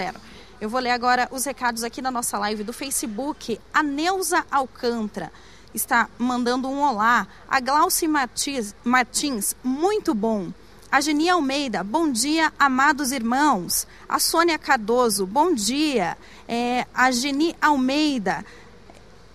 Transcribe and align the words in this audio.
Eu 0.60 0.68
vou 0.68 0.80
ler 0.80 0.90
agora 0.90 1.28
os 1.30 1.46
recados 1.46 1.82
aqui 1.82 2.02
na 2.02 2.10
nossa 2.10 2.36
live 2.38 2.62
do 2.62 2.74
Facebook. 2.74 3.58
A 3.72 3.82
Neuza 3.82 4.44
Alcântara 4.50 5.32
está 5.76 6.08
mandando 6.18 6.68
um 6.68 6.82
olá. 6.82 7.26
A 7.48 7.60
Glauci 7.60 8.08
Martins, 8.08 8.74
Martins 8.82 9.54
muito 9.62 10.14
bom. 10.14 10.50
A 10.90 11.00
Geni 11.00 11.28
Almeida, 11.28 11.84
bom 11.84 12.10
dia, 12.10 12.52
amados 12.58 13.12
irmãos. 13.12 13.86
A 14.08 14.18
Sônia 14.18 14.58
Cardoso, 14.58 15.26
bom 15.26 15.52
dia. 15.52 16.16
É, 16.48 16.86
a 16.94 17.10
Geni 17.10 17.54
Almeida, 17.60 18.44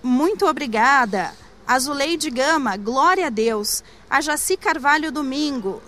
muito 0.02 0.48
obrigada. 0.48 1.34
A 1.68 1.78
Zuleide 1.78 2.30
Gama, 2.30 2.76
glória 2.76 3.28
a 3.28 3.30
Deus. 3.30 3.84
A 4.10 4.20
Jaci 4.20 4.58
Carvalho 4.58 5.12
Domingo, 5.12 5.82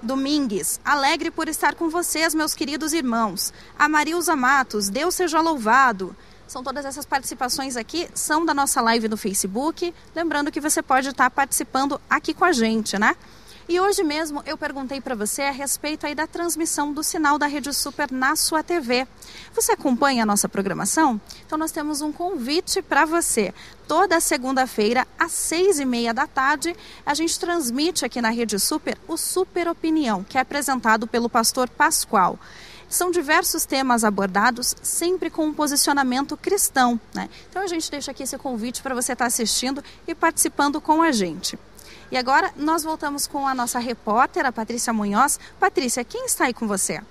Domingues, 0.00 0.80
alegre 0.84 1.30
por 1.30 1.48
estar 1.48 1.74
com 1.74 1.88
vocês, 1.88 2.34
meus 2.34 2.54
queridos 2.54 2.92
irmãos. 2.92 3.52
A 3.78 3.88
Marilza 3.88 4.34
Matos, 4.34 4.88
Deus 4.88 5.14
seja 5.14 5.40
louvado. 5.40 6.16
São 6.48 6.64
todas 6.64 6.86
essas 6.86 7.04
participações 7.04 7.76
aqui, 7.76 8.08
são 8.14 8.44
da 8.44 8.54
nossa 8.54 8.80
live 8.80 9.06
no 9.06 9.18
Facebook. 9.18 9.94
Lembrando 10.16 10.50
que 10.50 10.62
você 10.62 10.82
pode 10.82 11.10
estar 11.10 11.28
participando 11.30 12.00
aqui 12.08 12.32
com 12.32 12.44
a 12.44 12.52
gente, 12.52 12.98
né? 12.98 13.14
E 13.68 13.78
hoje 13.78 14.02
mesmo 14.02 14.42
eu 14.46 14.56
perguntei 14.56 14.98
para 14.98 15.14
você 15.14 15.42
a 15.42 15.50
respeito 15.50 16.06
aí 16.06 16.14
da 16.14 16.26
transmissão 16.26 16.90
do 16.90 17.04
sinal 17.04 17.38
da 17.38 17.46
Rede 17.46 17.70
Super 17.74 18.10
na 18.10 18.34
sua 18.34 18.62
TV. 18.62 19.06
Você 19.54 19.72
acompanha 19.72 20.22
a 20.22 20.26
nossa 20.26 20.48
programação? 20.48 21.20
Então 21.44 21.58
nós 21.58 21.70
temos 21.70 22.00
um 22.00 22.10
convite 22.10 22.80
para 22.80 23.04
você. 23.04 23.52
Toda 23.86 24.18
segunda-feira, 24.18 25.06
às 25.18 25.32
seis 25.32 25.78
e 25.78 25.84
meia 25.84 26.14
da 26.14 26.26
tarde, 26.26 26.74
a 27.04 27.12
gente 27.12 27.38
transmite 27.38 28.06
aqui 28.06 28.22
na 28.22 28.30
Rede 28.30 28.58
Super 28.58 28.96
o 29.06 29.18
Super 29.18 29.68
Opinião, 29.68 30.24
que 30.24 30.38
é 30.38 30.40
apresentado 30.40 31.06
pelo 31.06 31.28
pastor 31.28 31.68
Pascoal. 31.68 32.38
São 32.88 33.10
diversos 33.10 33.66
temas 33.66 34.02
abordados, 34.02 34.74
sempre 34.82 35.28
com 35.28 35.46
um 35.46 35.52
posicionamento 35.52 36.36
cristão. 36.36 36.98
Né? 37.14 37.28
Então 37.48 37.62
a 37.62 37.66
gente 37.66 37.90
deixa 37.90 38.10
aqui 38.10 38.22
esse 38.22 38.38
convite 38.38 38.82
para 38.82 38.94
você 38.94 39.12
estar 39.12 39.24
tá 39.24 39.26
assistindo 39.26 39.84
e 40.06 40.14
participando 40.14 40.80
com 40.80 41.02
a 41.02 41.12
gente. 41.12 41.58
E 42.10 42.16
agora 42.16 42.52
nós 42.56 42.82
voltamos 42.82 43.26
com 43.26 43.46
a 43.46 43.54
nossa 43.54 43.78
repórter, 43.78 44.46
a 44.46 44.52
Patrícia 44.52 44.92
Munhoz. 44.92 45.38
Patrícia, 45.60 46.02
quem 46.02 46.24
está 46.24 46.46
aí 46.46 46.54
com 46.54 46.66
você? 46.66 47.02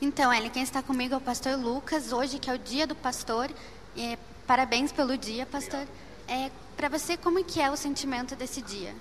Então, 0.00 0.32
Ellen, 0.32 0.50
quem 0.50 0.62
está 0.62 0.82
comigo 0.82 1.14
é 1.14 1.16
o 1.16 1.20
pastor 1.20 1.56
Lucas, 1.56 2.12
hoje 2.12 2.38
que 2.38 2.50
é 2.50 2.54
o 2.54 2.58
dia 2.58 2.86
do 2.86 2.96
pastor. 2.96 3.48
É, 3.96 4.18
parabéns 4.46 4.90
pelo 4.90 5.16
dia, 5.16 5.46
pastor. 5.46 5.86
É, 6.26 6.50
para 6.76 6.88
você, 6.88 7.16
como 7.16 7.42
que 7.44 7.60
é 7.60 7.70
o 7.70 7.76
sentimento 7.76 8.34
desse 8.34 8.60
dia? 8.60 8.94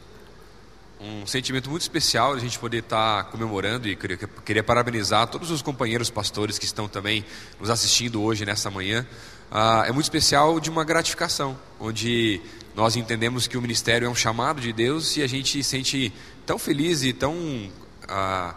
Um 1.04 1.28
sentimento 1.28 1.70
muito 1.70 1.82
especial 1.82 2.34
a 2.34 2.40
gente 2.40 2.58
poder 2.58 2.78
estar 2.78 3.26
comemorando 3.26 3.90
e 3.90 3.96
queria, 3.96 4.18
queria 4.18 4.64
parabenizar 4.64 5.28
todos 5.28 5.52
os 5.52 5.62
companheiros 5.62 6.10
pastores 6.10 6.58
que 6.58 6.64
estão 6.64 6.88
também 6.88 7.26
nos 7.60 7.70
assistindo 7.70 8.22
hoje 8.22 8.46
nessa 8.46 8.72
manhã. 8.72 9.06
Ah, 9.52 9.84
é 9.86 9.92
muito 9.92 10.06
especial 10.06 10.60
de 10.62 10.70
uma 10.70 10.86
gratificação, 10.86 11.60
onde 11.78 12.40
nós 12.74 12.96
entendemos 12.96 13.48
que 13.48 13.58
o 13.58 13.62
ministério 13.62 14.06
é 14.06 14.10
um 14.10 14.16
chamado 14.16 14.62
de 14.62 14.72
Deus 14.72 15.18
e 15.18 15.22
a 15.22 15.28
gente 15.28 15.62
se 15.62 15.70
sente 15.70 16.14
tão 16.46 16.58
feliz 16.58 17.04
e 17.04 17.12
tão 17.12 17.70
ah, 18.08 18.56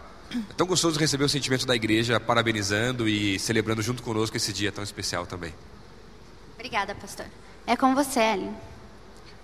tão 0.55 0.65
gostoso 0.65 0.97
receber 0.97 1.25
o 1.25 1.29
sentimento 1.29 1.65
da 1.65 1.75
igreja 1.75 2.17
parabenizando 2.17 3.09
e 3.09 3.37
celebrando 3.39 3.81
junto 3.81 4.01
conosco 4.01 4.37
esse 4.37 4.53
dia 4.53 4.71
tão 4.71 4.83
especial 4.83 5.25
também. 5.25 5.53
Obrigada, 6.55 6.95
pastor. 6.95 7.25
É 7.65 7.75
com 7.75 7.93
você, 7.93 8.21
Ellen. 8.21 8.55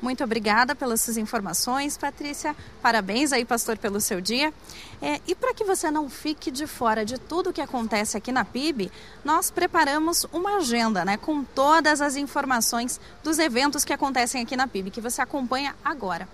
Muito 0.04 0.22
obrigada 0.22 0.76
pelas 0.76 1.00
suas 1.00 1.16
informações, 1.16 1.98
Patrícia. 1.98 2.54
Parabéns 2.82 3.32
aí, 3.32 3.46
pastor, 3.46 3.78
pelo 3.78 4.02
seu 4.02 4.20
dia. 4.20 4.54
É, 5.02 5.22
e 5.26 5.34
para 5.34 5.54
que 5.54 5.64
você 5.64 5.90
não 5.90 6.10
fique 6.10 6.52
de 6.52 6.68
fora 6.68 7.06
de 7.06 7.18
tudo 7.18 7.52
o 7.52 7.54
que 7.54 7.62
acontece 7.62 8.18
aqui 8.18 8.30
na 8.30 8.44
PIB, 8.44 8.92
nós 9.24 9.50
preparamos 9.50 10.26
uma 10.34 10.58
agenda 10.58 11.06
né, 11.06 11.16
com 11.16 11.42
todas 11.42 12.02
as 12.02 12.18
informações 12.18 13.00
dos 13.24 13.40
eventos 13.40 13.86
que 13.86 13.94
acontecem 13.94 14.42
aqui 14.42 14.58
na 14.58 14.68
PIB, 14.68 14.92
que 14.92 15.00
você 15.00 15.22
acompanha 15.22 15.74
agora. 15.86 16.28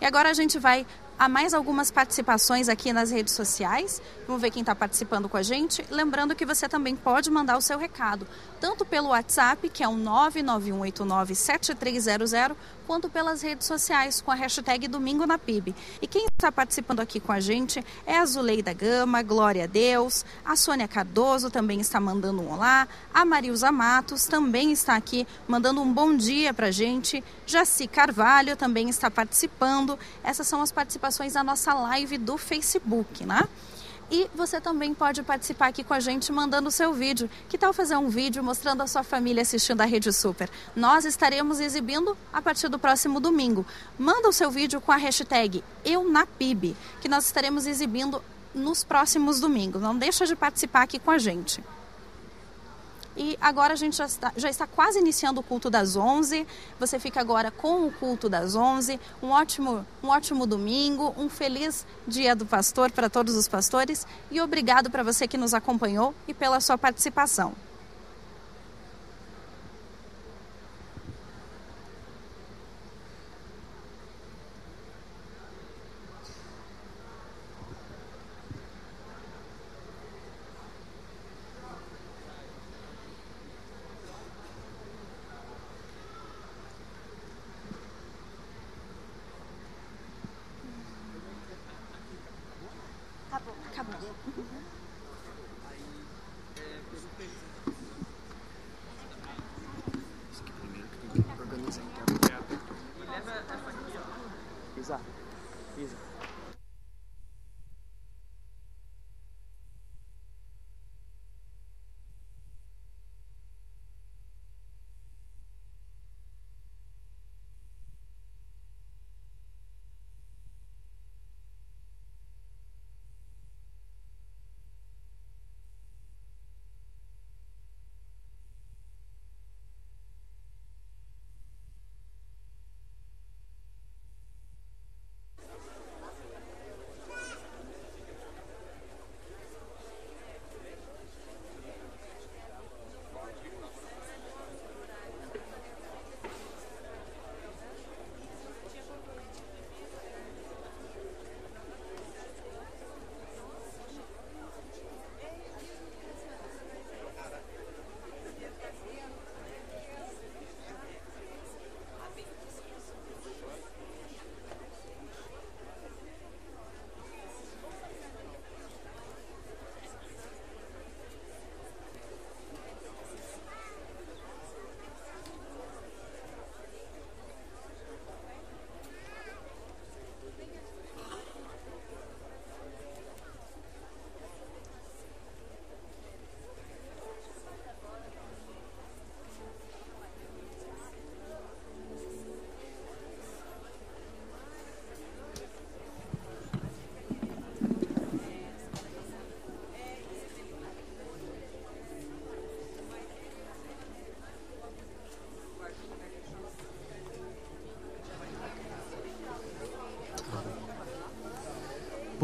E 0.00 0.06
agora 0.06 0.30
a 0.30 0.32
gente 0.32 0.58
vai 0.58 0.86
a 1.18 1.28
mais 1.28 1.52
algumas 1.52 1.90
participações 1.90 2.68
aqui 2.68 2.92
nas 2.92 3.10
redes 3.10 3.34
sociais. 3.34 4.00
Vamos 4.26 4.40
ver 4.40 4.50
quem 4.50 4.60
está 4.60 4.74
participando 4.74 5.28
com 5.28 5.36
a 5.36 5.42
gente. 5.42 5.84
Lembrando 5.90 6.34
que 6.34 6.46
você 6.46 6.68
também 6.68 6.94
pode 6.94 7.30
mandar 7.30 7.56
o 7.56 7.60
seu 7.60 7.76
recado, 7.76 8.26
tanto 8.60 8.84
pelo 8.84 9.08
WhatsApp, 9.08 9.68
que 9.68 9.82
é 9.82 9.88
o 9.88 9.92
991897300, 9.92 12.54
quanto 12.86 13.10
pelas 13.10 13.42
redes 13.42 13.66
sociais 13.66 14.20
com 14.20 14.30
a 14.30 14.34
hashtag 14.34 14.86
Domingo 14.88 15.26
na 15.26 15.38
PIB. 15.38 15.74
E 16.00 16.06
quem 16.06 16.26
está 16.26 16.50
participando 16.50 17.00
aqui 17.00 17.20
com 17.20 17.32
a 17.32 17.40
gente 17.40 17.84
é 18.06 18.18
a 18.18 18.24
Zuleida 18.24 18.72
Gama, 18.72 19.22
Glória 19.22 19.64
a 19.64 19.66
Deus, 19.66 20.24
a 20.44 20.56
Sônia 20.56 20.88
Cardoso 20.88 21.50
também 21.50 21.80
está 21.80 22.00
mandando 22.00 22.40
um 22.40 22.52
olá, 22.52 22.88
a 23.12 23.24
Marilza 23.24 23.70
Matos 23.70 24.26
também 24.26 24.72
está 24.72 24.96
aqui 24.96 25.26
mandando 25.46 25.82
um 25.82 25.92
bom 25.92 26.16
dia 26.16 26.54
para 26.54 26.68
a 26.68 26.70
gente, 26.70 27.22
Jaci 27.46 27.86
Carvalho 27.86 28.56
também 28.56 28.88
está 28.88 29.10
participando. 29.10 29.98
Essas 30.24 30.48
são 30.48 30.62
as 30.62 30.72
participações 30.72 31.34
da 31.34 31.44
nossa 31.44 31.74
live 31.74 32.16
do 32.16 32.38
Facebook, 32.38 33.26
né? 33.26 33.46
E 34.10 34.28
você 34.34 34.60
também 34.60 34.94
pode 34.94 35.22
participar 35.22 35.68
aqui 35.68 35.84
com 35.84 35.92
a 35.92 36.00
gente 36.00 36.32
mandando 36.32 36.68
o 36.68 36.72
seu 36.72 36.94
vídeo. 36.94 37.28
Que 37.48 37.58
tal 37.58 37.72
fazer 37.72 37.96
um 37.96 38.08
vídeo 38.08 38.42
mostrando 38.42 38.82
a 38.82 38.86
sua 38.86 39.02
família 39.02 39.42
assistindo 39.42 39.80
a 39.82 39.84
Rede 39.84 40.12
Super? 40.12 40.48
Nós 40.74 41.04
estaremos 41.04 41.60
exibindo 41.60 42.16
a 42.32 42.40
partir 42.40 42.68
do 42.68 42.78
próximo 42.78 43.20
domingo. 43.20 43.66
Manda 43.98 44.28
o 44.28 44.32
seu 44.32 44.50
vídeo 44.50 44.80
com 44.80 44.92
a 44.92 44.96
hashtag 44.96 45.62
EuNaPib, 45.84 46.74
que 47.00 47.08
nós 47.08 47.26
estaremos 47.26 47.66
exibindo 47.66 48.22
nos 48.54 48.82
próximos 48.82 49.40
domingos. 49.40 49.82
Não 49.82 49.96
deixa 49.96 50.24
de 50.24 50.34
participar 50.34 50.82
aqui 50.82 50.98
com 50.98 51.10
a 51.10 51.18
gente. 51.18 51.62
E 53.18 53.36
agora 53.40 53.72
a 53.72 53.76
gente 53.76 53.96
já 53.96 54.06
está, 54.06 54.32
já 54.36 54.48
está 54.48 54.64
quase 54.64 55.00
iniciando 55.00 55.40
o 55.40 55.42
culto 55.42 55.68
das 55.68 55.96
11. 55.96 56.46
Você 56.78 57.00
fica 57.00 57.20
agora 57.20 57.50
com 57.50 57.84
o 57.84 57.90
culto 57.90 58.28
das 58.28 58.54
11. 58.54 59.00
Um 59.20 59.30
ótimo, 59.30 59.84
um 60.00 60.08
ótimo 60.08 60.46
domingo, 60.46 61.12
um 61.18 61.28
feliz 61.28 61.84
dia 62.06 62.36
do 62.36 62.46
pastor 62.46 62.92
para 62.92 63.10
todos 63.10 63.34
os 63.34 63.48
pastores 63.48 64.06
e 64.30 64.40
obrigado 64.40 64.88
para 64.88 65.02
você 65.02 65.26
que 65.26 65.36
nos 65.36 65.52
acompanhou 65.52 66.14
e 66.28 66.32
pela 66.32 66.60
sua 66.60 66.78
participação. 66.78 67.54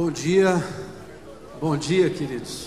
Bom 0.04 0.10
dia, 0.10 0.62
bom 1.58 1.78
dia, 1.78 2.10
queridos. 2.10 2.66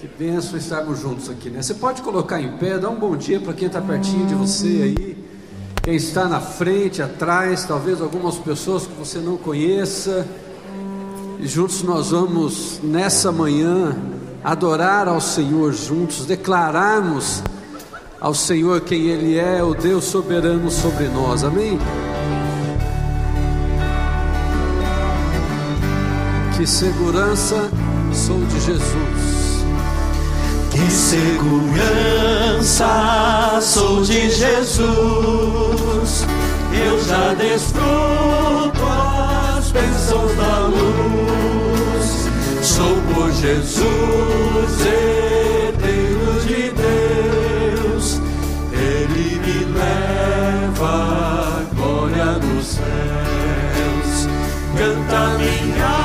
Que 0.00 0.06
benção 0.06 0.56
estarmos 0.56 1.00
juntos 1.00 1.28
aqui, 1.28 1.50
né? 1.50 1.60
Você 1.60 1.74
pode 1.74 2.00
colocar 2.00 2.40
em 2.40 2.58
pé, 2.58 2.78
dá 2.78 2.88
um 2.88 2.94
bom 2.94 3.16
dia 3.16 3.40
para 3.40 3.52
quem 3.52 3.66
está 3.66 3.80
pertinho 3.80 4.24
de 4.24 4.36
você 4.36 4.68
aí, 4.84 5.24
quem 5.82 5.96
está 5.96 6.28
na 6.28 6.38
frente, 6.40 7.02
atrás, 7.02 7.64
talvez 7.64 8.00
algumas 8.00 8.36
pessoas 8.36 8.86
que 8.86 8.92
você 8.92 9.18
não 9.18 9.36
conheça. 9.36 10.24
E 11.40 11.48
juntos 11.48 11.82
nós 11.82 12.12
vamos 12.12 12.78
nessa 12.84 13.32
manhã 13.32 13.96
adorar 14.44 15.08
ao 15.08 15.20
Senhor 15.20 15.72
juntos, 15.72 16.24
declararmos 16.24 17.42
ao 18.20 18.32
Senhor 18.32 18.80
quem 18.82 19.08
Ele 19.08 19.36
é, 19.36 19.60
o 19.60 19.74
Deus 19.74 20.04
soberano 20.04 20.70
sobre 20.70 21.08
nós. 21.08 21.42
Amém? 21.42 21.76
Que 26.60 26.66
segurança 26.66 27.70
sou 28.12 28.38
de 28.44 28.60
Jesus. 28.60 29.64
Que 30.70 30.90
segurança 30.90 32.86
sou 33.62 34.02
de 34.02 34.28
Jesus. 34.28 36.26
Eu 36.70 37.02
já 37.02 37.32
desfruto 37.32 38.78
as 39.56 39.72
bênçãos 39.72 40.34
da 40.36 40.58
luz. 40.66 42.28
Sou 42.60 42.94
por 43.14 43.32
Jesus, 43.32 44.84
herdeiro 44.84 46.40
de 46.46 46.74
Deus. 46.76 48.20
Ele 48.70 49.40
me 49.40 49.64
leva 49.78 51.64
glória 51.74 52.38
dos 52.38 52.66
céus. 52.66 54.28
Canta 54.76 55.38
minha 55.38 55.99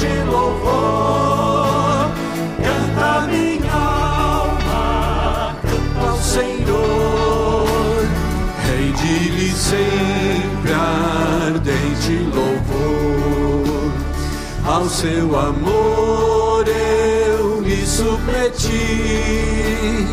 ardente 0.00 0.24
louvor. 0.30 2.10
Canta 2.62 3.26
minha 3.28 3.72
alma, 3.72 5.56
canta 5.62 6.08
ao 6.08 6.18
Senhor, 6.18 7.66
rende-lhe 8.64 9.52
sempre 9.52 10.72
ardente 10.72 12.14
louvor. 12.34 13.92
Ao 14.64 14.88
seu 14.88 15.38
amor 15.38 16.64
eu 16.66 17.60
me 17.60 17.86
submeti 17.86 20.08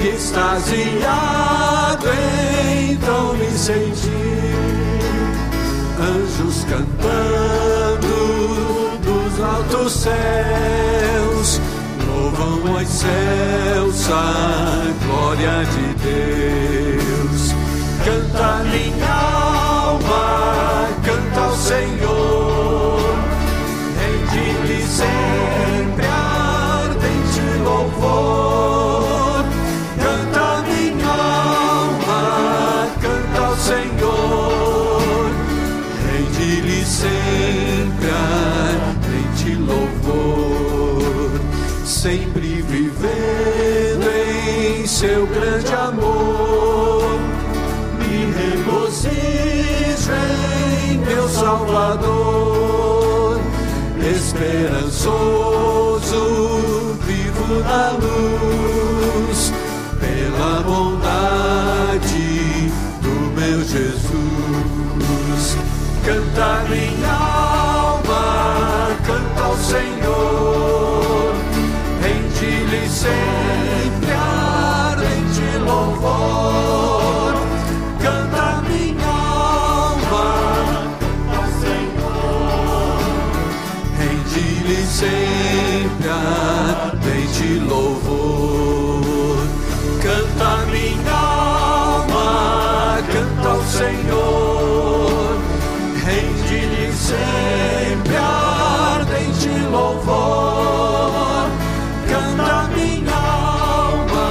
extasiado 0.00 2.06
então 2.90 3.34
me 3.34 3.50
senti 3.50 4.10
anjos 5.98 6.64
cantando 6.64 7.33
altos 9.84 9.92
céus 9.92 11.60
louvam 12.06 12.74
os 12.74 12.88
céus 12.88 14.10
a 14.10 14.84
glória 15.04 15.64
de 15.66 15.94
Deus. 16.02 17.54
Canta 18.04 18.62
esperançoso, 54.34 56.18
vivo 57.06 57.60
na 57.60 57.93
sempre 97.14 98.16
ardente 98.16 99.48
louvor. 99.70 101.50
Canta 102.08 102.68
minha 102.74 103.14
alma, 103.14 104.28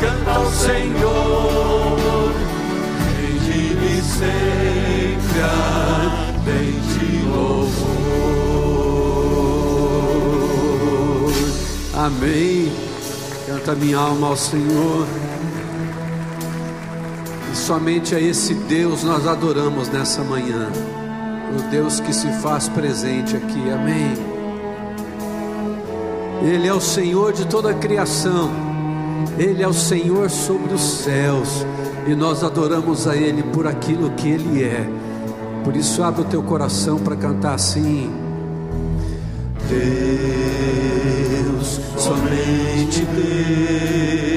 canta 0.00 0.30
ao 0.30 0.46
Senhor, 0.52 2.32
rende-lhe 3.16 4.02
sempre 4.02 5.40
ardente 5.42 7.06
louvor. 7.26 7.88
Amém. 11.94 12.72
Canta 13.46 13.74
minha 13.74 13.98
alma 13.98 14.28
ao 14.28 14.36
Senhor 14.36 15.06
somente 17.68 18.14
a 18.14 18.20
esse 18.20 18.54
Deus 18.54 19.02
nós 19.02 19.26
adoramos 19.26 19.88
nessa 19.88 20.22
manhã, 20.22 20.72
o 20.94 20.97
Deus 21.70 22.00
que 22.00 22.14
se 22.14 22.28
faz 22.40 22.68
presente 22.68 23.36
aqui, 23.36 23.70
amém. 23.70 24.14
Ele 26.42 26.66
é 26.66 26.72
o 26.72 26.80
Senhor 26.80 27.32
de 27.32 27.46
toda 27.46 27.70
a 27.70 27.74
criação, 27.74 28.50
Ele 29.38 29.62
é 29.62 29.68
o 29.68 29.72
Senhor 29.72 30.30
sobre 30.30 30.72
os 30.72 30.80
céus, 30.80 31.66
e 32.06 32.14
nós 32.14 32.42
adoramos 32.42 33.06
a 33.06 33.16
Ele 33.16 33.42
por 33.42 33.66
aquilo 33.66 34.10
que 34.12 34.28
Ele 34.28 34.62
é. 34.62 34.88
Por 35.64 35.76
isso, 35.76 36.02
abre 36.02 36.22
o 36.22 36.24
teu 36.24 36.42
coração 36.42 36.98
para 36.98 37.16
cantar 37.16 37.54
assim. 37.54 38.10
Deus, 39.68 41.80
somente 41.98 43.04
Deus, 43.04 44.27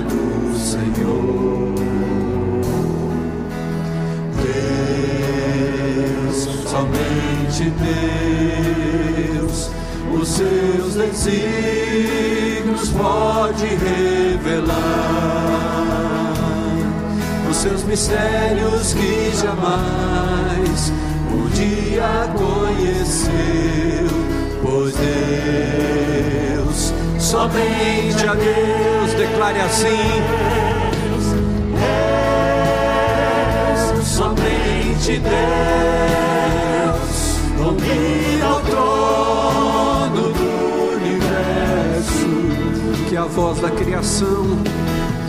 do 0.00 0.24
Senhor. 0.58 1.74
Deus, 6.22 6.38
somente 6.68 7.64
Deus, 9.30 9.70
os 10.20 10.28
seus 10.28 10.94
desígnios 10.96 12.88
pode 12.90 13.66
revelar 13.66 15.63
seus 17.54 17.84
mistérios 17.84 18.92
que 18.94 19.30
jamais 19.36 20.92
um 21.30 21.48
dia 21.50 22.28
conheceu. 22.36 23.32
Pois 24.60 24.94
Deus, 26.56 26.92
somente 27.18 28.26
a 28.26 28.34
Deus, 28.34 29.14
declare 29.14 29.60
assim: 29.60 30.22
somente 34.02 35.20
Deus 35.20 35.34
domina 37.56 38.56
o 38.56 38.60
trono 38.70 40.32
do 40.32 40.48
universo 40.96 42.28
que 43.08 43.16
a 43.16 43.24
voz 43.24 43.60
da 43.60 43.70
criação, 43.70 44.58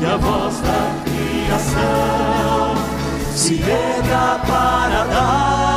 a 0.05 0.17
voz 0.17 0.61
da 0.61 1.03
criação 1.05 2.75
se 3.33 3.61
erga 3.61 4.39
para 4.47 5.03
dar 5.05 5.74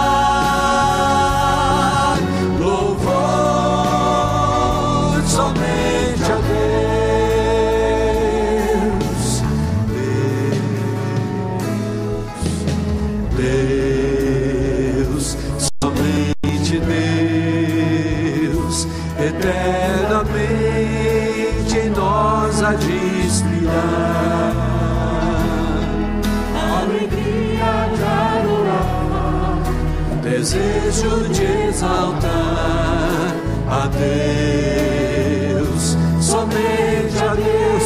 desejo 30.49 31.28
de 31.28 31.45
exaltar 31.69 33.37
a 33.69 33.87
Deus, 33.88 35.99
somente 36.21 37.19
a 37.23 37.35
Deus. 37.35 37.83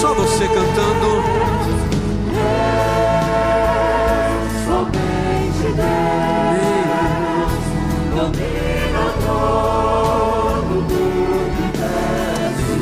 só 0.00 0.12
você 0.14 0.48
cantando. 0.48 1.22
Somente 4.64 5.72
Deus 5.76 7.52
domina 8.16 9.00
o 9.06 9.08
trono 9.22 10.82
do 10.82 11.02
universo. 11.52 12.72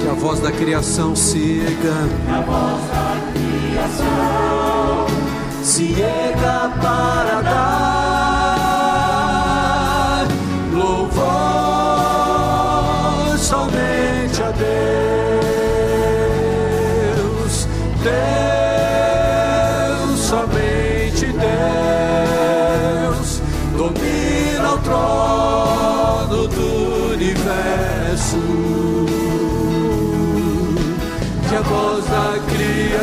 Que 0.00 0.08
a 0.08 0.14
voz 0.14 0.40
da 0.40 0.52
criação 0.52 1.14
se 1.14 1.60
erga. 1.60 2.08
A 2.34 2.40
voz 2.40 2.80
da 2.88 3.14
criação 3.34 5.06
se 5.62 6.00
erga 6.00 6.70
para 6.80 7.42
dar 7.42 7.97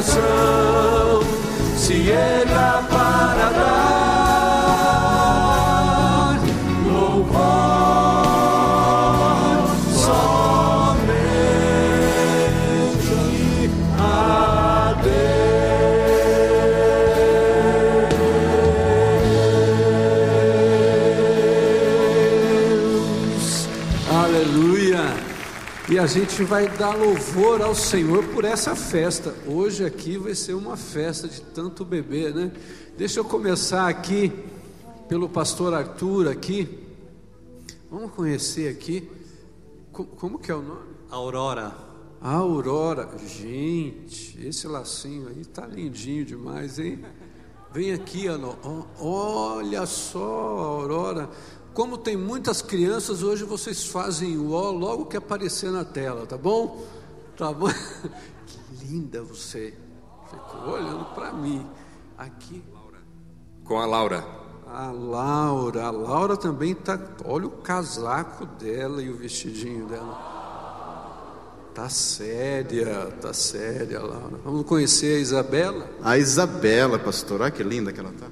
criação 0.06 1.22
se 1.76 2.10
erga 2.12 2.45
a 26.06 26.08
gente 26.08 26.44
vai 26.44 26.68
dar 26.78 26.96
louvor 26.96 27.64
ao 27.64 27.74
Senhor 27.74 28.24
por 28.26 28.46
essa 28.46 28.76
festa. 28.76 29.34
Hoje 29.48 29.84
aqui 29.84 30.20
vai 30.20 30.36
ser 30.36 30.54
uma 30.54 30.78
festa 30.78 31.28
de 31.28 31.42
tanto 31.42 31.84
beber, 31.84 32.32
né? 32.32 32.52
Deixa 32.96 33.20
eu 33.20 33.26
começar 33.26 33.88
aqui 33.88 34.32
pelo 35.10 35.28
pastor 35.28 35.74
Arthur 35.74 36.28
aqui. 36.28 36.78
Vamos 37.90 38.12
conhecer 38.12 38.70
aqui. 38.70 39.10
Co- 39.92 40.06
Como 40.06 40.38
que 40.38 40.52
é 40.52 40.56
o 40.56 40.62
nome? 40.62 40.82
Aurora. 41.10 41.76
Aurora. 42.22 43.10
Gente, 43.26 44.40
esse 44.48 44.68
lacinho 44.68 45.28
aí 45.30 45.44
tá 45.44 45.66
lindinho 45.66 46.24
demais, 46.24 46.78
hein? 46.78 47.04
Vem 47.74 47.92
aqui, 47.94 48.28
Ana. 48.28 48.50
Olha 49.00 49.88
só, 49.88 50.20
Aurora. 50.24 51.32
Como 51.76 51.98
tem 51.98 52.16
muitas 52.16 52.62
crianças, 52.62 53.22
hoje 53.22 53.44
vocês 53.44 53.86
fazem 53.86 54.38
o 54.38 54.54
ó 54.54 54.72
logo 54.72 55.08
que 55.08 55.18
aparecer 55.18 55.70
na 55.70 55.84
tela, 55.84 56.26
tá 56.26 56.38
bom? 56.38 56.82
Tá 57.38 57.52
bom? 57.52 57.68
Que 58.48 58.86
linda 58.86 59.22
você. 59.22 59.74
Ficou 60.30 60.74
olhando 60.74 61.04
para 61.14 61.34
mim. 61.34 61.68
Aqui, 62.18 62.64
Com 63.66 63.78
a 63.78 63.86
Laura. 63.86 64.26
a 64.68 64.90
Laura. 64.90 65.86
A 65.88 65.92
Laura 65.92 66.38
também 66.38 66.74
tá. 66.74 66.98
Olha 67.26 67.48
o 67.48 67.52
casaco 67.52 68.46
dela 68.46 69.02
e 69.02 69.10
o 69.10 69.18
vestidinho 69.18 69.86
dela. 69.88 70.34
Tá 71.74 71.90
séria, 71.90 73.12
tá 73.20 73.34
séria, 73.34 74.00
Laura. 74.00 74.38
Vamos 74.46 74.66
conhecer 74.66 75.18
a 75.18 75.20
Isabela? 75.20 75.90
A 76.02 76.18
Isabela, 76.18 76.98
pastor, 76.98 77.42
olha 77.42 77.52
que 77.52 77.64
linda 77.64 77.92
que 77.92 78.00
ela 78.00 78.14
tá. 78.18 78.28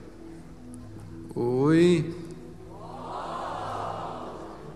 Oi. 1.36 2.23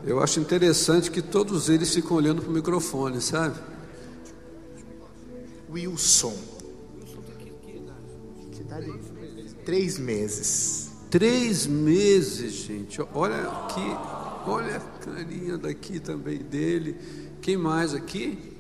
Eu 0.08 0.22
acho 0.22 0.40
interessante 0.40 1.12
que 1.12 1.22
todos 1.22 1.68
eles 1.68 1.94
ficam 1.94 2.16
olhando 2.16 2.42
para 2.42 2.50
o 2.50 2.54
microfone, 2.54 3.20
sabe? 3.20 3.60
Wilson. 5.70 6.34
Que 8.54 8.62
idade? 8.62 8.94
Três 9.66 10.00
meses. 10.00 10.92
Três 11.12 11.68
meses, 11.68 12.54
gente. 12.54 13.02
Olha 13.14 13.50
aqui, 13.50 14.50
olha 14.50 14.78
a 14.78 14.80
carinha 14.80 15.58
daqui 15.58 16.00
também 16.00 16.38
dele. 16.38 16.96
Quem 17.42 17.58
mais 17.58 17.94
aqui? 17.94 18.56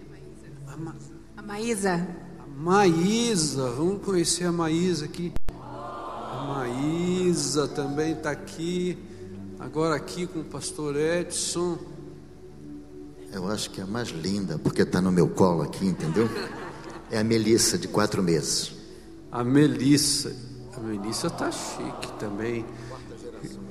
A, 0.68 0.76
Ma 0.76 0.96
A 1.38 1.42
Maísa. 1.42 2.08
a 2.44 2.46
Maísa. 2.46 3.70
Vamos 3.72 4.04
conhecer 4.04 4.44
a 4.44 4.52
Maísa 4.52 5.06
aqui. 5.06 5.32
A 5.50 6.46
Maísa 6.58 7.70
também 7.70 8.12
está 8.12 8.32
aqui. 8.32 8.98
Agora 9.60 9.96
aqui 9.96 10.28
com 10.28 10.40
o 10.40 10.44
pastor 10.44 10.96
Edson. 10.96 11.80
Eu 13.34 13.48
acho 13.48 13.72
que 13.72 13.82
é 13.82 13.84
a 13.84 13.88
mais 13.88 14.10
linda, 14.10 14.60
porque 14.60 14.86
tá 14.86 15.02
no 15.02 15.12
meu 15.12 15.28
colo 15.28 15.64
aqui, 15.64 15.86
entendeu? 15.86 16.30
É 17.10 17.18
a 17.18 17.24
Melissa, 17.24 17.78
de 17.78 17.88
quatro 17.88 18.22
meses. 18.22 18.74
A 19.32 19.44
Melissa. 19.44 20.36
A 20.76 20.80
Melissa 20.80 21.30
tá 21.30 21.52
chique 21.52 22.12
também. 22.20 22.66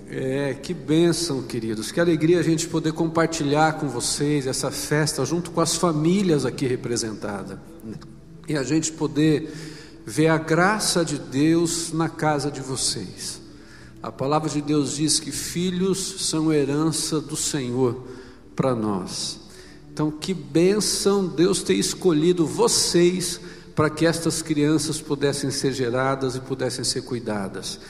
É, 0.08 0.54
que 0.54 0.74
bênção, 0.74 1.42
queridos. 1.42 1.92
Que 1.92 2.00
alegria 2.00 2.40
a 2.40 2.42
gente 2.42 2.66
poder 2.66 2.92
compartilhar 2.92 3.78
com 3.78 3.88
vocês 3.88 4.46
essa 4.46 4.72
festa 4.72 5.24
junto 5.24 5.52
com 5.52 5.60
as 5.60 5.76
famílias 5.76 6.44
aqui 6.44 6.66
representadas. 6.66 7.58
E 8.48 8.56
a 8.56 8.62
gente 8.64 8.92
poder 8.92 9.52
ver 10.04 10.28
a 10.28 10.38
graça 10.38 11.04
de 11.04 11.18
Deus 11.18 11.92
na 11.92 12.08
casa 12.08 12.50
de 12.50 12.60
vocês. 12.60 13.45
A 14.06 14.12
palavra 14.12 14.48
de 14.48 14.62
Deus 14.62 14.94
diz 14.94 15.18
que 15.18 15.32
filhos 15.32 16.28
são 16.28 16.52
herança 16.52 17.20
do 17.20 17.34
Senhor 17.34 18.04
para 18.54 18.72
nós. 18.72 19.40
Então, 19.92 20.12
que 20.12 20.32
bênção 20.32 21.26
Deus 21.26 21.60
ter 21.60 21.74
escolhido 21.74 22.46
vocês 22.46 23.40
para 23.74 23.90
que 23.90 24.06
estas 24.06 24.42
crianças 24.42 25.00
pudessem 25.00 25.50
ser 25.50 25.72
geradas 25.72 26.36
e 26.36 26.40
pudessem 26.40 26.84
ser 26.84 27.02
cuidadas, 27.02 27.80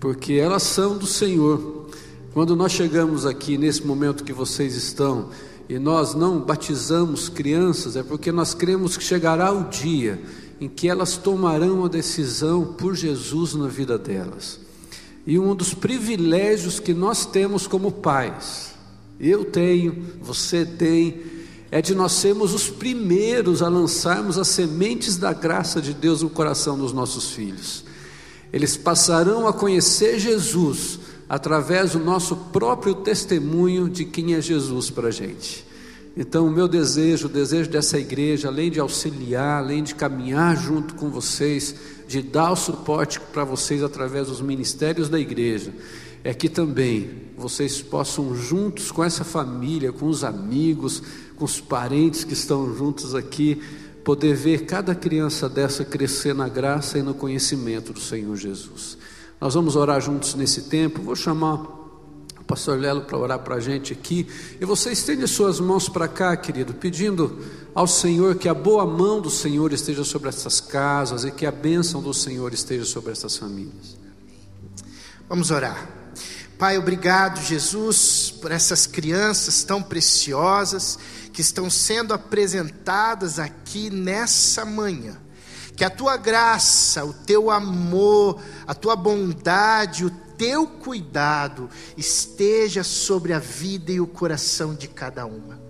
porque 0.00 0.32
elas 0.32 0.62
são 0.62 0.96
do 0.96 1.06
Senhor. 1.06 1.90
Quando 2.32 2.56
nós 2.56 2.72
chegamos 2.72 3.26
aqui 3.26 3.58
nesse 3.58 3.86
momento 3.86 4.24
que 4.24 4.32
vocês 4.32 4.74
estão 4.74 5.28
e 5.68 5.78
nós 5.78 6.14
não 6.14 6.40
batizamos 6.40 7.28
crianças, 7.28 7.94
é 7.94 8.02
porque 8.02 8.32
nós 8.32 8.54
cremos 8.54 8.96
que 8.96 9.04
chegará 9.04 9.52
o 9.52 9.68
dia 9.68 10.18
em 10.58 10.66
que 10.66 10.88
elas 10.88 11.18
tomarão 11.18 11.84
a 11.84 11.88
decisão 11.88 12.72
por 12.72 12.94
Jesus 12.94 13.52
na 13.52 13.68
vida 13.68 13.98
delas. 13.98 14.66
E 15.28 15.38
um 15.38 15.54
dos 15.54 15.74
privilégios 15.74 16.80
que 16.80 16.94
nós 16.94 17.26
temos 17.26 17.66
como 17.66 17.92
pais, 17.92 18.70
eu 19.20 19.44
tenho, 19.44 20.06
você 20.22 20.64
tem, 20.64 21.20
é 21.70 21.82
de 21.82 21.94
nós 21.94 22.12
sermos 22.12 22.54
os 22.54 22.70
primeiros 22.70 23.60
a 23.60 23.68
lançarmos 23.68 24.38
as 24.38 24.48
sementes 24.48 25.18
da 25.18 25.34
graça 25.34 25.82
de 25.82 25.92
Deus 25.92 26.22
no 26.22 26.30
coração 26.30 26.78
dos 26.78 26.94
nossos 26.94 27.32
filhos. 27.32 27.84
Eles 28.50 28.74
passarão 28.74 29.46
a 29.46 29.52
conhecer 29.52 30.18
Jesus 30.18 30.98
através 31.28 31.92
do 31.92 31.98
nosso 31.98 32.34
próprio 32.34 32.94
testemunho 32.94 33.86
de 33.86 34.06
quem 34.06 34.32
é 34.32 34.40
Jesus 34.40 34.88
para 34.88 35.08
a 35.08 35.10
gente. 35.10 35.62
Então, 36.16 36.46
o 36.46 36.50
meu 36.50 36.66
desejo, 36.66 37.26
o 37.26 37.30
desejo 37.30 37.68
dessa 37.68 37.98
igreja, 37.98 38.48
além 38.48 38.70
de 38.70 38.80
auxiliar, 38.80 39.62
além 39.62 39.82
de 39.82 39.94
caminhar 39.94 40.56
junto 40.56 40.94
com 40.94 41.10
vocês, 41.10 41.74
de 42.08 42.22
dar 42.22 42.50
o 42.50 42.56
suporte 42.56 43.20
para 43.20 43.44
vocês 43.44 43.82
através 43.82 44.28
dos 44.28 44.40
ministérios 44.40 45.10
da 45.10 45.20
igreja, 45.20 45.74
é 46.24 46.32
que 46.32 46.48
também 46.48 47.28
vocês 47.36 47.82
possam, 47.82 48.34
juntos 48.34 48.90
com 48.90 49.04
essa 49.04 49.24
família, 49.24 49.92
com 49.92 50.06
os 50.06 50.24
amigos, 50.24 51.02
com 51.36 51.44
os 51.44 51.60
parentes 51.60 52.24
que 52.24 52.32
estão 52.32 52.74
juntos 52.74 53.14
aqui, 53.14 53.62
poder 54.02 54.34
ver 54.34 54.64
cada 54.64 54.94
criança 54.94 55.50
dessa 55.50 55.84
crescer 55.84 56.34
na 56.34 56.48
graça 56.48 56.98
e 56.98 57.02
no 57.02 57.12
conhecimento 57.12 57.92
do 57.92 58.00
Senhor 58.00 58.34
Jesus. 58.34 58.96
Nós 59.38 59.52
vamos 59.52 59.76
orar 59.76 60.00
juntos 60.00 60.34
nesse 60.34 60.62
tempo. 60.62 61.02
Vou 61.02 61.14
chamar 61.14 61.62
pastor 62.48 62.78
Lelo 62.78 63.02
para 63.02 63.18
orar 63.18 63.38
para 63.40 63.56
a 63.56 63.60
gente 63.60 63.92
aqui. 63.92 64.26
E 64.58 64.64
você 64.64 64.90
estende 64.90 65.28
suas 65.28 65.60
mãos 65.60 65.86
para 65.86 66.08
cá, 66.08 66.34
querido, 66.34 66.72
pedindo 66.72 67.38
ao 67.74 67.86
Senhor 67.86 68.36
que 68.36 68.48
a 68.48 68.54
boa 68.54 68.86
mão 68.86 69.20
do 69.20 69.28
Senhor 69.28 69.70
esteja 69.70 70.02
sobre 70.02 70.30
essas 70.30 70.58
casas 70.58 71.24
e 71.24 71.30
que 71.30 71.44
a 71.44 71.52
bênção 71.52 72.02
do 72.02 72.14
Senhor 72.14 72.52
esteja 72.54 72.86
sobre 72.86 73.12
essas 73.12 73.36
famílias. 73.36 73.98
Vamos 75.28 75.50
orar. 75.50 75.90
Pai, 76.58 76.78
obrigado, 76.78 77.40
Jesus, 77.40 78.34
por 78.40 78.50
essas 78.50 78.86
crianças 78.86 79.62
tão 79.62 79.82
preciosas 79.82 80.98
que 81.32 81.42
estão 81.42 81.68
sendo 81.68 82.14
apresentadas 82.14 83.38
aqui 83.38 83.90
nessa 83.90 84.64
manhã. 84.64 85.18
Que 85.76 85.84
a 85.84 85.90
tua 85.90 86.16
graça, 86.16 87.04
o 87.04 87.12
teu 87.12 87.50
amor, 87.50 88.40
a 88.66 88.74
tua 88.74 88.96
bondade, 88.96 90.06
o 90.06 90.27
teu 90.38 90.66
cuidado 90.66 91.68
esteja 91.96 92.82
sobre 92.82 93.32
a 93.32 93.38
vida 93.38 93.92
e 93.92 94.00
o 94.00 94.06
coração 94.06 94.74
de 94.74 94.88
cada 94.88 95.26
uma. 95.26 95.60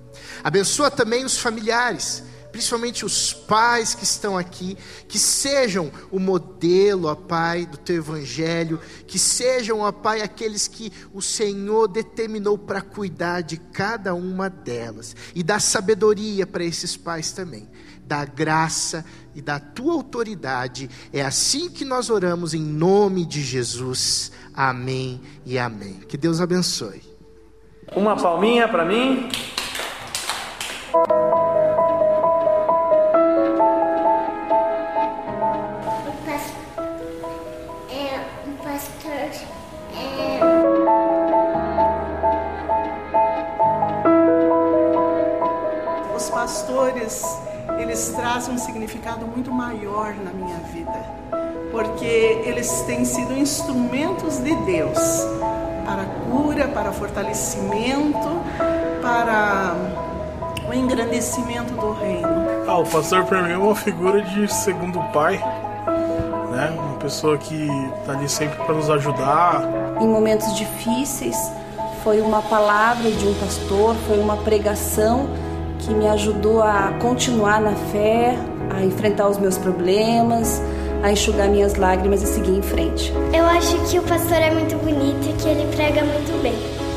Abençoa 0.45 0.91
também 0.91 1.25
os 1.25 1.39
familiares 1.39 2.23
principalmente 2.51 3.05
os 3.05 3.33
pais 3.33 3.95
que 3.95 4.05
estão 4.05 4.37
aqui, 4.37 4.77
que 5.07 5.19
sejam 5.19 5.93
o 6.11 6.19
modelo, 6.19 7.09
ó 7.09 7.15
Pai, 7.15 7.67
do 7.67 7.77
teu 7.77 7.97
evangelho, 7.97 8.81
que 9.07 9.19
sejam, 9.19 9.81
ó 9.81 9.93
Pai, 9.93 10.23
aqueles 10.23 10.67
que 10.67 10.93
o 11.13 11.21
Senhor 11.21 11.89
determinou 11.89 12.59
para 12.59 12.81
cuidar 12.81 13.43
de 13.43 13.57
cada 13.57 14.15
uma 14.15 14.49
delas 14.49 15.15
e 15.35 15.43
dar 15.43 15.61
sabedoria 15.61 16.47
para 16.47 16.65
esses 16.65 16.97
pais 16.97 17.33
também. 17.33 17.69
Da 18.05 18.25
graça 18.25 19.05
e 19.35 19.43
da 19.43 19.61
tua 19.61 19.93
autoridade, 19.93 20.89
é 21.13 21.23
assim 21.23 21.69
que 21.69 21.85
nós 21.85 22.09
oramos 22.09 22.55
em 22.55 22.63
nome 22.63 23.27
de 23.27 23.43
Jesus. 23.43 24.33
Amém 24.61 25.21
e 25.47 25.57
amém. 25.57 26.01
Que 26.09 26.17
Deus 26.17 26.41
abençoe. 26.41 27.01
Uma 27.95 28.17
palminha 28.17 28.67
para 28.67 28.85
mim. 28.85 29.31
pastores, 46.31 47.23
eles 47.79 48.09
trazem 48.09 48.55
um 48.55 48.59
significado 48.59 49.27
muito 49.27 49.53
maior 49.53 50.15
na 50.15 50.33
minha 50.33 50.59
vida, 50.61 51.18
porque 51.79 52.43
eles 52.45 52.83
têm 52.89 53.05
sido 53.05 53.39
instrumentos 53.39 54.39
de 54.39 54.53
Deus 54.65 54.99
para 55.87 56.05
cura, 56.29 56.67
para 56.67 56.91
fortalecimento, 56.91 58.43
para 59.01 59.77
o 60.69 60.75
engrandecimento 60.75 61.73
do 61.75 61.93
reino. 61.93 62.29
Ah, 62.67 62.79
o 62.79 62.85
pastor 62.85 63.25
para 63.27 63.43
mim 63.43 63.53
é 63.53 63.57
uma 63.57 63.77
figura 63.77 64.21
de 64.21 64.53
segundo 64.53 64.99
pai, 65.13 65.39
né? 66.51 66.77
Uma 66.77 66.97
pessoa 66.97 67.39
que 67.39 67.69
está 68.01 68.13
ali 68.15 68.29
sempre 68.29 68.57
para 68.57 68.75
nos 68.75 68.91
ajudar. 68.91 69.63
Em 70.01 70.09
momentos 70.09 70.57
difíceis, 70.57 71.37
foi 72.03 72.21
uma 72.21 72.43
palavra 72.43 73.09
de 73.09 73.25
um 73.25 73.35
pastor, 73.35 73.95
foi 74.09 74.19
uma 74.19 74.39
pregação 74.39 75.29
que 75.79 75.95
me 75.95 76.09
ajudou 76.09 76.61
a 76.61 76.93
continuar 77.01 77.61
na 77.61 77.77
fé, 77.93 78.37
a 78.69 78.85
enfrentar 78.85 79.29
os 79.29 79.39
meus 79.39 79.57
problemas, 79.57 80.61
a 81.03 81.13
enxugar 81.13 81.49
minhas 81.49 81.75
lágrimas 81.75 82.23
e 82.23 82.27
seguir 82.27 82.59
em 82.59 82.63
frente. 82.63 83.13
Eu 83.33 83.45
acho 83.45 83.77
que 83.89 83.99
o 83.99 84.03
pastor 84.03 84.39
é 84.39 84.51
muito 84.51 84.77
bonito 84.77 85.29
e 85.29 85.33
que 85.35 85.49
ele 85.49 85.67
prega 85.75 86.05
muito 86.05 86.43
bem. 86.43 86.55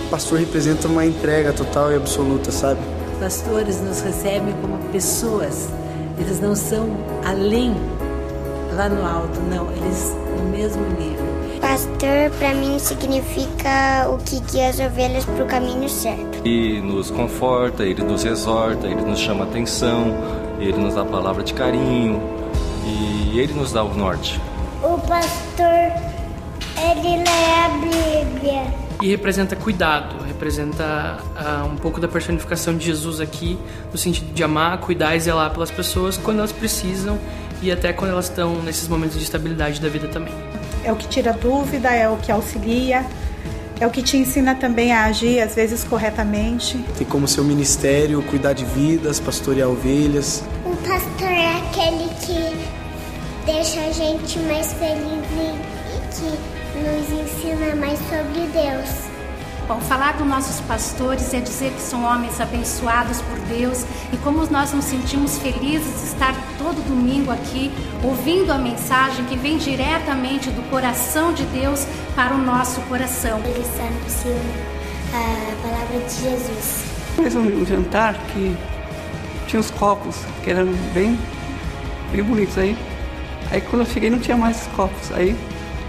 O 0.07 0.09
pastor 0.09 0.39
representa 0.39 0.87
uma 0.87 1.05
entrega 1.05 1.53
total 1.53 1.91
e 1.91 1.95
absoluta, 1.95 2.51
sabe? 2.51 2.79
Os 3.13 3.19
pastores 3.19 3.81
nos 3.81 4.01
recebem 4.01 4.53
como 4.61 4.77
pessoas. 4.91 5.69
Eles 6.17 6.39
não 6.39 6.55
são 6.55 6.89
além, 7.25 7.75
lá 8.75 8.89
no 8.89 9.05
alto, 9.05 9.39
não. 9.49 9.71
Eles 9.71 10.15
no 10.37 10.49
mesmo 10.49 10.83
nível. 10.99 11.31
Pastor 11.61 12.31
para 12.39 12.53
mim 12.55 12.79
significa 12.79 14.09
o 14.09 14.17
que 14.17 14.39
guia 14.51 14.69
as 14.69 14.79
ovelhas 14.79 15.23
para 15.25 15.43
o 15.43 15.47
caminho 15.47 15.87
certo. 15.87 16.45
E 16.45 16.81
nos 16.81 17.11
conforta, 17.11 17.83
ele 17.83 18.03
nos 18.03 18.25
exorta, 18.25 18.87
ele 18.87 19.01
nos 19.01 19.19
chama 19.19 19.43
atenção, 19.43 20.07
ele 20.59 20.77
nos 20.77 20.95
dá 20.95 21.05
palavra 21.05 21.43
de 21.43 21.53
carinho 21.53 22.40
e 22.83 23.39
ele 23.39 23.53
nos 23.53 23.71
dá 23.71 23.83
o 23.83 23.93
norte. 23.93 24.39
O 24.83 24.97
pastor, 24.99 25.91
ele 26.77 27.17
lê 27.17 27.53
a 27.55 27.69
Bíblia. 27.79 28.81
E 29.01 29.09
representa 29.09 29.55
cuidado, 29.55 30.23
representa 30.23 31.17
uh, 31.35 31.65
um 31.65 31.75
pouco 31.75 31.99
da 31.99 32.07
personificação 32.07 32.77
de 32.77 32.85
Jesus 32.85 33.19
aqui, 33.19 33.57
no 33.91 33.97
sentido 33.97 34.31
de 34.33 34.43
amar, 34.43 34.77
cuidar 34.79 35.15
e 35.15 35.19
zelar 35.19 35.51
pelas 35.51 35.71
pessoas 35.71 36.17
quando 36.17 36.39
elas 36.39 36.51
precisam 36.51 37.17
e 37.61 37.71
até 37.71 37.93
quando 37.93 38.11
elas 38.11 38.25
estão 38.25 38.61
nesses 38.61 38.87
momentos 38.87 39.17
de 39.17 39.23
estabilidade 39.23 39.81
da 39.81 39.89
vida 39.89 40.07
também 40.07 40.33
é 40.83 40.91
o 40.91 40.95
que 40.95 41.07
tira 41.07 41.33
dúvida, 41.33 41.89
é 41.89 42.09
o 42.09 42.17
que 42.17 42.31
auxilia, 42.31 43.05
é 43.79 43.87
o 43.87 43.89
que 43.89 44.01
te 44.01 44.17
ensina 44.17 44.55
também 44.55 44.91
a 44.91 45.05
agir, 45.05 45.39
às 45.41 45.55
vezes 45.55 45.83
corretamente. 45.83 46.77
Tem 46.97 47.07
como 47.07 47.27
seu 47.27 47.43
ministério 47.43 48.21
cuidar 48.23 48.53
de 48.53 48.65
vidas, 48.65 49.19
pastorear 49.19 49.69
ovelhas. 49.69 50.43
O 50.65 50.75
pastor 50.77 51.29
é 51.29 51.57
aquele 51.57 52.10
que 52.31 53.45
deixa 53.45 53.81
a 53.81 53.91
gente 53.91 54.39
mais 54.39 54.73
feliz 54.73 55.25
e 55.35 55.99
que 56.15 56.79
nos 56.79 57.21
ensina 57.21 57.75
mais 57.75 57.99
sobre 57.99 58.47
Deus. 58.53 59.11
Bom, 59.67 59.79
falar 59.81 60.17
com 60.17 60.25
nossos 60.25 60.59
pastores 60.61 61.33
é 61.33 61.39
dizer 61.39 61.71
que 61.71 61.81
são 61.81 62.03
homens 62.03 62.41
abençoados 62.41 63.21
por 63.21 63.39
Deus 63.41 63.85
e 64.11 64.17
como 64.17 64.45
nós 64.47 64.73
nos 64.73 64.85
sentimos 64.85 65.37
felizes 65.37 66.01
de 66.01 66.07
estar 66.07 66.35
todo 66.57 66.85
domingo 66.87 67.31
aqui 67.31 67.71
ouvindo 68.03 68.51
a 68.51 68.57
mensagem 68.57 69.23
que 69.25 69.37
vem 69.37 69.57
diretamente 69.57 70.49
do 70.49 70.61
coração 70.69 71.33
de 71.33 71.43
Deus 71.45 71.85
para 72.15 72.33
o 72.33 72.37
nosso 72.37 72.81
coração. 72.81 73.39
Eles 73.45 73.67
anunciam 73.79 74.39
a 75.13 75.67
palavra 75.67 75.99
de 75.99 76.13
Jesus. 76.15 76.83
Fez 77.15 77.35
um 77.35 77.65
jantar 77.65 78.15
que 78.33 78.57
tinha 79.47 79.59
os 79.59 79.69
copos 79.71 80.17
que 80.43 80.49
eram 80.49 80.65
bem, 80.93 81.17
bem 82.11 82.23
bonitos 82.23 82.57
aí. 82.57 82.77
Aí 83.49 83.61
quando 83.61 83.81
eu 83.81 83.85
cheguei 83.85 84.09
não 84.09 84.19
tinha 84.19 84.37
mais 84.37 84.61
os 84.61 84.67
copos. 84.67 85.11
Aí 85.13 85.35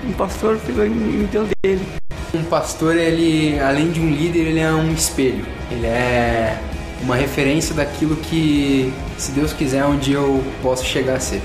um 0.05 0.13
pastor 0.13 0.59
pegou 0.67 0.85
e 0.85 0.89
me 0.89 1.27
deu 1.27 1.47
dele. 1.63 1.87
Um 2.35 2.45
pastor, 2.45 2.97
ele, 2.97 3.61
além 3.61 3.91
de 3.91 4.01
um 4.01 4.09
líder, 4.11 4.47
ele 4.47 4.61
é 4.61 4.73
um 4.73 4.93
espelho. 4.93 5.45
Ele 5.71 5.87
é 5.87 6.59
uma 7.03 7.15
referência 7.15 7.75
daquilo 7.75 8.17
que, 8.17 8.93
se 9.19 9.33
Deus 9.33 9.53
quiser, 9.53 9.85
um 9.85 9.99
dia 9.99 10.17
eu 10.17 10.43
posso 10.63 10.85
chegar 10.85 11.17
a 11.17 11.21
ser. 11.21 11.43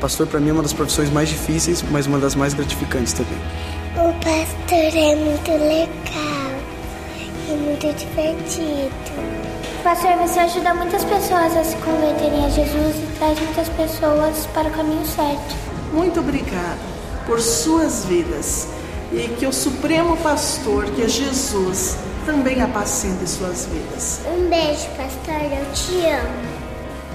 Pastor, 0.00 0.26
para 0.26 0.40
mim, 0.40 0.50
é 0.50 0.52
uma 0.52 0.62
das 0.62 0.72
profissões 0.72 1.10
mais 1.10 1.28
difíceis, 1.28 1.84
mas 1.90 2.06
uma 2.06 2.18
das 2.18 2.34
mais 2.34 2.54
gratificantes 2.54 3.12
também. 3.12 3.38
O 3.94 4.12
pastor 4.14 4.98
é 4.98 5.16
muito 5.16 5.50
legal 5.50 6.52
e 7.48 7.52
muito 7.52 7.86
divertido. 7.94 8.90
Pastor, 9.82 10.16
você 10.16 10.40
ajuda 10.40 10.74
muitas 10.74 11.04
pessoas 11.04 11.56
a 11.56 11.62
se 11.62 11.76
converterem 11.76 12.44
a 12.44 12.48
Jesus 12.48 12.96
e 12.96 13.05
traz 13.18 13.38
muitas 13.40 13.68
pessoas 13.70 14.46
para 14.52 14.68
o 14.68 14.72
caminho 14.72 15.04
certo. 15.04 15.54
Muito 15.92 16.20
obrigada 16.20 16.78
por 17.26 17.40
suas 17.40 18.04
vidas 18.04 18.68
e 19.12 19.28
que 19.38 19.46
o 19.46 19.52
Supremo 19.52 20.16
Pastor, 20.18 20.84
que 20.86 21.02
é 21.02 21.08
Jesus, 21.08 21.96
também 22.24 22.60
apacente 22.60 23.28
suas 23.28 23.66
vidas. 23.66 24.20
Um 24.26 24.48
beijo, 24.48 24.88
pastor, 24.96 25.40
eu 25.42 25.72
te 25.72 26.06
amo. 26.06 26.56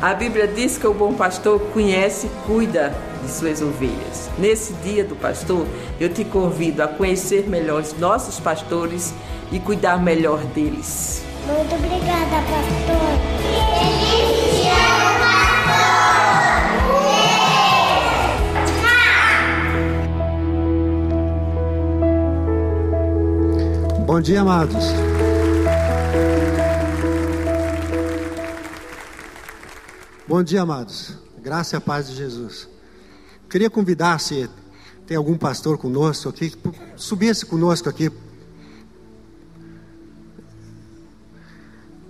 A 0.01 0.13
Bíblia 0.13 0.47
diz 0.47 0.77
que 0.77 0.87
o 0.87 0.93
bom 0.93 1.13
pastor 1.13 1.59
conhece 1.73 2.25
e 2.25 2.47
cuida 2.47 2.91
de 3.21 3.31
suas 3.31 3.61
ovelhas. 3.61 4.31
Nesse 4.39 4.73
dia 4.73 5.03
do 5.03 5.15
pastor, 5.15 5.67
eu 5.99 6.09
te 6.09 6.25
convido 6.25 6.81
a 6.81 6.87
conhecer 6.87 7.47
melhor 7.47 7.81
os 7.81 7.93
nossos 7.99 8.39
pastores 8.39 9.13
e 9.51 9.59
cuidar 9.59 10.01
melhor 10.01 10.39
deles. 10.39 11.23
Muito 11.45 11.75
obrigada, 11.75 12.37
pastor. 12.49 13.40
Bom 24.11 24.19
dia, 24.19 24.41
amados. 24.41 24.83
Bom 30.27 30.43
dia, 30.43 30.63
amados. 30.63 31.15
Graça 31.41 31.77
e 31.77 31.77
a 31.77 31.79
paz 31.79 32.09
de 32.09 32.15
Jesus. 32.17 32.67
Queria 33.49 33.69
convidar, 33.69 34.19
se 34.19 34.49
tem 35.07 35.15
algum 35.15 35.37
pastor 35.37 35.77
conosco 35.77 36.27
aqui, 36.27 36.51
subisse 36.97 37.45
conosco 37.45 37.87
aqui. 37.87 38.11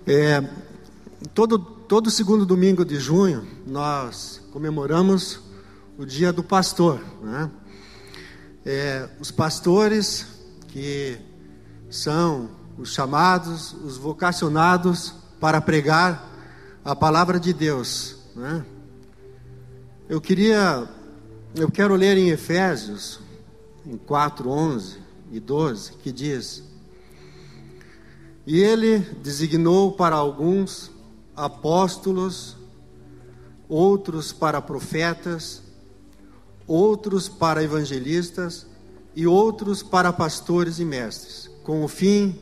É, 0.07 0.43
todo, 1.35 1.59
todo 1.59 2.09
segundo 2.09 2.47
domingo 2.47 2.83
de 2.83 2.95
junho, 2.95 3.45
nós 3.67 4.41
comemoramos 4.51 5.39
o 5.99 6.03
dia 6.03 6.33
do 6.33 6.43
pastor. 6.43 6.99
Né? 7.21 7.51
É, 8.65 9.07
os 9.19 9.29
pastores 9.29 10.25
que 10.67 11.29
são 11.91 12.49
os 12.77 12.93
chamados, 12.93 13.73
os 13.73 13.97
vocacionados 13.97 15.13
para 15.39 15.61
pregar 15.61 16.27
a 16.83 16.95
palavra 16.95 17.39
de 17.39 17.53
Deus. 17.53 18.15
Né? 18.35 18.65
Eu 20.09 20.19
queria, 20.19 20.89
eu 21.53 21.69
quero 21.69 21.93
ler 21.95 22.17
em 22.17 22.29
Efésios, 22.29 23.19
em 23.85 23.97
4, 23.97 24.49
11 24.49 24.97
e 25.31 25.39
12, 25.39 25.93
que 25.93 26.11
diz: 26.11 26.63
E 28.47 28.59
ele 28.59 28.99
designou 29.21 29.91
para 29.91 30.15
alguns 30.15 30.89
apóstolos, 31.35 32.55
outros 33.67 34.31
para 34.31 34.61
profetas, 34.61 35.61
outros 36.65 37.27
para 37.27 37.61
evangelistas 37.61 38.65
e 39.13 39.27
outros 39.27 39.83
para 39.83 40.13
pastores 40.13 40.79
e 40.79 40.85
mestres, 40.85 41.50
com 41.71 41.85
o 41.85 41.87
fim 41.87 42.35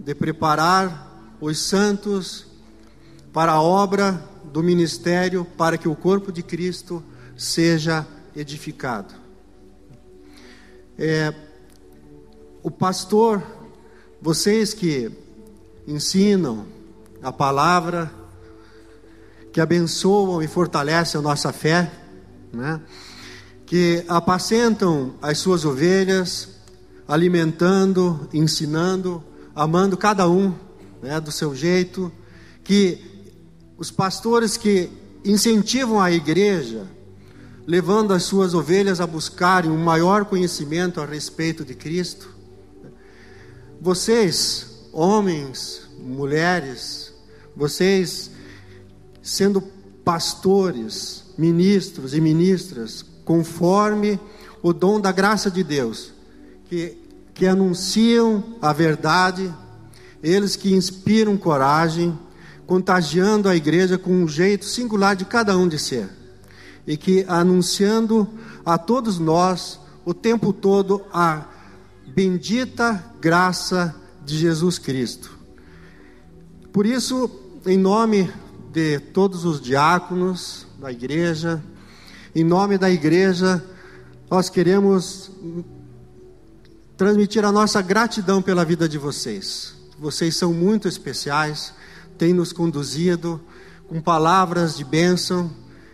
de 0.00 0.14
preparar 0.14 1.36
os 1.38 1.58
santos 1.58 2.46
para 3.30 3.52
a 3.52 3.60
obra 3.60 4.18
do 4.44 4.62
ministério, 4.62 5.44
para 5.58 5.76
que 5.76 5.86
o 5.86 5.94
corpo 5.94 6.32
de 6.32 6.42
Cristo 6.42 7.04
seja 7.36 8.06
edificado. 8.34 9.12
É, 10.98 11.34
o 12.62 12.70
pastor, 12.70 13.42
vocês 14.22 14.72
que 14.72 15.12
ensinam 15.86 16.64
a 17.22 17.30
palavra, 17.30 18.10
que 19.52 19.60
abençoam 19.60 20.42
e 20.42 20.48
fortalecem 20.48 21.18
a 21.18 21.22
nossa 21.22 21.52
fé, 21.52 21.92
né? 22.50 22.80
que 23.66 24.02
apacentam 24.08 25.14
as 25.20 25.36
suas 25.36 25.66
ovelhas, 25.66 26.55
alimentando, 27.06 28.28
ensinando, 28.32 29.22
amando 29.54 29.96
cada 29.96 30.28
um 30.28 30.54
né, 31.02 31.20
do 31.20 31.30
seu 31.30 31.54
jeito, 31.54 32.10
que 32.64 32.98
os 33.78 33.90
pastores 33.90 34.56
que 34.56 34.90
incentivam 35.24 36.00
a 36.00 36.10
igreja, 36.10 36.86
levando 37.66 38.12
as 38.12 38.22
suas 38.22 38.54
ovelhas 38.54 39.00
a 39.00 39.06
buscarem 39.06 39.70
um 39.70 39.82
maior 39.82 40.24
conhecimento 40.24 41.00
a 41.00 41.06
respeito 41.06 41.64
de 41.64 41.74
Cristo. 41.74 42.28
Vocês, 43.80 44.88
homens, 44.92 45.88
mulheres, 45.98 47.12
vocês 47.54 48.30
sendo 49.22 49.60
pastores, 50.04 51.24
ministros 51.36 52.14
e 52.14 52.20
ministras, 52.20 53.04
conforme 53.24 54.20
o 54.62 54.72
dom 54.72 55.00
da 55.00 55.10
graça 55.10 55.50
de 55.50 55.64
Deus, 55.64 56.12
que, 56.68 56.96
que 57.34 57.46
anunciam 57.46 58.56
a 58.60 58.72
verdade, 58.72 59.52
eles 60.22 60.56
que 60.56 60.74
inspiram 60.74 61.36
coragem, 61.36 62.18
contagiando 62.66 63.48
a 63.48 63.54
igreja 63.54 63.96
com 63.96 64.10
um 64.10 64.28
jeito 64.28 64.64
singular 64.64 65.14
de 65.14 65.24
cada 65.24 65.56
um 65.56 65.68
de 65.68 65.78
ser, 65.78 66.08
e 66.86 66.96
que 66.96 67.24
anunciando 67.28 68.28
a 68.64 68.76
todos 68.76 69.18
nós 69.18 69.78
o 70.04 70.12
tempo 70.12 70.52
todo 70.52 71.02
a 71.12 71.46
bendita 72.06 73.04
graça 73.20 73.94
de 74.24 74.36
Jesus 74.36 74.78
Cristo. 74.78 75.36
Por 76.72 76.86
isso, 76.86 77.30
em 77.64 77.78
nome 77.78 78.30
de 78.72 78.98
todos 78.98 79.44
os 79.44 79.60
diáconos 79.60 80.66
da 80.78 80.92
igreja, 80.92 81.62
em 82.34 82.44
nome 82.44 82.76
da 82.76 82.90
igreja, 82.90 83.64
nós 84.30 84.50
queremos 84.50 85.30
transmitir 86.96 87.44
a 87.44 87.52
nossa 87.52 87.82
gratidão 87.82 88.40
pela 88.40 88.64
vida 88.64 88.88
de 88.88 88.96
vocês. 88.96 89.74
Vocês 89.98 90.36
são 90.36 90.52
muito 90.52 90.88
especiais, 90.88 91.72
têm 92.16 92.32
nos 92.32 92.52
conduzido 92.52 93.40
com 93.86 94.00
palavras 94.00 94.76
de 94.76 94.84
bênção, 94.84 95.50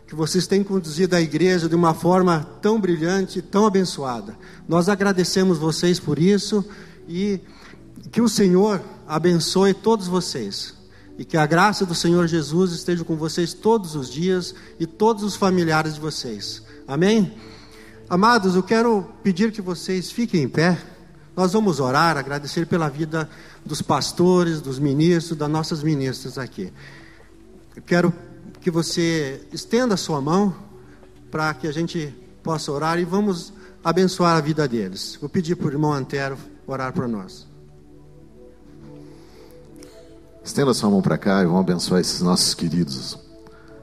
que 0.06 0.14
vocês 0.14 0.46
têm 0.46 0.62
conduzido 0.62 1.16
a 1.16 1.20
igreja 1.20 1.68
de 1.68 1.74
uma 1.74 1.94
forma 1.94 2.46
tão 2.60 2.80
brilhante, 2.80 3.42
tão 3.42 3.66
abençoada. 3.66 4.36
Nós 4.68 4.88
agradecemos 4.88 5.58
vocês 5.58 5.98
por 5.98 6.18
isso 6.18 6.64
e 7.08 7.40
que 8.10 8.20
o 8.20 8.28
Senhor 8.28 8.80
abençoe 9.06 9.74
todos 9.74 10.06
vocês. 10.06 10.74
E 11.18 11.24
que 11.24 11.36
a 11.36 11.46
graça 11.46 11.84
do 11.84 11.94
Senhor 11.94 12.26
Jesus 12.26 12.72
esteja 12.72 13.04
com 13.04 13.16
vocês 13.16 13.52
todos 13.52 13.94
os 13.94 14.10
dias 14.10 14.54
e 14.78 14.86
todos 14.86 15.22
os 15.22 15.36
familiares 15.36 15.94
de 15.94 16.00
vocês. 16.00 16.62
Amém? 16.86 17.34
Amados, 18.08 18.54
eu 18.54 18.62
quero 18.62 19.06
pedir 19.22 19.52
que 19.52 19.62
vocês 19.62 20.10
fiquem 20.10 20.42
em 20.42 20.48
pé. 20.48 20.91
Nós 21.34 21.52
vamos 21.52 21.80
orar, 21.80 22.16
agradecer 22.16 22.66
pela 22.66 22.88
vida 22.88 23.28
dos 23.64 23.80
pastores, 23.80 24.60
dos 24.60 24.78
ministros, 24.78 25.38
das 25.38 25.48
nossas 25.48 25.82
ministras 25.82 26.36
aqui. 26.36 26.72
Eu 27.74 27.82
quero 27.82 28.12
que 28.60 28.70
você 28.70 29.42
estenda 29.52 29.94
a 29.94 29.96
sua 29.96 30.20
mão 30.20 30.54
para 31.30 31.54
que 31.54 31.66
a 31.66 31.72
gente 31.72 32.14
possa 32.42 32.70
orar 32.70 32.98
e 32.98 33.04
vamos 33.04 33.52
abençoar 33.82 34.36
a 34.36 34.40
vida 34.40 34.68
deles. 34.68 35.16
Vou 35.20 35.28
pedir 35.28 35.56
para 35.56 35.66
o 35.66 35.70
irmão 35.70 35.92
Antero 35.92 36.36
orar 36.66 36.92
para 36.92 37.08
nós. 37.08 37.46
Estenda 40.44 40.74
sua 40.74 40.90
mão 40.90 41.00
para 41.00 41.16
cá 41.16 41.42
e 41.42 41.46
vamos 41.46 41.60
abençoar 41.60 42.00
esses 42.00 42.20
nossos 42.20 42.52
queridos. 42.52 43.18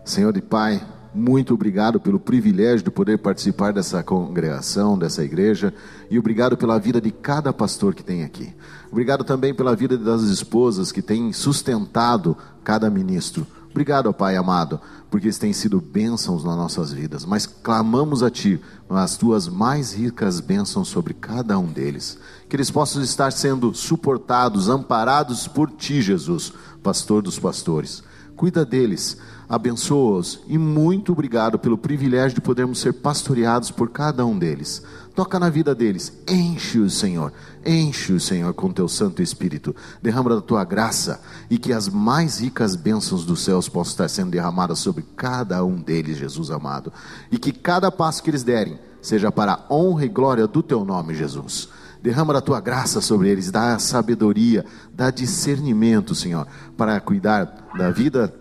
Senhor 0.05 0.35
e 0.37 0.41
Pai, 0.41 0.85
muito 1.13 1.53
obrigado 1.53 1.99
pelo 1.99 2.19
privilégio 2.19 2.83
de 2.83 2.91
poder 2.91 3.17
participar 3.17 3.73
dessa 3.73 4.03
congregação, 4.03 4.97
dessa 4.97 5.23
igreja, 5.23 5.73
e 6.09 6.19
obrigado 6.19 6.55
pela 6.55 6.79
vida 6.79 7.01
de 7.01 7.11
cada 7.11 7.51
pastor 7.51 7.95
que 7.95 8.03
tem 8.03 8.23
aqui. 8.23 8.53
Obrigado 8.91 9.23
também 9.23 9.53
pela 9.53 9.75
vida 9.75 9.97
das 9.97 10.21
esposas 10.23 10.91
que 10.91 11.01
têm 11.01 11.33
sustentado 11.33 12.37
cada 12.63 12.89
ministro. 12.89 13.45
Obrigado, 13.71 14.11
Pai 14.13 14.35
amado, 14.35 14.79
porque 15.09 15.27
eles 15.27 15.37
têm 15.37 15.53
sido 15.53 15.79
bênçãos 15.79 16.43
nas 16.43 16.55
nossas 16.55 16.91
vidas, 16.91 17.23
mas 17.23 17.45
clamamos 17.45 18.23
a 18.23 18.29
Ti 18.29 18.59
as 18.89 19.15
Tuas 19.15 19.47
mais 19.47 19.93
ricas 19.93 20.39
bênçãos 20.39 20.87
sobre 20.87 21.13
cada 21.13 21.57
um 21.57 21.67
deles. 21.67 22.17
Que 22.47 22.55
eles 22.55 22.71
possam 22.71 23.01
estar 23.01 23.31
sendo 23.31 23.73
suportados, 23.73 24.69
amparados 24.69 25.47
por 25.47 25.69
Ti, 25.71 26.01
Jesus, 26.01 26.51
pastor 26.81 27.21
dos 27.21 27.37
pastores. 27.37 28.03
Cuida 28.39 28.65
deles, 28.65 29.17
abençoa-os 29.49 30.39
e 30.47 30.57
muito 30.57 31.11
obrigado 31.11 31.59
pelo 31.59 31.77
privilégio 31.77 32.35
de 32.35 32.39
podermos 32.39 32.79
ser 32.79 32.93
pastoreados 32.93 33.69
por 33.69 33.89
cada 33.89 34.25
um 34.25 34.39
deles. 34.39 34.81
Toca 35.13 35.37
na 35.37 35.49
vida 35.49 35.75
deles, 35.75 36.13
enche-os, 36.25 36.97
Senhor, 36.97 37.33
enche-os, 37.65 38.23
Senhor, 38.23 38.53
com 38.53 38.71
teu 38.71 38.87
Santo 38.87 39.21
Espírito. 39.21 39.75
Derrama 40.01 40.29
da 40.29 40.39
tua 40.39 40.63
graça 40.63 41.21
e 41.49 41.57
que 41.57 41.73
as 41.73 41.89
mais 41.89 42.39
ricas 42.39 42.77
bênçãos 42.77 43.25
dos 43.25 43.43
céus 43.43 43.67
possam 43.67 43.91
estar 43.91 44.07
sendo 44.07 44.31
derramadas 44.31 44.79
sobre 44.79 45.03
cada 45.17 45.61
um 45.65 45.75
deles, 45.75 46.17
Jesus 46.17 46.49
amado. 46.49 46.93
E 47.29 47.37
que 47.37 47.51
cada 47.51 47.91
passo 47.91 48.23
que 48.23 48.29
eles 48.29 48.43
derem 48.43 48.79
seja 49.01 49.29
para 49.33 49.51
a 49.51 49.73
honra 49.73 50.05
e 50.05 50.07
glória 50.07 50.47
do 50.47 50.63
teu 50.63 50.85
nome, 50.85 51.13
Jesus. 51.13 51.67
Derrama 52.01 52.33
da 52.33 52.41
tua 52.41 52.61
graça 52.61 53.01
sobre 53.01 53.29
eles, 53.29 53.51
dá 53.51 53.77
sabedoria, 53.77 54.65
dá 54.93 55.11
discernimento, 55.11 56.15
Senhor, 56.15 56.47
para 56.77 56.99
cuidar 56.99 57.69
da 57.77 57.91
vida 57.91 58.33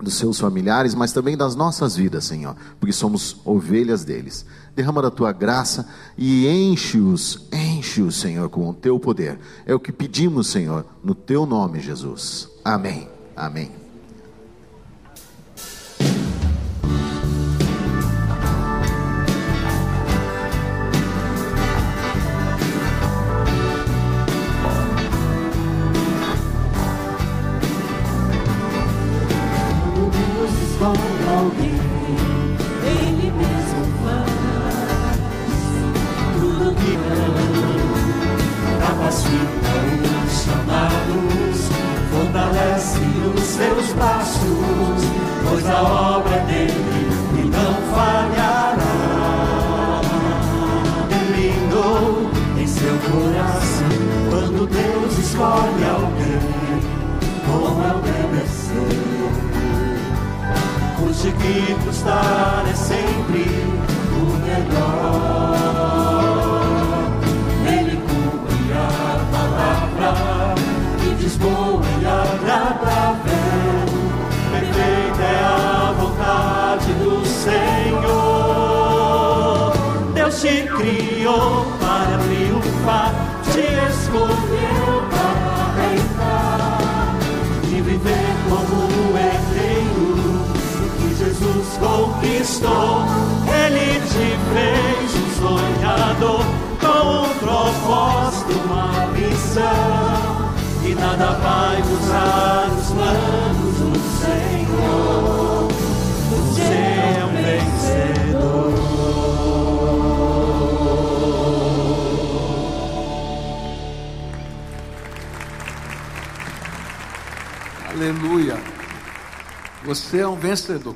dos 0.00 0.14
seus 0.14 0.38
familiares, 0.38 0.94
mas 0.94 1.12
também 1.12 1.36
das 1.36 1.54
nossas 1.54 1.96
vidas, 1.96 2.24
Senhor, 2.24 2.54
porque 2.78 2.92
somos 2.92 3.40
ovelhas 3.44 4.04
deles. 4.04 4.44
Derrama 4.74 5.00
da 5.00 5.10
tua 5.10 5.32
graça 5.32 5.88
e 6.18 6.46
enche-os, 6.46 7.48
enche-os, 7.52 8.16
Senhor, 8.16 8.48
com 8.48 8.68
o 8.68 8.74
teu 8.74 9.00
poder. 9.00 9.38
É 9.64 9.74
o 9.74 9.80
que 9.80 9.92
pedimos, 9.92 10.48
Senhor, 10.48 10.84
no 11.02 11.14
teu 11.14 11.46
nome, 11.46 11.80
Jesus. 11.80 12.48
Amém. 12.64 13.08
Amém. 13.34 13.85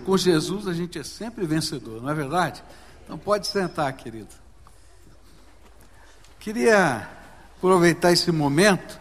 Com 0.05 0.17
Jesus 0.17 0.67
a 0.67 0.73
gente 0.73 0.99
é 0.99 1.03
sempre 1.03 1.47
vencedor, 1.47 2.03
não 2.03 2.11
é 2.11 2.15
verdade? 2.15 2.63
Então 3.05 3.19
pode 3.19 3.47
sentar, 3.47 3.93
querido. 3.93 4.29
Queria 6.39 7.09
aproveitar 7.57 8.13
esse 8.13 8.33
momento 8.33 8.99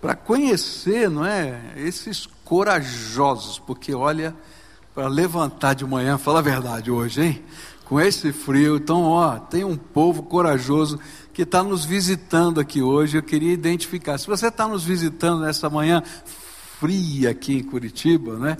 para 0.00 0.14
conhecer, 0.16 1.08
não 1.08 1.24
é, 1.24 1.72
esses 1.76 2.26
corajosos, 2.44 3.58
porque 3.60 3.94
olha, 3.94 4.34
para 4.94 5.06
levantar 5.06 5.74
de 5.74 5.86
manhã, 5.86 6.18
fala 6.18 6.40
a 6.40 6.42
verdade 6.42 6.90
hoje, 6.90 7.22
hein? 7.22 7.42
Com 7.84 8.00
esse 8.00 8.32
frio, 8.32 8.76
então, 8.76 9.02
ó, 9.02 9.38
tem 9.38 9.64
um 9.64 9.76
povo 9.76 10.22
corajoso 10.22 10.98
que 11.32 11.42
está 11.42 11.62
nos 11.62 11.84
visitando 11.84 12.60
aqui 12.60 12.82
hoje. 12.82 13.16
Eu 13.16 13.22
queria 13.22 13.52
identificar. 13.52 14.18
Se 14.18 14.26
você 14.26 14.48
está 14.48 14.66
nos 14.66 14.84
visitando 14.84 15.42
nessa 15.42 15.68
manhã 15.70 16.02
fria 16.80 17.30
aqui 17.30 17.58
em 17.58 17.62
Curitiba, 17.62 18.38
né? 18.38 18.56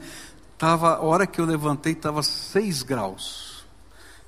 Tava, 0.62 0.94
a 0.94 1.00
hora 1.00 1.26
que 1.26 1.40
eu 1.40 1.44
levantei 1.44 1.92
estava 1.92 2.22
6 2.22 2.84
graus. 2.84 3.64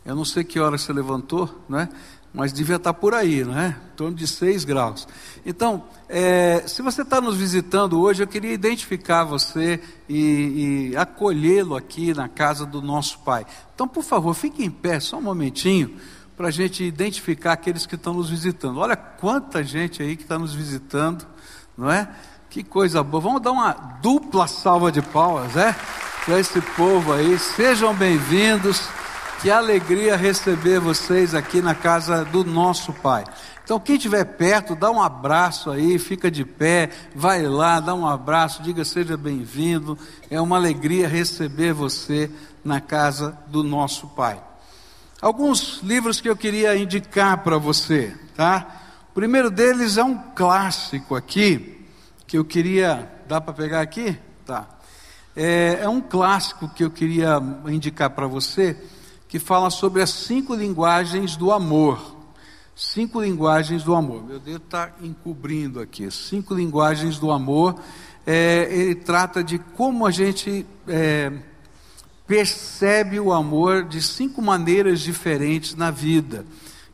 Eu 0.04 0.16
não 0.16 0.24
sei 0.24 0.42
que 0.42 0.58
hora 0.58 0.76
você 0.76 0.92
levantou, 0.92 1.62
né? 1.68 1.88
Mas 2.32 2.52
devia 2.52 2.74
estar 2.74 2.92
por 2.92 3.14
aí, 3.14 3.44
não 3.44 3.56
é? 3.56 3.68
Em 3.68 3.94
torno 3.94 4.16
de 4.16 4.26
6 4.26 4.64
graus. 4.64 5.06
Então, 5.46 5.84
é, 6.08 6.64
se 6.66 6.82
você 6.82 7.02
está 7.02 7.20
nos 7.20 7.36
visitando 7.36 8.00
hoje, 8.00 8.20
eu 8.20 8.26
queria 8.26 8.52
identificar 8.52 9.22
você 9.22 9.80
e, 10.08 10.90
e 10.90 10.96
acolhê-lo 10.96 11.76
aqui 11.76 12.12
na 12.12 12.28
casa 12.28 12.66
do 12.66 12.82
nosso 12.82 13.20
Pai. 13.20 13.46
Então, 13.72 13.86
por 13.86 14.02
favor, 14.02 14.34
fique 14.34 14.64
em 14.64 14.70
pé 14.72 14.98
só 14.98 15.18
um 15.18 15.22
momentinho 15.22 15.96
para 16.36 16.48
a 16.48 16.50
gente 16.50 16.82
identificar 16.82 17.52
aqueles 17.52 17.86
que 17.86 17.94
estão 17.94 18.12
nos 18.12 18.28
visitando. 18.28 18.80
Olha 18.80 18.96
quanta 18.96 19.62
gente 19.62 20.02
aí 20.02 20.16
que 20.16 20.24
está 20.24 20.36
nos 20.36 20.52
visitando, 20.52 21.24
não 21.78 21.88
é? 21.88 22.08
Que 22.50 22.64
coisa 22.64 23.04
boa. 23.04 23.22
Vamos 23.22 23.40
dar 23.40 23.52
uma 23.52 23.70
dupla 24.02 24.48
salva 24.48 24.90
de 24.90 25.00
palmas, 25.00 25.56
é? 25.56 25.76
Para 26.24 26.40
esse 26.40 26.58
povo 26.58 27.12
aí. 27.12 27.38
Sejam 27.38 27.94
bem-vindos. 27.94 28.88
Que 29.42 29.50
alegria 29.50 30.16
receber 30.16 30.80
vocês 30.80 31.34
aqui 31.34 31.60
na 31.60 31.74
casa 31.74 32.24
do 32.24 32.42
nosso 32.42 32.94
Pai. 32.94 33.24
Então, 33.62 33.78
quem 33.78 33.96
estiver 33.96 34.24
perto, 34.24 34.74
dá 34.74 34.90
um 34.90 35.02
abraço 35.02 35.70
aí, 35.70 35.98
fica 35.98 36.30
de 36.30 36.42
pé, 36.42 36.88
vai 37.14 37.42
lá, 37.42 37.78
dá 37.78 37.94
um 37.94 38.06
abraço, 38.06 38.62
diga 38.62 38.86
seja 38.86 39.18
bem-vindo. 39.18 39.98
É 40.30 40.40
uma 40.40 40.56
alegria 40.56 41.06
receber 41.06 41.74
você 41.74 42.30
na 42.64 42.80
casa 42.80 43.36
do 43.48 43.62
nosso 43.62 44.06
Pai. 44.08 44.42
Alguns 45.20 45.80
livros 45.82 46.22
que 46.22 46.28
eu 46.30 46.36
queria 46.36 46.74
indicar 46.74 47.38
para 47.44 47.58
você, 47.58 48.16
tá? 48.34 48.66
O 49.10 49.14
primeiro 49.14 49.50
deles 49.50 49.98
é 49.98 50.04
um 50.04 50.16
clássico 50.34 51.14
aqui, 51.14 51.86
que 52.26 52.38
eu 52.38 52.46
queria. 52.46 53.12
Dá 53.28 53.42
para 53.42 53.52
pegar 53.52 53.82
aqui? 53.82 54.18
Tá. 54.46 54.66
É, 55.36 55.80
é 55.82 55.88
um 55.88 56.00
clássico 56.00 56.68
que 56.68 56.84
eu 56.84 56.90
queria 56.90 57.40
indicar 57.66 58.10
para 58.10 58.26
você 58.26 58.76
que 59.28 59.38
fala 59.40 59.68
sobre 59.68 60.00
as 60.00 60.10
cinco 60.10 60.54
linguagens 60.54 61.36
do 61.36 61.50
amor. 61.50 62.14
Cinco 62.76 63.20
linguagens 63.20 63.82
do 63.82 63.94
amor. 63.94 64.24
Meu 64.24 64.38
dedo 64.38 64.62
está 64.64 64.92
encobrindo 65.02 65.80
aqui. 65.80 66.08
Cinco 66.10 66.54
linguagens 66.54 67.18
do 67.18 67.32
amor. 67.32 67.74
É, 68.24 68.68
ele 68.70 68.94
trata 68.94 69.42
de 69.42 69.58
como 69.58 70.06
a 70.06 70.10
gente 70.10 70.64
é, 70.86 71.32
percebe 72.26 73.18
o 73.18 73.32
amor 73.32 73.84
de 73.84 74.00
cinco 74.00 74.40
maneiras 74.40 75.00
diferentes 75.00 75.74
na 75.74 75.90
vida. 75.90 76.46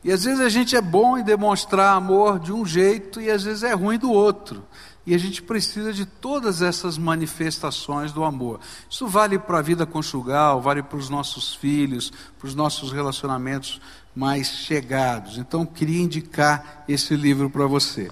E 0.03 0.11
às 0.11 0.23
vezes 0.23 0.39
a 0.39 0.49
gente 0.49 0.75
é 0.75 0.81
bom 0.81 1.17
em 1.17 1.23
demonstrar 1.23 1.95
amor 1.95 2.39
de 2.39 2.51
um 2.51 2.65
jeito 2.65 3.21
e 3.21 3.29
às 3.29 3.43
vezes 3.43 3.61
é 3.61 3.73
ruim 3.73 3.99
do 3.99 4.11
outro. 4.11 4.63
E 5.05 5.15
a 5.15 5.17
gente 5.17 5.41
precisa 5.41 5.91
de 5.91 6.05
todas 6.05 6.61
essas 6.61 6.97
manifestações 6.97 8.11
do 8.11 8.23
amor. 8.23 8.59
Isso 8.89 9.07
vale 9.07 9.39
para 9.39 9.57
a 9.57 9.61
vida 9.61 9.85
conjugal, 9.85 10.61
vale 10.61 10.83
para 10.83 10.97
os 10.97 11.09
nossos 11.09 11.55
filhos, 11.55 12.11
para 12.37 12.47
os 12.47 12.53
nossos 12.53 12.91
relacionamentos 12.91 13.81
mais 14.15 14.49
chegados. 14.49 15.37
Então, 15.37 15.65
queria 15.65 16.01
indicar 16.01 16.83
esse 16.87 17.15
livro 17.15 17.49
para 17.49 17.65
você. 17.65 18.11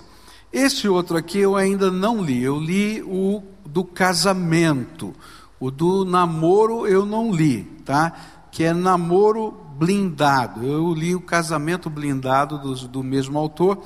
Esse 0.52 0.88
outro 0.88 1.16
aqui 1.16 1.38
eu 1.38 1.56
ainda 1.56 1.92
não 1.92 2.24
li. 2.24 2.42
Eu 2.42 2.60
li 2.60 3.04
o 3.04 3.44
do 3.64 3.84
casamento. 3.84 5.14
O 5.60 5.70
do 5.70 6.04
namoro 6.04 6.88
eu 6.88 7.06
não 7.06 7.32
li, 7.32 7.64
tá? 7.86 8.14
Que 8.52 8.64
é 8.64 8.74
namoro 8.74 9.52
blindado. 9.78 10.66
Eu 10.66 10.92
li 10.94 11.16
o 11.16 11.22
casamento 11.22 11.88
blindado 11.88 12.58
do, 12.58 12.74
do 12.88 13.04
mesmo 13.04 13.38
autor. 13.38 13.84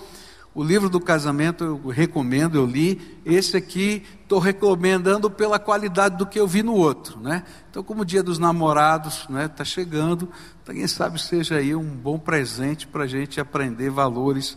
O 0.56 0.64
livro 0.64 0.88
do 0.88 1.00
casamento 1.00 1.64
eu 1.64 1.88
recomendo, 1.88 2.56
eu 2.56 2.66
li. 2.66 3.20
Esse 3.26 3.58
aqui 3.58 4.04
estou 4.22 4.38
recomendando 4.38 5.30
pela 5.30 5.58
qualidade 5.58 6.16
do 6.18 6.28
que 6.28 6.40
eu 6.40 6.48
vi 6.48 6.62
no 6.62 6.76
outro, 6.76 7.20
né? 7.20 7.44
Então, 7.72 7.84
como 7.84 8.04
o 8.04 8.06
Dia 8.06 8.22
dos 8.22 8.38
Namorados, 8.38 9.26
né, 9.30 9.46
está 9.46 9.66
chegando, 9.66 10.30
quem 10.66 10.88
sabe 10.88 11.20
seja 11.20 11.56
aí 11.56 11.74
um 11.74 11.84
bom 11.84 12.20
presente 12.20 12.86
para 12.86 13.06
a 13.06 13.08
gente 13.08 13.42
aprender 13.42 13.90
valores, 13.90 14.56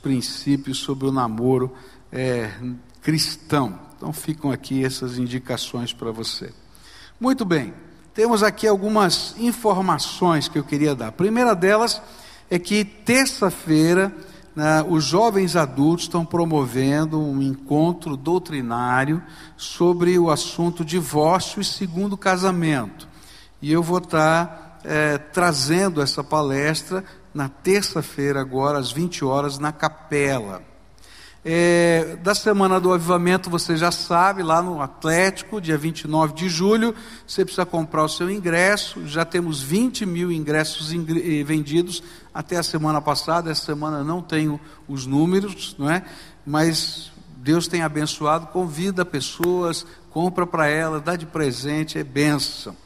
princípios 0.00 0.78
sobre 0.78 1.08
o 1.08 1.12
namoro 1.12 1.72
é, 2.12 2.52
cristão. 3.02 3.80
Então, 3.96 4.12
ficam 4.12 4.52
aqui 4.52 4.84
essas 4.84 5.18
indicações 5.18 5.92
para 5.92 6.12
você. 6.12 6.52
Muito 7.18 7.44
bem. 7.44 7.74
Temos 8.14 8.44
aqui 8.44 8.68
algumas 8.68 9.34
informações 9.38 10.48
que 10.48 10.58
eu 10.58 10.62
queria 10.62 10.94
dar. 10.94 11.08
A 11.08 11.12
primeira 11.12 11.54
delas 11.54 12.00
é 12.48 12.58
que 12.60 12.84
terça-feira 12.84 14.14
os 14.88 15.04
jovens 15.04 15.54
adultos 15.54 16.06
estão 16.06 16.24
promovendo 16.24 17.20
um 17.20 17.42
encontro 17.42 18.16
doutrinário 18.16 19.22
sobre 19.56 20.18
o 20.18 20.30
assunto 20.30 20.84
divórcio 20.84 21.60
e 21.60 21.64
segundo 21.64 22.16
casamento. 22.16 23.06
E 23.60 23.70
eu 23.70 23.82
vou 23.82 23.98
estar 23.98 24.78
é, 24.82 25.18
trazendo 25.18 26.00
essa 26.00 26.24
palestra 26.24 27.04
na 27.34 27.48
terça-feira, 27.48 28.40
agora, 28.40 28.78
às 28.78 28.90
20 28.90 29.24
horas, 29.24 29.58
na 29.58 29.72
capela. 29.72 30.62
É, 31.48 32.18
da 32.24 32.34
Semana 32.34 32.80
do 32.80 32.92
Avivamento, 32.92 33.48
você 33.48 33.76
já 33.76 33.92
sabe, 33.92 34.42
lá 34.42 34.60
no 34.60 34.82
Atlético, 34.82 35.60
dia 35.60 35.78
29 35.78 36.34
de 36.34 36.48
julho, 36.48 36.92
você 37.24 37.44
precisa 37.44 37.64
comprar 37.64 38.02
o 38.02 38.08
seu 38.08 38.28
ingresso. 38.28 39.06
Já 39.06 39.24
temos 39.24 39.62
20 39.62 40.04
mil 40.06 40.32
ingressos 40.32 40.92
ingre 40.92 41.44
vendidos 41.44 42.02
até 42.34 42.56
a 42.56 42.64
semana 42.64 43.00
passada. 43.00 43.48
Essa 43.48 43.64
semana 43.64 44.02
não 44.02 44.20
tenho 44.20 44.60
os 44.88 45.06
números, 45.06 45.76
não 45.78 45.88
é? 45.88 46.02
Mas 46.44 47.12
Deus 47.36 47.68
tem 47.68 47.80
abençoado. 47.80 48.48
Convida 48.48 49.04
pessoas, 49.04 49.86
compra 50.10 50.48
para 50.48 50.66
elas, 50.66 51.00
dá 51.00 51.14
de 51.14 51.26
presente, 51.26 51.96
é 51.96 52.02
bênção. 52.02 52.76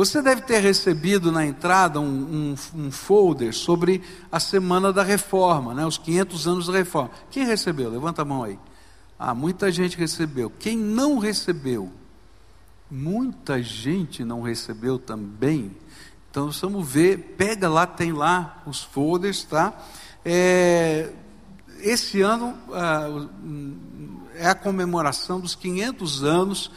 Você 0.00 0.22
deve 0.22 0.40
ter 0.40 0.60
recebido 0.60 1.30
na 1.30 1.44
entrada 1.44 2.00
um, 2.00 2.54
um, 2.74 2.84
um, 2.86 2.90
folder 2.90 3.52
sobre 3.52 4.00
a 4.32 4.40
Semana 4.40 4.94
da 4.94 5.02
Reforma, 5.02 5.74
né, 5.74 5.84
os 5.84 5.98
500 5.98 6.48
anos 6.48 6.66
da 6.68 6.72
Reforma. 6.72 7.10
Quem 7.30 7.44
recebeu? 7.44 7.90
Levanta 7.90 8.22
a 8.22 8.24
mão 8.24 8.42
aí. 8.42 8.58
Ah, 9.18 9.34
muita 9.34 9.70
gente 9.70 9.98
recebeu. 9.98 10.50
Quem 10.58 10.74
não 10.74 11.18
recebeu? 11.18 11.92
Muita 12.90 13.62
gente 13.62 14.24
não 14.24 14.40
recebeu 14.40 14.98
também. 14.98 15.76
Então 16.30 16.50
vamos 16.50 16.88
ver, 16.88 17.34
pega 17.36 17.68
lá, 17.68 17.86
tem 17.86 18.10
lá 18.10 18.62
os 18.64 18.82
folders, 18.82 19.44
tá? 19.44 19.78
É, 20.24 21.12
esse 21.80 22.22
ano 22.22 22.56
ah, 22.72 23.06
é 24.34 24.48
a 24.48 24.54
comemoração 24.54 25.40
dos 25.40 25.54
500 25.54 26.24
anos 26.24 26.70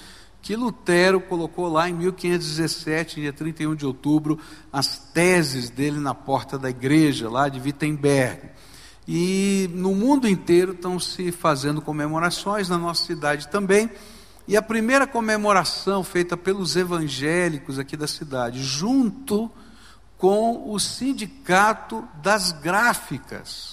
que 0.43 0.57
Lutero 0.57 1.21
colocou 1.21 1.69
lá 1.69 1.89
em 1.89 1.93
1517, 1.93 3.21
dia 3.21 3.31
31 3.31 3.75
de 3.75 3.85
outubro, 3.85 4.37
as 4.73 4.97
teses 4.97 5.69
dele 5.69 6.01
na 6.01 6.13
porta 6.13 6.59
da 6.59 6.69
igreja, 6.69 7.29
lá 7.29 7.47
de 7.47 7.61
Wittenberg. 7.61 8.49
E 9.07 9.69
no 9.73 9.95
mundo 9.95 10.27
inteiro 10.27 10.73
estão 10.73 10.99
se 10.99 11.31
fazendo 11.31 11.81
comemorações, 11.81 12.67
na 12.67 12.77
nossa 12.77 13.05
cidade 13.05 13.47
também. 13.47 13.89
E 14.45 14.57
a 14.57 14.61
primeira 14.61 15.07
comemoração 15.07 16.03
feita 16.03 16.35
pelos 16.35 16.75
evangélicos 16.75 17.79
aqui 17.79 17.95
da 17.95 18.07
cidade, 18.07 18.61
junto 18.61 19.49
com 20.17 20.69
o 20.73 20.77
sindicato 20.77 22.03
das 22.21 22.51
gráficas. 22.51 23.72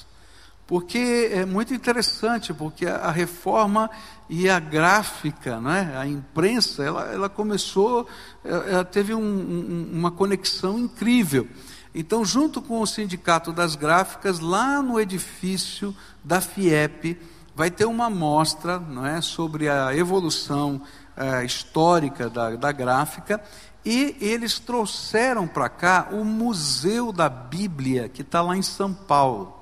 Porque 0.71 1.31
é 1.33 1.45
muito 1.45 1.75
interessante, 1.75 2.55
porque 2.55 2.87
a 2.87 3.11
reforma 3.11 3.91
e 4.29 4.49
a 4.49 4.61
gráfica, 4.61 5.59
né, 5.59 5.93
a 5.99 6.07
imprensa, 6.07 6.85
ela, 6.85 7.07
ela 7.13 7.29
começou, 7.29 8.07
ela 8.45 8.85
teve 8.85 9.13
um, 9.13 9.21
um, 9.21 9.91
uma 9.93 10.13
conexão 10.13 10.79
incrível. 10.79 11.49
Então, 11.93 12.25
junto 12.25 12.63
com 12.63 12.81
o 12.81 12.87
Sindicato 12.87 13.53
das 13.53 13.75
Gráficas, 13.75 14.39
lá 14.39 14.81
no 14.81 15.01
edifício 15.01 15.93
da 16.23 16.41
FIEP, 16.41 17.21
vai 17.53 17.69
ter 17.69 17.87
uma 17.87 18.09
mostra 18.09 18.79
não 18.79 19.05
é, 19.05 19.21
sobre 19.21 19.69
a 19.69 19.93
evolução 19.97 20.81
é, 21.17 21.45
histórica 21.45 22.31
da, 22.31 22.55
da 22.55 22.71
gráfica, 22.71 23.43
e 23.85 24.17
eles 24.21 24.61
trouxeram 24.61 25.49
para 25.49 25.69
cá 25.69 26.11
o 26.13 26.25
Museu 26.25 27.11
da 27.11 27.29
Bíblia, 27.29 28.09
que 28.09 28.23
está 28.23 28.41
lá 28.41 28.57
em 28.57 28.63
São 28.63 28.95
Paulo. 28.95 29.60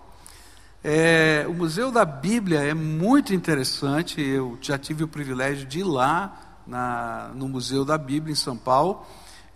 É, 0.83 1.45
o 1.49 1.55
Museu 1.55 1.91
da 1.91 2.05
Bíblia 2.05 2.61
é 2.61 2.73
muito 2.73 3.35
interessante, 3.35 4.21
eu 4.21 4.57
já 4.61 4.79
tive 4.79 5.03
o 5.03 5.09
privilégio 5.09 5.67
de 5.67 5.81
ir 5.81 5.85
lá 5.85 6.61
na, 6.65 7.31
no 7.35 7.49
Museu 7.49 7.85
da 7.85 7.99
Bíblia 7.99 8.33
em 8.33 8.37
São 8.37 8.57
Paulo. 8.57 9.05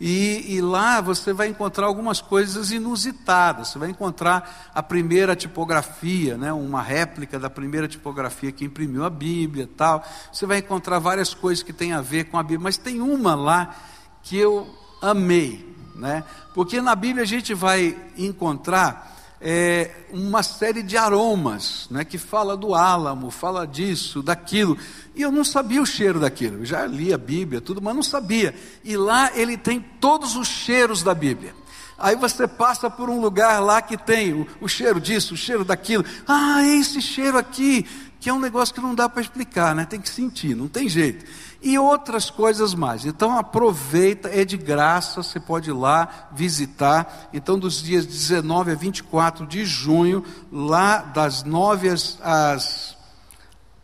E, 0.00 0.56
e, 0.56 0.60
lá 0.60 1.00
você 1.00 1.32
vai 1.32 1.46
encontrar 1.46 1.86
algumas 1.86 2.20
coisas 2.20 2.72
inusitadas. 2.72 3.68
Você 3.68 3.78
vai 3.78 3.90
encontrar 3.90 4.72
a 4.74 4.82
primeira 4.82 5.36
tipografia, 5.36 6.36
né, 6.36 6.52
uma 6.52 6.82
réplica 6.82 7.38
da 7.38 7.48
primeira 7.48 7.86
tipografia 7.86 8.50
que 8.50 8.64
imprimiu 8.64 9.04
a 9.04 9.10
Bíblia, 9.10 9.70
tal. 9.76 10.02
Você 10.32 10.44
vai 10.44 10.58
encontrar 10.58 10.98
várias 10.98 11.34
coisas 11.34 11.62
que 11.62 11.72
têm 11.72 11.92
a 11.92 12.00
ver 12.00 12.24
com 12.24 12.36
a 12.36 12.42
Bíblia, 12.42 12.64
mas 12.64 12.76
tem 12.76 13.00
uma 13.00 13.36
lá 13.36 13.76
que 14.24 14.36
eu 14.36 14.68
amei, 15.00 15.72
né? 15.94 16.24
Porque 16.52 16.80
na 16.80 16.96
Bíblia 16.96 17.22
a 17.22 17.26
gente 17.26 17.54
vai 17.54 17.96
encontrar 18.18 19.21
é, 19.42 19.90
uma 20.12 20.42
série 20.42 20.82
de 20.82 20.96
aromas, 20.96 21.88
né, 21.90 22.04
que 22.04 22.16
fala 22.16 22.56
do 22.56 22.74
álamo, 22.74 23.30
fala 23.30 23.66
disso, 23.66 24.22
daquilo. 24.22 24.78
E 25.14 25.22
eu 25.22 25.32
não 25.32 25.44
sabia 25.44 25.82
o 25.82 25.86
cheiro 25.86 26.20
daquilo. 26.20 26.58
Eu 26.58 26.64
já 26.64 26.86
li 26.86 27.12
a 27.12 27.18
Bíblia, 27.18 27.60
tudo, 27.60 27.82
mas 27.82 27.94
não 27.94 28.02
sabia. 28.02 28.54
E 28.84 28.96
lá 28.96 29.32
ele 29.34 29.56
tem 29.56 29.80
todos 30.00 30.36
os 30.36 30.46
cheiros 30.46 31.02
da 31.02 31.12
Bíblia. 31.12 31.54
Aí 31.98 32.16
você 32.16 32.46
passa 32.46 32.88
por 32.88 33.10
um 33.10 33.20
lugar 33.20 33.60
lá 33.60 33.82
que 33.82 33.96
tem 33.96 34.32
o, 34.32 34.46
o 34.60 34.68
cheiro 34.68 35.00
disso, 35.00 35.34
o 35.34 35.36
cheiro 35.36 35.64
daquilo. 35.64 36.04
Ah, 36.26 36.62
é 36.62 36.76
esse 36.76 37.02
cheiro 37.02 37.36
aqui, 37.36 37.86
que 38.20 38.30
é 38.30 38.32
um 38.32 38.40
negócio 38.40 38.74
que 38.74 38.80
não 38.80 38.94
dá 38.94 39.08
para 39.08 39.22
explicar, 39.22 39.74
né? 39.74 39.84
Tem 39.84 40.00
que 40.00 40.08
sentir, 40.08 40.54
não 40.54 40.68
tem 40.68 40.88
jeito 40.88 41.24
e 41.62 41.78
outras 41.78 42.28
coisas 42.28 42.74
mais. 42.74 43.06
Então 43.06 43.38
aproveita, 43.38 44.28
é 44.28 44.44
de 44.44 44.56
graça, 44.56 45.22
você 45.22 45.38
pode 45.38 45.70
ir 45.70 45.74
lá 45.74 46.28
visitar. 46.32 47.28
Então, 47.32 47.58
dos 47.58 47.80
dias 47.82 48.04
19 48.04 48.72
a 48.72 48.74
24 48.74 49.46
de 49.46 49.64
junho, 49.64 50.24
lá 50.50 50.98
das 50.98 51.44
9 51.44 51.88
às, 51.88 52.18
às 52.20 52.96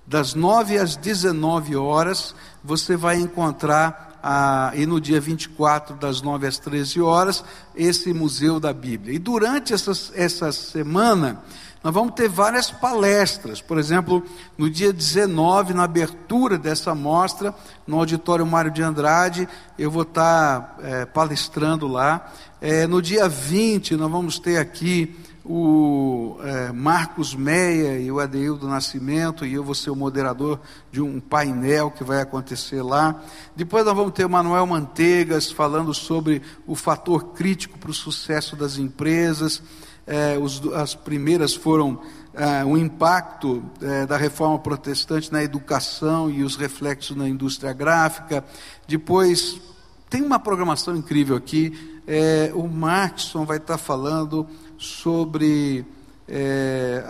das 0.06 0.34
9 0.34 0.78
às 0.78 0.96
19 0.96 1.76
horas, 1.76 2.34
você 2.64 2.96
vai 2.96 3.16
encontrar, 3.16 4.18
ah, 4.22 4.72
e 4.74 4.86
no 4.86 4.98
dia 4.98 5.20
24, 5.20 5.96
das 5.96 6.22
9 6.22 6.46
às 6.46 6.58
13 6.58 7.02
horas, 7.02 7.44
esse 7.76 8.14
Museu 8.14 8.58
da 8.58 8.72
Bíblia. 8.72 9.14
E 9.14 9.18
durante 9.18 9.74
essas, 9.74 10.10
essa 10.14 10.50
semana, 10.50 11.42
nós 11.82 11.94
vamos 11.94 12.14
ter 12.14 12.28
várias 12.28 12.70
palestras. 12.70 13.60
Por 13.60 13.78
exemplo, 13.78 14.24
no 14.56 14.68
dia 14.68 14.92
19, 14.92 15.74
na 15.74 15.84
abertura 15.84 16.58
dessa 16.58 16.94
mostra, 16.94 17.54
no 17.86 17.98
Auditório 17.98 18.44
Mário 18.44 18.70
de 18.70 18.82
Andrade, 18.82 19.48
eu 19.78 19.90
vou 19.90 20.02
estar 20.02 20.76
é, 20.82 21.04
palestrando 21.04 21.86
lá. 21.86 22.32
É, 22.60 22.86
no 22.86 23.00
dia 23.00 23.28
20, 23.28 23.96
nós 23.96 24.10
vamos 24.10 24.38
ter 24.40 24.58
aqui 24.58 25.16
o 25.48 26.36
é, 26.42 26.70
Marcos 26.72 27.34
Meia 27.34 27.98
e 27.98 28.12
o 28.12 28.20
Adeildo 28.20 28.68
Nascimento, 28.68 29.46
e 29.46 29.54
eu 29.54 29.64
vou 29.64 29.74
ser 29.74 29.90
o 29.90 29.96
moderador 29.96 30.60
de 30.92 31.00
um 31.00 31.18
painel 31.18 31.90
que 31.90 32.04
vai 32.04 32.20
acontecer 32.20 32.82
lá. 32.82 33.20
Depois 33.56 33.84
nós 33.84 33.96
vamos 33.96 34.12
ter 34.12 34.26
o 34.26 34.30
Manuel 34.30 34.66
Manteigas 34.66 35.50
falando 35.50 35.94
sobre 35.94 36.42
o 36.66 36.74
fator 36.74 37.32
crítico 37.32 37.78
para 37.78 37.90
o 37.90 37.94
sucesso 37.94 38.54
das 38.54 38.76
empresas 38.76 39.62
é, 40.08 40.38
os, 40.38 40.62
as 40.72 40.94
primeiras 40.94 41.54
foram 41.54 42.00
é, 42.32 42.64
o 42.64 42.78
impacto 42.78 43.62
é, 43.82 44.06
da 44.06 44.16
reforma 44.16 44.58
protestante 44.58 45.30
na 45.30 45.44
educação 45.44 46.30
e 46.30 46.42
os 46.42 46.56
reflexos 46.56 47.14
na 47.14 47.28
indústria 47.28 47.74
gráfica. 47.74 48.42
Depois, 48.86 49.60
tem 50.08 50.22
uma 50.22 50.38
programação 50.38 50.96
incrível 50.96 51.36
aqui. 51.36 52.00
É, 52.06 52.50
o 52.54 52.66
Markson 52.66 53.44
vai 53.44 53.58
estar 53.58 53.76
falando 53.76 54.46
sobre. 54.78 55.84
É, 56.26 57.04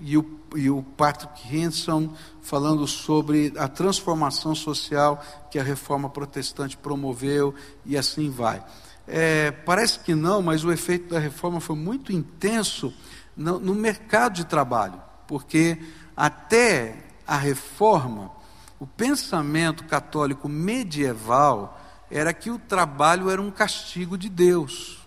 e 0.00 0.16
o, 0.16 0.40
e 0.56 0.70
o 0.70 0.82
Patrick 0.82 1.54
Henson 1.54 2.12
falando 2.40 2.86
sobre 2.86 3.52
a 3.56 3.68
transformação 3.68 4.54
social 4.54 5.22
que 5.50 5.58
a 5.58 5.62
reforma 5.62 6.08
protestante 6.08 6.76
promoveu, 6.76 7.54
e 7.84 7.96
assim 7.96 8.30
vai. 8.30 8.64
É, 9.06 9.50
parece 9.50 10.00
que 10.00 10.14
não, 10.14 10.40
mas 10.40 10.64
o 10.64 10.72
efeito 10.72 11.10
da 11.10 11.18
reforma 11.18 11.60
foi 11.60 11.76
muito 11.76 12.12
intenso 12.12 12.92
no, 13.36 13.58
no 13.58 13.74
mercado 13.74 14.34
de 14.34 14.44
trabalho, 14.44 15.00
porque 15.26 15.78
até 16.16 16.96
a 17.26 17.36
reforma, 17.36 18.30
o 18.78 18.86
pensamento 18.86 19.84
católico 19.84 20.48
medieval 20.48 21.80
era 22.10 22.32
que 22.32 22.50
o 22.50 22.58
trabalho 22.58 23.30
era 23.30 23.40
um 23.40 23.50
castigo 23.50 24.18
de 24.18 24.28
Deus. 24.28 24.99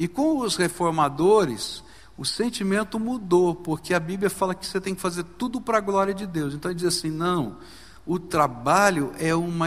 E 0.00 0.08
com 0.08 0.38
os 0.38 0.56
reformadores, 0.56 1.84
o 2.16 2.24
sentimento 2.24 2.98
mudou, 2.98 3.54
porque 3.54 3.92
a 3.92 4.00
Bíblia 4.00 4.30
fala 4.30 4.54
que 4.54 4.66
você 4.66 4.80
tem 4.80 4.94
que 4.94 5.00
fazer 5.00 5.24
tudo 5.36 5.60
para 5.60 5.76
a 5.76 5.80
glória 5.82 6.14
de 6.14 6.26
Deus. 6.26 6.54
Então 6.54 6.70
ele 6.70 6.78
diz 6.78 6.88
assim: 6.88 7.10
não, 7.10 7.58
o 8.06 8.18
trabalho 8.18 9.12
é 9.18 9.34
uma, 9.34 9.66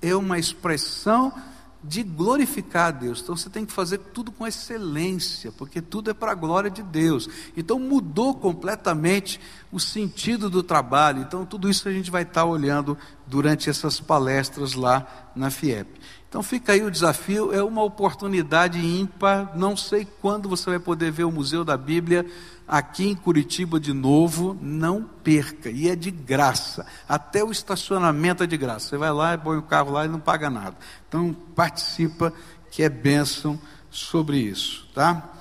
é 0.00 0.14
uma 0.14 0.38
expressão 0.38 1.34
de 1.82 2.04
glorificar 2.04 2.88
a 2.88 2.90
Deus. 2.92 3.20
Então 3.20 3.36
você 3.36 3.50
tem 3.50 3.64
que 3.64 3.72
fazer 3.72 3.98
tudo 3.98 4.30
com 4.30 4.46
excelência, 4.46 5.50
porque 5.50 5.80
tudo 5.80 6.10
é 6.10 6.14
para 6.14 6.32
a 6.32 6.36
glória 6.36 6.70
de 6.70 6.82
Deus. 6.82 7.28
Então 7.56 7.80
mudou 7.80 8.34
completamente 8.34 9.40
o 9.72 9.80
sentido 9.80 10.48
do 10.48 10.62
trabalho. 10.62 11.22
Então 11.22 11.44
tudo 11.44 11.68
isso 11.68 11.88
a 11.88 11.92
gente 11.92 12.10
vai 12.10 12.22
estar 12.22 12.44
olhando 12.44 12.96
durante 13.26 13.70
essas 13.70 13.98
palestras 13.98 14.74
lá 14.74 15.30
na 15.34 15.50
FIEP. 15.50 16.00
Então 16.28 16.42
fica 16.42 16.72
aí 16.72 16.82
o 16.82 16.90
desafio, 16.90 17.54
é 17.54 17.62
uma 17.62 17.82
oportunidade 17.82 18.78
ímpar. 18.78 19.56
Não 19.56 19.76
sei 19.76 20.06
quando 20.20 20.48
você 20.48 20.70
vai 20.70 20.78
poder 20.78 21.10
ver 21.10 21.24
o 21.24 21.32
Museu 21.32 21.64
da 21.64 21.76
Bíblia 21.76 22.26
aqui 22.66 23.08
em 23.08 23.14
Curitiba 23.14 23.80
de 23.80 23.94
novo, 23.94 24.56
não 24.60 25.02
perca, 25.02 25.70
e 25.70 25.88
é 25.88 25.96
de 25.96 26.10
graça, 26.10 26.86
até 27.08 27.42
o 27.42 27.50
estacionamento 27.50 28.42
é 28.42 28.46
de 28.46 28.58
graça. 28.58 28.90
Você 28.90 28.98
vai 28.98 29.10
lá, 29.10 29.38
põe 29.38 29.56
o 29.56 29.62
carro 29.62 29.92
lá 29.92 30.04
e 30.04 30.08
não 30.08 30.20
paga 30.20 30.50
nada. 30.50 30.76
Então 31.08 31.34
participa, 31.54 32.30
que 32.70 32.82
é 32.82 32.90
bênção 32.90 33.58
sobre 33.90 34.36
isso, 34.36 34.86
tá? 34.94 35.32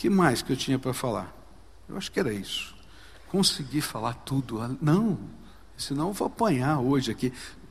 que 0.00 0.08
mais 0.08 0.40
que 0.40 0.50
eu 0.50 0.56
tinha 0.56 0.78
para 0.78 0.94
falar? 0.94 1.30
Eu 1.86 1.98
acho 1.98 2.10
que 2.10 2.18
era 2.18 2.32
isso. 2.32 2.74
Consegui 3.28 3.82
falar 3.82 4.14
tudo? 4.14 4.78
Não, 4.80 5.18
senão 5.76 6.08
eu 6.08 6.14
vou 6.14 6.26
apanhar 6.26 6.80
hoje 6.80 7.10
aqui. 7.10 7.30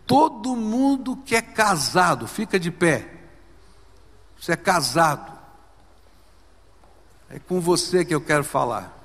Todo 0.09 0.55
mundo 0.55 1.15
que 1.23 1.35
é 1.35 1.41
casado, 1.41 2.27
fica 2.27 2.59
de 2.59 2.71
pé. 2.71 3.07
Você 4.39 4.53
é 4.53 4.55
casado. 4.55 5.31
É 7.29 7.37
com 7.37 7.61
você 7.61 8.03
que 8.03 8.15
eu 8.15 8.19
quero 8.19 8.43
falar. 8.43 8.97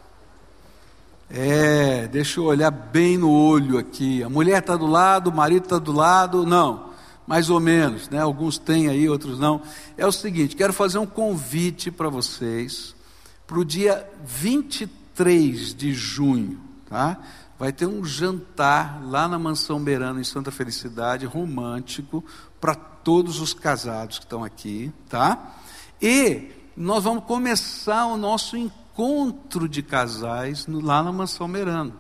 É, 1.29 2.07
deixa 2.07 2.41
eu 2.41 2.45
olhar 2.45 2.71
bem 2.71 3.19
no 3.19 3.31
olho 3.31 3.77
aqui. 3.77 4.23
A 4.23 4.31
mulher 4.31 4.61
está 4.61 4.77
do 4.77 4.87
lado, 4.87 5.29
o 5.29 5.35
marido 5.35 5.65
está 5.65 5.79
do 5.79 5.93
lado. 5.93 6.47
Não, 6.47 6.95
mais 7.27 7.51
ou 7.51 7.61
menos, 7.61 8.09
né? 8.09 8.21
Alguns 8.21 8.57
têm 8.57 8.89
aí, 8.89 9.07
outros 9.07 9.39
não. 9.39 9.61
É 9.99 10.07
o 10.07 10.13
seguinte: 10.13 10.57
quero 10.57 10.73
fazer 10.73 10.97
um 10.97 11.07
convite 11.07 11.91
para 11.91 12.09
vocês 12.09 12.95
para 13.47 13.59
o 13.59 13.65
dia 13.65 14.11
23 14.25 15.75
de 15.75 15.93
junho, 15.93 16.59
tá? 16.89 17.19
Vai 17.65 17.73
ter 17.73 17.87
um 17.87 18.05
jantar 18.05 19.03
lá 19.03 19.27
na 19.27 19.39
Mansão 19.39 19.83
Beirano, 19.83 20.21
em 20.21 20.25
Santa 20.25 20.51
Felicidade, 20.51 21.25
romântico, 21.25 22.23
para 22.61 22.75
todos 22.75 23.41
os 23.41 23.55
casados 23.55 24.19
que 24.19 24.27
estão 24.27 24.45
aqui, 24.45 24.93
tá? 25.09 25.55
E 25.99 26.51
nós 26.77 27.05
vamos 27.05 27.25
começar 27.25 28.05
o 28.05 28.19
nosso 28.19 28.55
encontro 28.55 29.67
de 29.67 29.83
casais 29.83 30.67
lá 30.69 31.03
na 31.03 31.11
Mansão 31.11 31.49
Merano. 31.49 31.95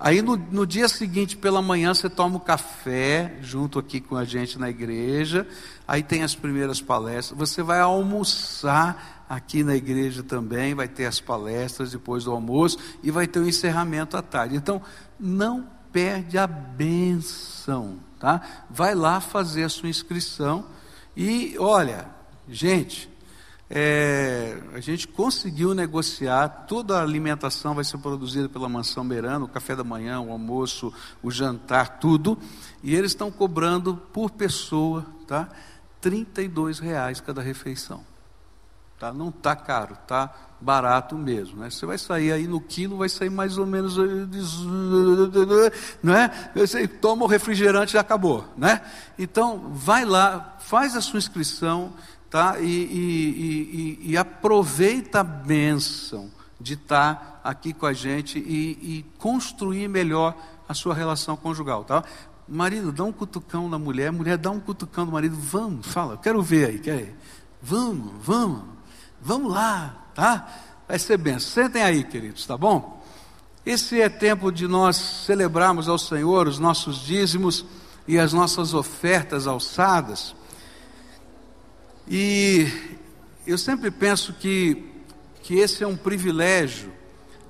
Aí 0.00 0.20
no, 0.20 0.36
no 0.36 0.66
dia 0.66 0.88
seguinte, 0.88 1.36
pela 1.36 1.62
manhã, 1.62 1.94
você 1.94 2.10
toma 2.10 2.34
um 2.34 2.40
café 2.40 3.38
junto 3.40 3.78
aqui 3.78 4.00
com 4.00 4.16
a 4.16 4.24
gente 4.24 4.58
na 4.58 4.68
igreja. 4.68 5.46
Aí 5.86 6.02
tem 6.02 6.24
as 6.24 6.34
primeiras 6.34 6.80
palestras. 6.82 7.38
Você 7.38 7.62
vai 7.62 7.78
almoçar 7.78 9.21
aqui 9.32 9.64
na 9.64 9.74
igreja 9.74 10.22
também. 10.22 10.74
Vai 10.74 10.88
ter 10.88 11.06
as 11.06 11.20
palestras 11.20 11.92
depois 11.92 12.24
do 12.24 12.32
almoço. 12.32 12.78
E 13.02 13.10
vai 13.10 13.26
ter 13.26 13.38
o 13.38 13.42
um 13.42 13.48
encerramento 13.48 14.16
à 14.16 14.22
tarde. 14.22 14.54
Então, 14.54 14.82
não 15.18 15.66
perde 15.90 16.36
a 16.36 16.46
benção. 16.46 17.98
Tá? 18.18 18.42
Vai 18.68 18.94
lá 18.94 19.20
fazer 19.20 19.64
a 19.64 19.68
sua 19.68 19.88
inscrição. 19.88 20.66
E 21.16 21.56
olha, 21.58 22.06
gente, 22.48 23.10
é, 23.70 24.62
a 24.74 24.80
gente 24.80 25.08
conseguiu 25.08 25.72
negociar, 25.72 26.66
toda 26.68 26.98
a 26.98 27.02
alimentação 27.02 27.74
vai 27.74 27.84
ser 27.84 27.96
produzida 27.98 28.48
pela 28.48 28.68
Mansão 28.68 29.06
Beirano, 29.06 29.46
o 29.46 29.48
café 29.48 29.74
da 29.74 29.82
manhã, 29.82 30.20
o 30.20 30.30
almoço, 30.30 30.92
o 31.22 31.30
jantar, 31.30 31.98
tudo, 31.98 32.38
e 32.82 32.94
eles 32.94 33.12
estão 33.12 33.30
cobrando 33.30 33.96
por 34.12 34.30
pessoa, 34.30 35.06
tá? 35.26 35.48
R$ 36.02 36.26
reais 36.82 37.20
cada 37.20 37.40
refeição. 37.40 38.11
Tá? 39.02 39.12
Não 39.12 39.30
está 39.30 39.56
caro, 39.56 39.98
tá 40.06 40.32
barato 40.60 41.18
mesmo. 41.18 41.58
Né? 41.58 41.70
Você 41.70 41.84
vai 41.84 41.98
sair 41.98 42.30
aí 42.30 42.46
no 42.46 42.60
quilo, 42.60 42.98
vai 42.98 43.08
sair 43.08 43.30
mais 43.30 43.58
ou 43.58 43.66
menos. 43.66 43.96
Não 46.00 46.14
é? 46.14 46.30
Você 46.54 46.86
toma 46.86 47.24
o 47.24 47.26
refrigerante 47.26 47.96
e 47.96 47.98
acabou. 47.98 48.44
Né? 48.56 48.80
Então, 49.18 49.72
vai 49.74 50.04
lá, 50.04 50.56
faz 50.60 50.94
a 50.94 51.00
sua 51.00 51.18
inscrição 51.18 51.92
tá? 52.30 52.60
E, 52.60 52.64
e, 52.64 53.98
e, 54.06 54.10
e, 54.12 54.16
aproveita 54.16 55.18
a 55.18 55.24
bênção 55.24 56.30
de 56.60 56.74
estar 56.74 57.40
aqui 57.42 57.72
com 57.72 57.86
a 57.86 57.92
gente 57.92 58.38
e, 58.38 59.04
construir 59.18 59.88
melhor 59.88 60.36
a 60.68 60.74
sua 60.74 60.94
relação 60.94 61.36
conjugal, 61.36 61.82
tá? 61.82 62.04
Marido, 62.48 62.92
dá 62.92 63.02
um 63.02 63.12
cutucão 63.12 63.68
na 63.68 63.80
mulher, 63.80 64.12
mulher 64.12 64.38
dá 64.38 64.52
um 64.52 64.60
cutucão 64.60 65.04
no 65.04 65.12
marido, 65.12 65.34
vamos, 65.36 65.88
fala, 65.88 66.16
quero 66.16 66.40
ver 66.40 66.68
aí, 66.68 66.78
quer 66.78 67.00
ir? 67.00 67.14
Vamos, 67.60 68.12
vamos, 68.22 68.62
vamos 69.22 69.52
lá, 69.52 70.08
tá? 70.14 70.48
Vai 70.88 70.98
ser 70.98 71.16
bem. 71.16 71.38
Sentem 71.38 71.82
aí, 71.82 72.04
queridos, 72.04 72.44
tá 72.44 72.56
bom? 72.56 73.02
Esse 73.64 74.00
é 74.00 74.08
tempo 74.08 74.50
de 74.50 74.66
nós 74.66 74.96
celebrarmos 74.96 75.88
ao 75.88 75.98
Senhor 75.98 76.48
os 76.48 76.58
nossos 76.58 76.98
dízimos 76.98 77.64
e 78.08 78.18
as 78.18 78.32
nossas 78.32 78.74
ofertas 78.74 79.46
alçadas. 79.46 80.34
E 82.08 82.66
eu 83.46 83.56
sempre 83.56 83.90
penso 83.90 84.32
que, 84.32 84.84
que 85.42 85.54
esse 85.54 85.84
é 85.84 85.86
um 85.86 85.96
privilégio 85.96 86.92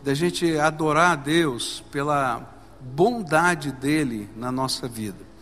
da 0.04 0.12
gente 0.12 0.58
adorar 0.58 1.12
a 1.12 1.16
Deus 1.16 1.82
pela 1.90 2.48
bondade 2.78 3.72
dele 3.72 4.28
na 4.36 4.52
nossa 4.52 4.86
vida. 4.86 5.32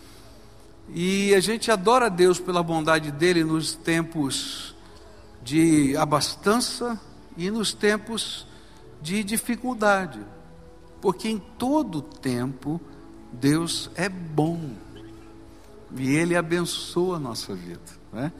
E 0.88 1.34
a 1.34 1.40
gente 1.40 1.70
adora 1.70 2.06
a 2.06 2.08
Deus 2.08 2.38
pela 2.38 2.62
bondade 2.62 3.10
dele 3.10 3.42
nos 3.42 3.74
tempos 3.74 4.74
de 5.50 5.96
abastança 5.96 6.96
e 7.36 7.50
nos 7.50 7.74
tempos 7.74 8.46
de 9.02 9.24
dificuldade. 9.24 10.20
Porque 11.00 11.28
em 11.28 11.40
todo 11.40 12.00
tempo 12.00 12.80
Deus 13.32 13.90
é 13.96 14.08
bom. 14.08 14.70
E 15.96 16.08
ele 16.14 16.36
abençoa 16.36 17.16
a 17.16 17.18
nossa 17.18 17.52
vida, 17.52 17.80
né? 18.12 18.30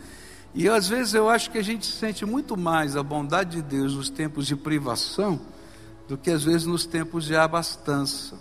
E 0.54 0.68
às 0.68 0.88
vezes 0.88 1.14
eu 1.14 1.28
acho 1.28 1.50
que 1.50 1.58
a 1.58 1.64
gente 1.64 1.84
sente 1.84 2.24
muito 2.24 2.56
mais 2.56 2.96
a 2.96 3.02
bondade 3.02 3.56
de 3.56 3.62
Deus 3.62 3.94
nos 3.94 4.08
tempos 4.08 4.46
de 4.46 4.54
privação 4.54 5.40
do 6.08 6.16
que 6.16 6.30
às 6.30 6.44
vezes 6.44 6.64
nos 6.64 6.86
tempos 6.86 7.24
de 7.24 7.34
abastança. 7.34 8.38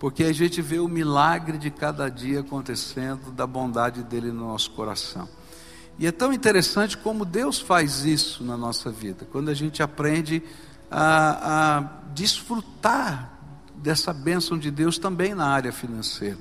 Porque 0.00 0.24
a 0.24 0.32
gente 0.32 0.60
vê 0.60 0.80
o 0.80 0.88
milagre 0.88 1.58
de 1.58 1.70
cada 1.70 2.08
dia 2.08 2.40
acontecendo, 2.40 3.30
da 3.30 3.46
bondade 3.46 4.02
dele 4.02 4.32
no 4.32 4.48
nosso 4.48 4.72
coração. 4.72 5.28
E 5.98 6.06
é 6.06 6.12
tão 6.12 6.32
interessante 6.32 6.96
como 6.98 7.24
Deus 7.24 7.60
faz 7.60 8.04
isso 8.04 8.42
na 8.42 8.56
nossa 8.56 8.90
vida, 8.90 9.26
quando 9.30 9.48
a 9.48 9.54
gente 9.54 9.82
aprende 9.82 10.42
a, 10.90 11.76
a 11.76 11.80
desfrutar 12.12 13.38
dessa 13.76 14.12
bênção 14.12 14.58
de 14.58 14.70
Deus 14.70 14.98
também 14.98 15.34
na 15.34 15.46
área 15.46 15.72
financeira. 15.72 16.38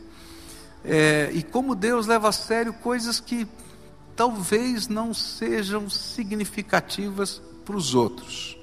É, 0.83 1.29
e 1.33 1.43
como 1.43 1.75
Deus 1.75 2.07
leva 2.07 2.29
a 2.29 2.31
sério 2.31 2.73
coisas 2.73 3.19
que 3.19 3.47
talvez 4.15 4.87
não 4.87 5.13
sejam 5.13 5.89
significativas 5.89 7.41
para 7.63 7.75
os 7.75 7.95
outros, 7.95 8.57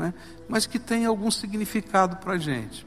é? 0.00 0.12
mas 0.48 0.66
que 0.66 0.78
têm 0.78 1.06
algum 1.06 1.30
significado 1.30 2.16
para 2.16 2.34
a 2.34 2.38
gente. 2.38 2.86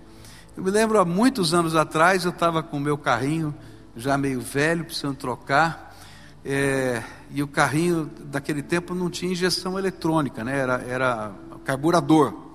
Eu 0.58 0.64
me 0.64 0.72
lembro 0.72 1.00
há 1.00 1.06
muitos 1.06 1.54
anos 1.54 1.76
atrás, 1.76 2.26
eu 2.26 2.32
estava 2.32 2.62
com 2.62 2.78
o 2.78 2.82
meu 2.82 2.98
carrinho, 2.98 3.56
já 3.96 4.18
meio 4.18 4.42
velho, 4.42 4.86
precisando 4.86 5.16
trocar, 5.16 5.96
é, 6.44 7.02
e 7.32 7.44
o 7.44 7.48
carrinho 7.48 8.10
daquele 8.26 8.64
tempo 8.64 8.94
não 8.96 9.10
tinha 9.10 9.32
injeção 9.32 9.78
eletrônica, 9.78 10.44
né? 10.44 10.58
era, 10.58 10.82
era 10.88 11.32
carburador. 11.64 12.49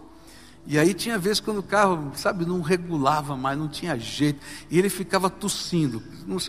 E 0.66 0.78
aí 0.78 0.94
tinha 0.94 1.18
vezes 1.18 1.40
quando 1.40 1.58
o 1.58 1.62
carro, 1.62 2.12
sabe, 2.14 2.46
não 2.46 2.62
regulava 2.62 3.36
mais, 3.36 3.58
não 3.58 3.68
tinha 3.68 3.98
jeito, 3.98 4.40
e 4.70 4.78
ele 4.78 4.88
ficava 4.88 5.28
tossindo. 5.28 6.02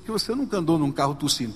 Que 0.03 0.11
você 0.11 0.33
nunca 0.33 0.57
andou 0.57 0.79
num 0.79 0.91
carro 0.91 1.15
tossindo. 1.15 1.53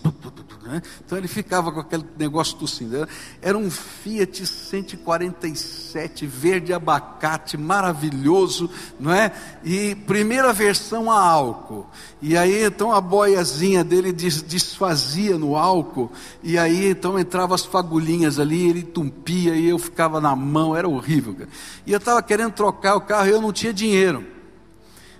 Né? 0.64 0.82
Então 1.04 1.18
ele 1.18 1.28
ficava 1.28 1.72
com 1.72 1.80
aquele 1.80 2.06
negócio 2.18 2.58
tossindo. 2.58 3.08
Era 3.42 3.58
um 3.58 3.72
Fiat 3.72 4.46
147 4.46 6.28
verde 6.28 6.74
abacate, 6.74 7.58
maravilhoso, 7.58 8.70
não 9.00 9.12
é? 9.12 9.32
E 9.64 9.96
primeira 9.96 10.52
versão 10.52 11.10
a 11.10 11.20
álcool. 11.20 11.88
E 12.22 12.38
aí 12.38 12.66
então 12.66 12.94
a 12.94 13.00
boiazinha 13.00 13.84
dele 13.84 14.12
desfazia 14.12 15.38
no 15.38 15.56
álcool, 15.56 16.12
e 16.44 16.58
aí 16.58 16.90
então 16.90 17.18
entrava 17.18 17.56
as 17.56 17.64
fagulhinhas 17.66 18.38
ali, 18.38 18.70
ele 18.70 18.84
tumpia 18.84 19.56
e 19.56 19.70
eu 19.70 19.80
ficava 19.80 20.20
na 20.20 20.36
mão, 20.36 20.76
era 20.76 20.88
horrível. 20.88 21.34
Cara. 21.34 21.50
E 21.88 21.94
eu 21.94 21.98
estava 21.98 22.22
querendo 22.22 22.49
trocar 22.52 22.96
o 22.96 23.02
carro 23.02 23.28
e 23.28 23.32
eu 23.32 23.42
não 23.42 23.54
tinha 23.54 23.74
dinheiro. 23.74 24.26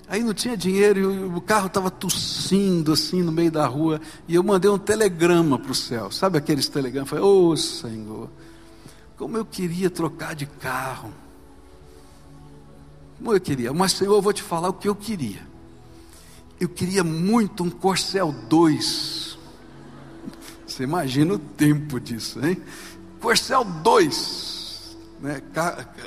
Aí 0.08 0.24
não 0.24 0.34
tinha 0.34 0.58
dinheiro 0.58 1.00
e 1.00 1.24
o 1.26 1.40
carro 1.40 1.68
estava 1.68 1.92
tossindo 1.92 2.92
assim 2.92 3.22
no 3.22 3.32
meio 3.32 3.52
da 3.52 3.68
rua. 3.68 4.02
E 4.28 4.34
eu 4.34 4.44
mandei 4.44 4.70
um 4.70 4.78
telegrama 4.78 5.60
para 5.60 5.72
o 5.72 5.76
céu. 5.76 6.10
Sabe 6.10 6.38
aqueles 6.38 6.68
telegramas? 6.68 7.10
Falei, 7.10 7.24
ô 7.24 7.50
oh, 7.50 7.56
Senhor, 7.56 8.30
como 9.16 9.38
eu 9.38 9.46
queria 9.46 9.90
trocar 9.90 10.34
de 10.34 10.48
carro. 10.48 11.14
Como 13.18 13.34
eu 13.34 13.40
queria. 13.40 13.72
Mas 13.72 13.92
Senhor, 13.92 14.16
eu 14.16 14.22
vou 14.22 14.34
te 14.34 14.42
falar 14.42 14.70
o 14.70 14.74
que 14.74 14.90
eu 14.90 14.96
queria. 14.96 15.48
Eu 16.60 16.68
queria 16.68 17.04
muito 17.04 17.64
um 17.64 17.70
Corcel 17.70 18.34
2. 18.50 19.38
Você 20.66 20.84
imagina 20.84 21.36
o 21.36 21.40
tempo 21.40 22.00
disso, 22.00 22.44
hein? 22.44 22.62
Corcel 23.20 23.64
2. 23.64 24.59
Né? 25.22 25.42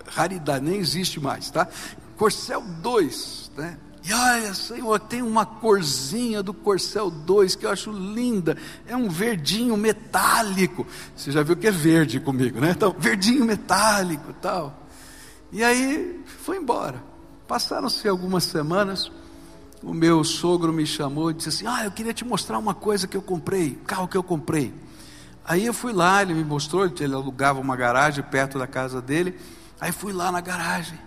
Raridade, 0.06 0.64
nem 0.64 0.78
existe 0.78 1.20
mais, 1.20 1.50
tá? 1.50 1.68
Corcel 2.16 2.62
2, 2.62 3.52
né? 3.56 3.78
E 4.04 4.12
olha, 4.12 4.52
Senhor, 4.52 4.98
tem 4.98 5.22
uma 5.22 5.46
corzinha 5.46 6.42
do 6.42 6.52
Corcel 6.52 7.08
2 7.08 7.54
que 7.54 7.66
eu 7.66 7.70
acho 7.70 7.92
linda. 7.92 8.56
É 8.84 8.96
um 8.96 9.08
verdinho 9.08 9.76
metálico. 9.76 10.84
Você 11.14 11.30
já 11.30 11.42
viu 11.42 11.56
que 11.56 11.68
é 11.68 11.70
verde 11.70 12.18
comigo, 12.18 12.60
né? 12.60 12.72
Então, 12.72 12.94
verdinho 12.98 13.44
metálico 13.44 14.32
tal. 14.40 14.88
E 15.52 15.62
aí, 15.62 16.20
foi 16.26 16.56
embora. 16.56 17.02
Passaram-se 17.46 18.08
algumas 18.08 18.42
semanas 18.42 19.10
o 19.82 19.92
meu 19.92 20.22
sogro 20.22 20.72
me 20.72 20.86
chamou 20.86 21.30
e 21.30 21.34
disse 21.34 21.48
assim: 21.48 21.66
Ah, 21.66 21.84
eu 21.84 21.90
queria 21.90 22.14
te 22.14 22.24
mostrar 22.24 22.58
uma 22.58 22.74
coisa 22.74 23.06
que 23.06 23.16
eu 23.16 23.22
comprei, 23.22 23.78
carro 23.86 24.06
que 24.06 24.16
eu 24.16 24.22
comprei. 24.22 24.72
Aí 25.44 25.66
eu 25.66 25.74
fui 25.74 25.92
lá, 25.92 26.22
ele 26.22 26.34
me 26.34 26.44
mostrou, 26.44 26.84
ele 26.84 27.14
alugava 27.14 27.60
uma 27.60 27.76
garagem 27.76 28.22
perto 28.24 28.58
da 28.58 28.66
casa 28.66 29.02
dele. 29.02 29.38
Aí 29.80 29.90
fui 29.92 30.12
lá 30.12 30.30
na 30.30 30.40
garagem. 30.40 30.98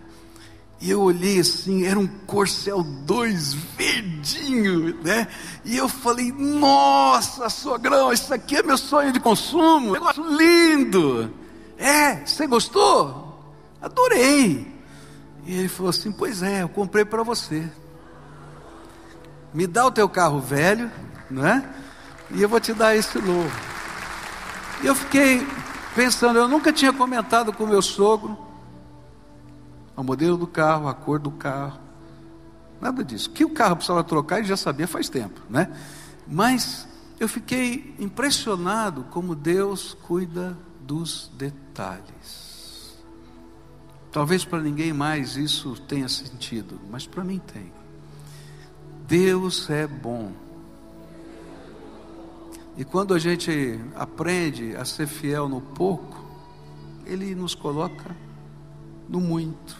E 0.81 0.91
eu 0.91 1.01
olhei 1.01 1.39
assim, 1.39 1.85
era 1.85 1.97
um 1.97 2.05
Corcel 2.05 2.83
2 2.83 3.53
verdinho, 3.77 5.01
né? 5.01 5.27
E 5.63 5.77
eu 5.77 5.87
falei: 5.87 6.31
Nossa, 6.33 7.49
sogrão, 7.49 8.11
isso 8.11 8.33
aqui 8.33 8.57
é 8.57 8.63
meu 8.63 8.77
sonho 8.77 9.13
de 9.13 9.19
consumo, 9.19 9.93
negócio 9.93 10.23
lindo. 10.35 11.33
É, 11.77 12.25
você 12.25 12.45
gostou? 12.45 13.55
Adorei. 13.81 14.75
E 15.45 15.53
ele 15.53 15.69
falou 15.69 15.91
assim: 15.91 16.11
Pois 16.11 16.43
é, 16.43 16.63
eu 16.63 16.69
comprei 16.69 17.05
para 17.05 17.23
você 17.23 17.69
me 19.55 19.65
dá 19.65 19.85
o 19.85 19.91
teu 19.91 20.09
carro 20.09 20.41
velho, 20.41 20.91
não 21.31 21.47
é? 21.47 21.63
E 22.31 22.41
eu 22.41 22.49
vou 22.49 22.59
te 22.59 22.73
dar 22.73 22.93
esse 22.93 23.17
novo. 23.19 23.49
E 24.85 24.87
eu 24.87 24.93
fiquei 24.93 25.41
pensando, 25.95 26.37
eu 26.37 26.47
nunca 26.47 26.71
tinha 26.71 26.93
comentado 26.93 27.51
com 27.51 27.65
meu 27.65 27.81
sogro 27.81 28.37
o 29.97 30.03
modelo 30.03 30.37
do 30.37 30.45
carro, 30.45 30.87
a 30.87 30.93
cor 30.93 31.17
do 31.17 31.31
carro, 31.31 31.79
nada 32.79 33.03
disso. 33.03 33.31
Que 33.31 33.43
o 33.43 33.49
carro 33.49 33.77
precisava 33.77 34.03
trocar, 34.03 34.37
ele 34.37 34.47
já 34.47 34.55
sabia 34.55 34.87
faz 34.87 35.09
tempo, 35.09 35.41
né? 35.49 35.75
Mas 36.27 36.87
eu 37.19 37.27
fiquei 37.27 37.95
impressionado 37.97 39.05
como 39.09 39.33
Deus 39.33 39.97
cuida 40.03 40.55
dos 40.81 41.31
detalhes. 41.33 42.95
Talvez 44.11 44.45
para 44.45 44.61
ninguém 44.61 44.93
mais 44.93 45.35
isso 45.35 45.81
tenha 45.87 46.07
sentido, 46.07 46.79
mas 46.91 47.07
para 47.07 47.23
mim 47.23 47.41
tem. 47.51 47.73
Deus 49.07 49.67
é 49.67 49.87
bom. 49.87 50.31
E 52.77 52.83
quando 52.83 53.13
a 53.13 53.19
gente 53.19 53.79
aprende 53.95 54.75
a 54.75 54.83
ser 54.83 55.07
fiel 55.07 55.47
no 55.47 55.61
pouco, 55.61 56.25
Ele 57.05 57.33
nos 57.33 57.55
coloca 57.55 58.15
no 59.07 59.21
muito. 59.21 59.77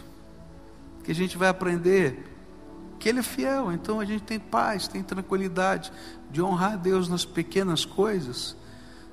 Que 1.04 1.12
a 1.12 1.14
gente 1.14 1.36
vai 1.36 1.48
aprender 1.48 2.24
que 2.98 3.08
Ele 3.08 3.18
é 3.18 3.22
fiel, 3.22 3.70
então 3.70 4.00
a 4.00 4.04
gente 4.04 4.22
tem 4.22 4.40
paz, 4.40 4.88
tem 4.88 5.02
tranquilidade 5.02 5.92
de 6.30 6.40
honrar 6.40 6.72
a 6.72 6.76
Deus 6.76 7.06
nas 7.08 7.24
pequenas 7.24 7.84
coisas. 7.84 8.56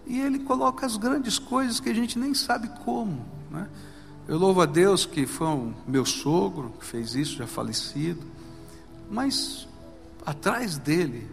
E 0.07 0.19
Ele 0.19 0.39
coloca 0.39 0.85
as 0.85 0.95
grandes 0.95 1.37
coisas 1.37 1.81
que 1.81 1.89
a 1.89 1.93
gente 1.93 2.17
nem 2.17 2.33
sabe 2.33 2.69
como. 2.85 3.25
Né? 3.51 3.67
Eu 4.27 4.37
louvo 4.37 4.61
a 4.61 4.65
Deus 4.65 5.05
que 5.05 5.25
foi 5.25 5.47
um 5.47 5.73
meu 5.85 6.05
sogro 6.05 6.73
que 6.79 6.85
fez 6.85 7.15
isso, 7.15 7.35
já 7.35 7.47
falecido. 7.47 8.25
Mas 9.11 9.67
atrás 10.25 10.77
dele 10.77 11.29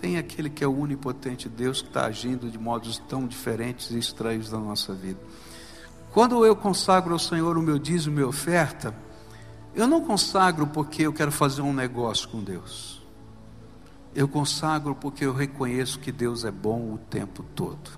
tem 0.00 0.16
aquele 0.16 0.48
que 0.48 0.64
é 0.64 0.66
o 0.66 0.80
onipotente 0.80 1.48
Deus 1.48 1.82
que 1.82 1.88
está 1.88 2.06
agindo 2.06 2.50
de 2.50 2.58
modos 2.58 2.98
tão 3.08 3.26
diferentes 3.26 3.90
e 3.90 3.98
estranhos 3.98 4.50
na 4.50 4.58
nossa 4.58 4.94
vida. 4.94 5.20
Quando 6.12 6.44
eu 6.44 6.56
consagro 6.56 7.12
ao 7.12 7.18
Senhor 7.18 7.56
o 7.58 7.62
meu 7.62 7.78
dízimo 7.78 8.16
minha 8.16 8.26
oferta, 8.26 8.94
eu 9.74 9.86
não 9.86 10.00
consagro 10.00 10.66
porque 10.66 11.02
eu 11.02 11.12
quero 11.12 11.30
fazer 11.30 11.62
um 11.62 11.72
negócio 11.72 12.28
com 12.28 12.42
Deus. 12.42 13.00
Eu 14.14 14.26
consagro 14.26 14.94
porque 14.94 15.24
eu 15.24 15.32
reconheço 15.32 16.00
que 16.00 16.10
Deus 16.10 16.44
é 16.44 16.50
bom 16.50 16.94
o 16.94 16.98
tempo 16.98 17.44
todo. 17.54 17.90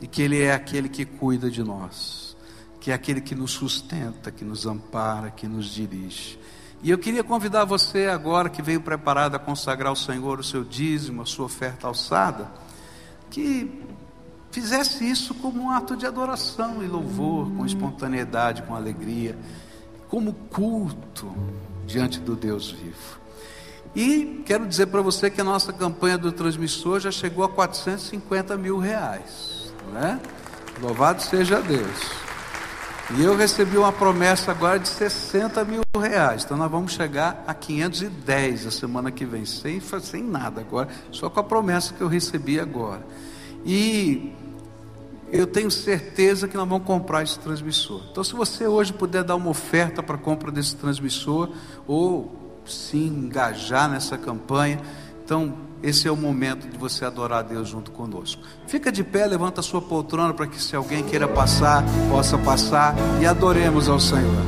E 0.00 0.06
que 0.06 0.22
Ele 0.22 0.40
é 0.40 0.54
aquele 0.54 0.88
que 0.88 1.04
cuida 1.04 1.50
de 1.50 1.62
nós. 1.62 2.36
Que 2.80 2.90
é 2.90 2.94
aquele 2.94 3.20
que 3.20 3.34
nos 3.34 3.50
sustenta, 3.50 4.30
que 4.30 4.44
nos 4.44 4.64
ampara, 4.64 5.30
que 5.30 5.46
nos 5.46 5.66
dirige. 5.66 6.38
E 6.84 6.90
eu 6.90 6.98
queria 6.98 7.24
convidar 7.24 7.64
você 7.64 8.08
agora 8.08 8.50
que 8.50 8.60
veio 8.60 8.78
preparado 8.78 9.34
a 9.34 9.38
consagrar 9.38 9.88
ao 9.88 9.96
Senhor 9.96 10.38
o 10.38 10.44
seu 10.44 10.62
dízimo, 10.62 11.22
a 11.22 11.24
sua 11.24 11.46
oferta 11.46 11.86
alçada, 11.86 12.46
que 13.30 13.82
fizesse 14.50 15.10
isso 15.10 15.34
como 15.34 15.62
um 15.62 15.70
ato 15.70 15.96
de 15.96 16.04
adoração 16.04 16.84
e 16.84 16.86
louvor, 16.86 17.50
com 17.56 17.64
espontaneidade, 17.64 18.64
com 18.64 18.74
alegria, 18.74 19.34
como 20.10 20.34
culto 20.34 21.34
diante 21.86 22.20
do 22.20 22.36
Deus 22.36 22.70
vivo. 22.72 23.18
E 23.96 24.42
quero 24.44 24.66
dizer 24.66 24.88
para 24.88 25.00
você 25.00 25.30
que 25.30 25.40
a 25.40 25.44
nossa 25.44 25.72
campanha 25.72 26.18
do 26.18 26.32
transmissor 26.32 27.00
já 27.00 27.10
chegou 27.10 27.46
a 27.46 27.48
450 27.48 28.58
mil 28.58 28.78
reais, 28.78 29.72
não 29.90 30.02
é? 30.02 30.20
Louvado 30.82 31.22
seja 31.22 31.62
Deus. 31.62 32.24
E 33.10 33.22
eu 33.22 33.36
recebi 33.36 33.76
uma 33.76 33.92
promessa 33.92 34.50
agora 34.50 34.78
de 34.78 34.88
60 34.88 35.62
mil 35.64 35.82
reais. 36.00 36.44
Então 36.44 36.56
nós 36.56 36.70
vamos 36.70 36.92
chegar 36.92 37.44
a 37.46 37.52
510 37.52 38.66
a 38.66 38.70
semana 38.70 39.10
que 39.10 39.26
vem, 39.26 39.44
sem, 39.44 39.80
sem 40.00 40.22
nada 40.22 40.62
agora, 40.62 40.88
só 41.10 41.28
com 41.28 41.38
a 41.38 41.44
promessa 41.44 41.92
que 41.92 42.00
eu 42.00 42.08
recebi 42.08 42.58
agora. 42.58 43.06
E 43.64 44.32
eu 45.30 45.46
tenho 45.46 45.70
certeza 45.70 46.48
que 46.48 46.56
nós 46.56 46.68
vamos 46.68 46.86
comprar 46.86 47.22
esse 47.22 47.38
transmissor. 47.38 48.00
Então, 48.10 48.24
se 48.24 48.34
você 48.34 48.66
hoje 48.66 48.92
puder 48.92 49.22
dar 49.22 49.36
uma 49.36 49.50
oferta 49.50 50.02
para 50.02 50.16
a 50.16 50.18
compra 50.18 50.50
desse 50.50 50.76
transmissor, 50.76 51.50
ou 51.86 52.60
se 52.64 52.96
engajar 52.96 53.90
nessa 53.90 54.16
campanha, 54.16 54.80
então 55.24 55.54
esse 55.84 56.08
é 56.08 56.10
o 56.10 56.16
momento 56.16 56.66
de 56.66 56.78
você 56.78 57.04
adorar 57.04 57.40
a 57.40 57.42
Deus 57.42 57.68
junto 57.68 57.90
conosco. 57.90 58.42
Fica 58.66 58.90
de 58.90 59.04
pé, 59.04 59.26
levanta 59.26 59.60
a 59.60 59.62
sua 59.62 59.82
poltrona 59.82 60.32
para 60.32 60.46
que 60.46 60.60
se 60.60 60.74
alguém 60.74 61.04
queira 61.04 61.28
passar, 61.28 61.84
possa 62.08 62.38
passar 62.38 62.94
e 63.20 63.26
adoremos 63.26 63.86
ao 63.86 64.00
Senhor. 64.00 64.42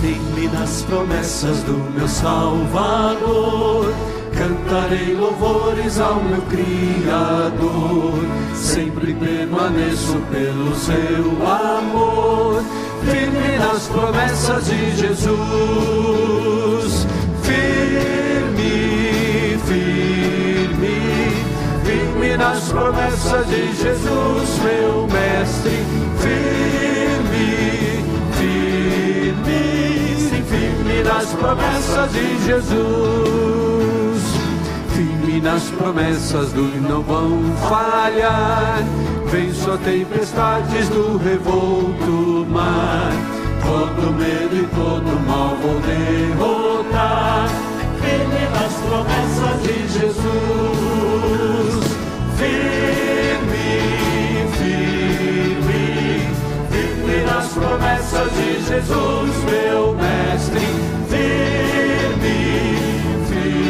Firme 0.00 0.48
nas 0.48 0.80
promessas 0.84 1.62
do 1.64 1.74
meu 1.92 2.08
Salvador, 2.08 3.92
cantarei 4.38 5.14
louvores 5.14 6.00
ao 6.00 6.24
meu 6.24 6.40
Criador. 6.42 8.14
Sempre 8.54 9.12
permaneço 9.12 10.18
pelo 10.30 10.74
seu 10.76 11.46
amor 11.46 12.64
firme 13.04 13.58
nas 13.58 13.86
promessas 13.88 14.64
de 14.66 14.96
Jesus. 14.96 15.30
Firme, 17.42 18.74
firme, 19.66 20.98
firme 21.84 22.36
nas 22.36 22.68
promessas 22.68 23.46
de 23.46 23.72
Jesus, 23.74 24.58
meu 24.62 25.06
Mestre. 25.08 25.84
Firme, 26.20 27.48
firme, 28.38 29.62
sim, 30.28 30.42
firme 30.42 31.02
nas 31.02 31.26
promessas 31.32 32.12
de 32.12 32.44
Jesus. 32.46 32.80
Firme 34.94 35.40
nas 35.40 35.62
promessas 35.70 36.52
do 36.52 36.62
não 36.80 37.02
vão 37.02 37.40
falhar 37.68 38.84
Venço 39.30 39.70
a 39.70 39.78
tempestades 39.78 40.88
do 40.88 41.16
revolto 41.16 42.44
mar. 42.50 43.12
Todo 43.62 44.12
medo 44.14 44.56
e 44.56 44.66
todo 44.74 45.20
mal 45.24 45.56
vou 45.62 45.80
derrotar. 45.82 47.48
Firme 48.00 48.48
nas 48.52 48.72
promessas 48.74 49.62
de 49.62 49.86
Jesus. 49.86 50.20
Firme, 52.38 53.68
firme, 54.58 55.82
firme 56.72 57.16
nas 57.24 57.46
promessas 57.52 58.28
de 58.32 58.48
Jesus, 58.66 59.32
meu 59.44 59.94
mestre. 59.94 60.66
Firme, 61.08 62.38
firme, 63.28 63.69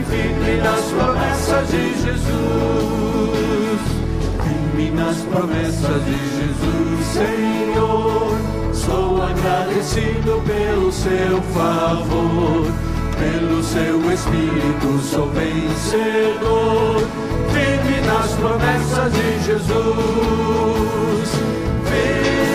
firme 0.00 0.56
nas 0.62 0.84
promessas 0.84 1.68
de 1.68 2.02
Jesus 2.02 2.82
nas 4.94 5.16
promessas 5.22 6.04
de 6.04 6.16
Jesus, 6.38 7.06
Senhor. 7.12 8.38
Sou 8.72 9.22
agradecido 9.22 10.42
pelo 10.46 10.92
seu 10.92 11.42
favor, 11.52 12.66
pelo 13.18 13.62
seu 13.62 14.12
Espírito 14.12 14.98
sou 15.02 15.30
vencedor. 15.30 17.06
Firme 17.52 18.00
nas 18.06 18.32
promessas 18.32 19.12
de 19.12 19.44
Jesus. 19.44 21.28
Firme, 21.84 22.51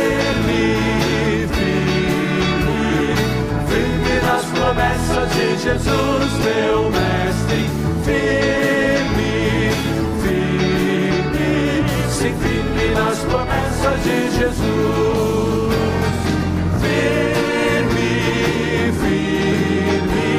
nas 4.37 4.45
promessas 4.45 5.29
de 5.33 5.57
Jesus, 5.57 6.31
meu 6.45 6.91
mestre. 6.91 7.69
Firme 8.05 8.77
firme 12.19 12.87
nas 12.93 13.19
promessas 13.19 14.03
de 14.03 14.17
Jesus. 14.37 15.73
Firme, 16.81 18.11
firme, 19.01 20.29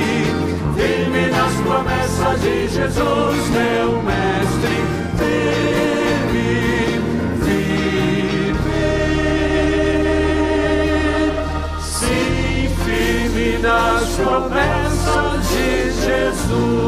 firme 0.77 1.25
nas 1.31 1.55
promessas 1.63 2.41
de 2.41 2.69
Jesus, 2.69 3.49
meu 3.51 4.03
mestre. 4.03 4.77
Firme, 5.19 5.59
firme, 6.31 6.88
nas 13.69 14.09
promessas 14.17 15.49
de 15.51 15.93
Jesus. 16.07 16.79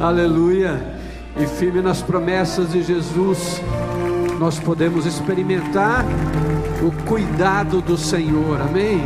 Aleluia 0.00 0.98
e 1.38 1.46
firme 1.46 1.80
nas 1.80 2.02
promessas 2.02 2.72
de 2.72 2.82
Jesus, 2.82 3.62
nós 4.40 4.58
podemos 4.58 5.06
experimentar 5.06 6.04
o 6.82 6.90
cuidado 7.04 7.80
do 7.80 7.96
Senhor, 7.96 8.60
amém? 8.60 9.04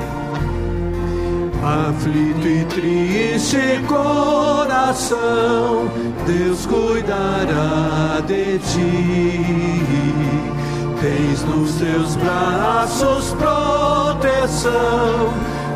Aflito 1.62 2.46
e 2.46 2.64
triste 2.64 3.58
coração, 3.86 5.90
Deus 6.26 6.64
cuidará 6.64 8.22
de 8.26 8.58
ti. 8.58 10.63
Tens 11.04 11.44
nos 11.44 11.74
teus 11.74 12.16
braços 12.16 13.34
proteção, 13.34 14.72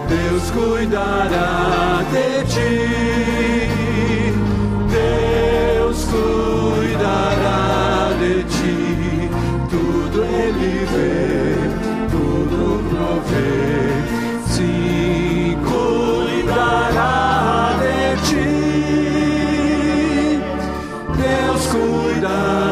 Deus 0.08 0.50
cuidará 0.52 2.02
de 2.10 2.44
ti. 2.46 3.68
Deus 4.88 6.06
cuidará 6.06 7.58
de 8.18 8.42
ti, 8.44 9.30
tudo 9.68 10.24
Ele 10.24 10.86
vê, 10.86 11.56
tudo 12.10 12.82
provê. 12.88 13.52
Sim, 14.46 15.58
cuidará 15.68 17.16
de 17.82 18.16
ti, 18.30 18.48
Deus 21.18 21.62
cuidará. 21.66 22.68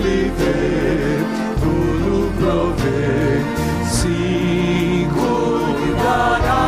livre, 0.00 1.24
tudo 1.60 2.32
provê, 2.38 3.42
se 3.86 5.06
cuidará 5.12 6.64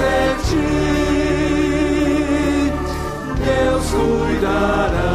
de 0.00 0.20
ti, 0.48 0.70
Deus 3.44 3.86
cuidará 3.90 5.12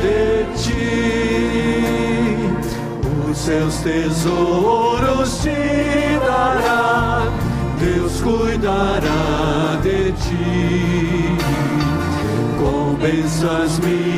de 0.00 0.22
ti, 0.62 0.86
os 3.30 3.36
seus 3.38 3.74
tesouros 3.76 5.30
te 5.42 6.18
dará, 6.24 7.22
Deus 7.78 8.14
cuidará 8.20 9.80
de 9.82 10.12
ti. 10.12 11.36
Compensas-me 12.58 14.11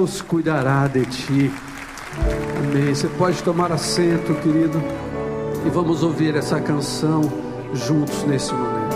Deus 0.00 0.22
cuidará 0.22 0.86
de 0.86 1.04
ti. 1.04 1.52
Amém. 2.56 2.94
Você 2.94 3.06
pode 3.06 3.42
tomar 3.42 3.70
assento, 3.70 4.32
querido, 4.40 4.82
e 5.66 5.68
vamos 5.68 6.02
ouvir 6.02 6.34
essa 6.36 6.58
canção 6.58 7.30
juntos 7.74 8.24
nesse 8.24 8.50
momento. 8.54 8.89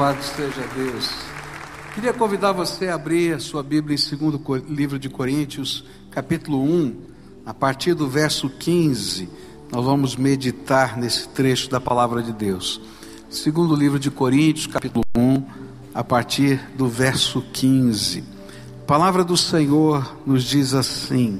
Louvado 0.00 0.24
seja 0.24 0.66
Deus. 0.74 1.10
Queria 1.94 2.14
convidar 2.14 2.52
você 2.52 2.88
a 2.88 2.94
abrir 2.94 3.34
a 3.34 3.38
sua 3.38 3.62
Bíblia 3.62 3.94
em 3.94 3.98
segundo 3.98 4.40
livro 4.66 4.98
de 4.98 5.10
Coríntios, 5.10 5.84
capítulo 6.10 6.64
1, 6.64 6.96
a 7.44 7.52
partir 7.52 7.92
do 7.92 8.08
verso 8.08 8.48
15. 8.48 9.28
Nós 9.70 9.84
vamos 9.84 10.16
meditar 10.16 10.96
nesse 10.96 11.28
trecho 11.28 11.68
da 11.68 11.78
palavra 11.78 12.22
de 12.22 12.32
Deus. 12.32 12.80
Segundo 13.28 13.76
livro 13.76 13.98
de 13.98 14.10
Coríntios, 14.10 14.66
capítulo 14.66 15.04
1, 15.14 15.44
a 15.92 16.02
partir 16.02 16.58
do 16.78 16.88
verso 16.88 17.42
15. 17.52 18.24
A 18.82 18.86
palavra 18.86 19.22
do 19.22 19.36
Senhor 19.36 20.16
nos 20.24 20.44
diz 20.44 20.72
assim: 20.72 21.38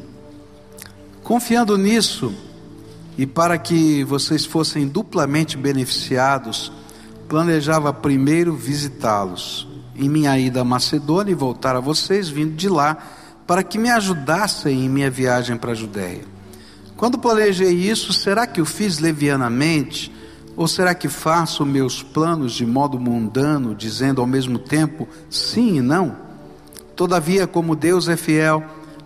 Confiando 1.23 1.79
nisso, 1.79 2.31
e 3.17 3.25
para 3.25 3.57
que 3.57 4.05
vocês 4.05 4.45
fossem 4.45 4.87
duplamente 4.87 5.57
beneficiados, 5.57 6.71
planejava 7.31 7.93
primeiro 7.93 8.57
visitá-los 8.57 9.69
em 9.95 10.09
minha 10.09 10.37
ida 10.37 10.63
à 10.63 10.65
Macedônia 10.65 11.31
e 11.31 11.35
voltar 11.35 11.77
a 11.77 11.81
vocês 11.81 12.29
vindo 12.29 12.57
de 12.57 12.69
lá 12.69 12.99
para 13.47 13.63
que 13.63 13.79
me 13.79 13.89
ajudassem 13.89 14.85
em 14.85 14.89
minha 14.89 15.09
viagem 15.09 15.57
para 15.57 15.71
a 15.71 15.75
Judéia. 15.75 16.25
Quando 16.97 17.19
planejei 17.19 17.71
isso, 17.71 18.13
será 18.13 18.49
que 18.49 18.61
o 18.61 18.65
fiz 18.65 18.99
levianamente? 18.99 20.13
Ou 20.57 20.67
será 20.67 20.93
que 20.93 21.09
faço 21.09 21.65
meus 21.65 22.03
planos 22.03 22.53
de 22.53 22.67
modo 22.67 22.99
mundano, 22.99 23.77
dizendo 23.77 24.21
ao 24.21 24.27
mesmo 24.27 24.59
tempo 24.59 25.09
sim 25.31 25.77
e 25.77 25.81
não? 25.81 26.17
Todavia, 26.97 27.47
como 27.47 27.77
Deus 27.77 28.09
é 28.09 28.17
fiel, 28.17 28.65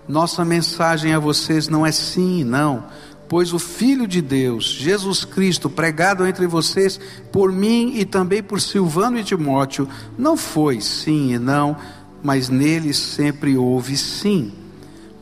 nossa 0.08 0.46
mensagem 0.46 1.12
a 1.12 1.18
vocês 1.18 1.68
não 1.68 1.84
é 1.84 1.92
sim 1.92 2.40
e 2.40 2.44
não, 2.44 2.84
pois 3.28 3.52
o 3.52 3.58
Filho 3.58 4.06
de 4.06 4.20
Deus, 4.20 4.64
Jesus 4.66 5.24
Cristo, 5.24 5.70
pregado 5.70 6.26
entre 6.26 6.46
vocês 6.46 7.00
por 7.32 7.50
mim 7.50 7.94
e 7.96 8.04
também 8.04 8.42
por 8.42 8.60
Silvano 8.60 9.18
e 9.18 9.24
Timóteo, 9.24 9.88
não 10.16 10.36
foi 10.36 10.80
sim 10.80 11.32
e 11.32 11.38
não, 11.38 11.76
mas 12.22 12.48
nele 12.48 12.92
sempre 12.94 13.56
houve 13.56 13.96
sim. 13.96 14.52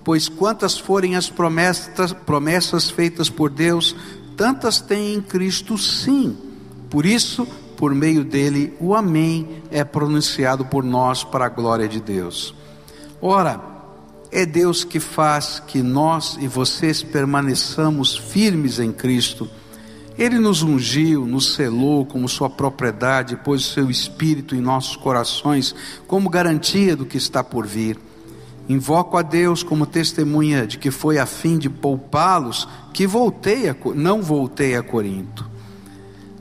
Pois 0.04 0.28
quantas 0.28 0.78
forem 0.78 1.16
as 1.16 1.30
promessas, 1.30 2.12
promessas 2.12 2.90
feitas 2.90 3.30
por 3.30 3.50
Deus, 3.50 3.94
tantas 4.36 4.80
tem 4.80 5.14
em 5.14 5.20
Cristo 5.20 5.78
sim. 5.78 6.36
Por 6.90 7.06
isso, 7.06 7.46
por 7.76 7.94
meio 7.94 8.24
dele, 8.24 8.74
o 8.80 8.94
Amém 8.94 9.62
é 9.70 9.84
pronunciado 9.84 10.64
por 10.64 10.84
nós 10.84 11.24
para 11.24 11.46
a 11.46 11.48
glória 11.48 11.88
de 11.88 12.00
Deus. 12.00 12.54
Ora, 13.20 13.71
é 14.32 14.46
Deus 14.46 14.82
que 14.82 14.98
faz 14.98 15.62
que 15.66 15.82
nós 15.82 16.38
e 16.40 16.48
vocês 16.48 17.02
permaneçamos 17.02 18.16
firmes 18.16 18.78
em 18.78 18.90
Cristo. 18.90 19.48
Ele 20.16 20.38
nos 20.38 20.62
ungiu, 20.62 21.26
nos 21.26 21.54
selou 21.54 22.06
como 22.06 22.26
sua 22.26 22.48
propriedade, 22.48 23.36
pôs 23.36 23.60
o 23.60 23.74
seu 23.74 23.90
espírito 23.90 24.56
em 24.56 24.60
nossos 24.60 24.96
corações 24.96 25.74
como 26.06 26.30
garantia 26.30 26.96
do 26.96 27.04
que 27.04 27.18
está 27.18 27.44
por 27.44 27.66
vir. 27.66 27.98
Invoco 28.66 29.18
a 29.18 29.22
Deus 29.22 29.62
como 29.62 29.84
testemunha 29.84 30.66
de 30.66 30.78
que 30.78 30.90
foi 30.90 31.18
a 31.18 31.26
fim 31.26 31.58
de 31.58 31.68
poupá-los 31.68 32.66
que 32.94 33.06
voltei 33.06 33.68
a, 33.68 33.76
não 33.94 34.22
voltei 34.22 34.74
a 34.76 34.82
Corinto. 34.82 35.50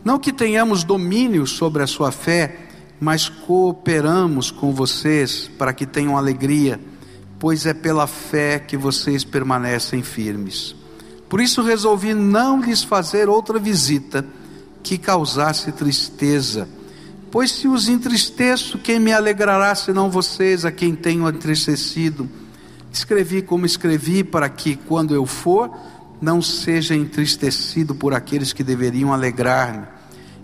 Não 0.02 0.18
que 0.18 0.32
tenhamos 0.32 0.86
domínio 0.86 1.46
sobre 1.46 1.84
a 1.84 1.88
sua 1.88 2.12
fé, 2.12 2.58
mas 3.02 3.28
cooperamos 3.28 4.50
com 4.50 4.74
vocês 4.74 5.52
para 5.58 5.74
que 5.74 5.86
tenham 5.86 6.18
alegria 6.18 6.80
pois 7.42 7.66
é 7.66 7.74
pela 7.74 8.06
fé 8.06 8.60
que 8.60 8.78
vocês 8.78 9.24
permanecem 9.24 10.04
firmes. 10.04 10.76
Por 11.28 11.42
isso 11.42 11.64
resolvi 11.64 12.14
não 12.14 12.62
lhes 12.62 12.84
fazer 12.84 13.28
outra 13.28 13.58
visita 13.58 14.24
que 14.84 14.96
causasse 14.96 15.72
tristeza, 15.72 16.70
pois 17.32 17.52
se 17.52 17.68
os 17.68 17.90
entristeço, 17.90 18.78
quem 18.78 19.00
me 19.00 19.12
alegrará 19.12 19.74
senão 19.74 20.08
vocês, 20.08 20.66
a 20.66 20.72
quem 20.72 20.94
tenho 20.94 21.28
entristecido? 21.28 22.30
Escrevi 22.94 23.42
como 23.42 23.66
escrevi, 23.66 24.24
para 24.24 24.48
que, 24.48 24.76
quando 24.76 25.16
eu 25.16 25.26
for, 25.26 25.76
não 26.22 26.44
seja 26.44 26.94
entristecido 26.94 27.96
por 27.96 28.14
aqueles 28.14 28.54
que 28.54 28.64
deveriam 28.64 29.12
alegrar-me. 29.12 29.88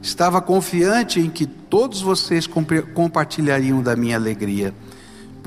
Estava 0.01 0.41
confiante 0.41 1.19
em 1.19 1.29
que 1.29 1.45
todos 1.45 2.01
vocês 2.01 2.47
compartilhariam 2.95 3.83
da 3.83 3.95
minha 3.95 4.15
alegria 4.15 4.73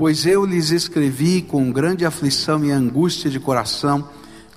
pois 0.01 0.25
eu 0.25 0.43
lhes 0.45 0.71
escrevi 0.71 1.43
com 1.43 1.71
grande 1.71 2.07
aflição 2.07 2.65
e 2.65 2.71
angústia 2.71 3.29
de 3.29 3.39
coração, 3.39 4.09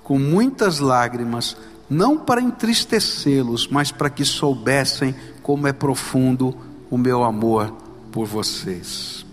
com 0.03 0.17
muitas 0.17 0.79
lágrimas, 0.79 1.55
não 1.87 2.17
para 2.17 2.41
entristecê-los, 2.41 3.67
mas 3.67 3.91
para 3.91 4.09
que 4.09 4.25
soubessem 4.25 5.13
como 5.43 5.67
é 5.67 5.71
profundo 5.71 6.57
o 6.89 6.97
meu 6.97 7.23
amor 7.23 7.71
por 8.11 8.25
vocês. 8.25 9.23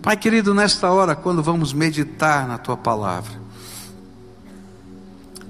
Pai 0.00 0.16
querido, 0.16 0.54
nesta 0.54 0.90
hora, 0.90 1.14
quando 1.14 1.42
vamos 1.42 1.74
meditar 1.74 2.48
na 2.48 2.56
tua 2.56 2.78
palavra, 2.78 3.38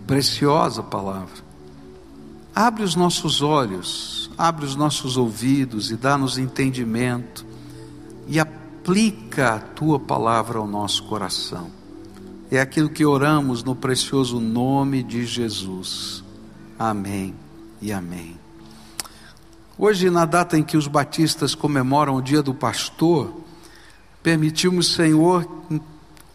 preciosa 0.09 0.83
palavra, 0.83 1.41
abre 2.53 2.83
os 2.83 2.97
nossos 2.97 3.43
olhos, 3.43 4.29
abre 4.37 4.65
os 4.65 4.75
nossos 4.75 5.17
ouvidos 5.17 5.93
e 5.93 5.97
dá-nos 5.97 6.37
entendimento 6.37 7.47
e 8.27 8.41
a 8.41 8.45
aplica 8.85 9.55
a 9.55 9.59
tua 9.59 9.99
palavra 9.99 10.59
ao 10.59 10.67
nosso 10.67 11.05
coração. 11.05 11.71
É 12.51 12.61
aquilo 12.61 12.91
que 12.91 13.03
oramos 13.03 13.65
no 13.65 13.75
precioso 13.75 14.39
nome 14.39 15.03
de 15.03 15.25
Jesus. 15.25 16.23
Amém 16.79 17.35
e 17.81 17.91
amém. 17.91 18.39
Hoje, 19.79 20.11
na 20.11 20.27
data 20.27 20.59
em 20.59 20.63
que 20.63 20.77
os 20.77 20.87
batistas 20.87 21.55
comemoram 21.55 22.17
o 22.17 22.21
dia 22.21 22.43
do 22.43 22.53
pastor, 22.53 23.35
permitimos, 24.23 24.93
Senhor, 24.93 25.49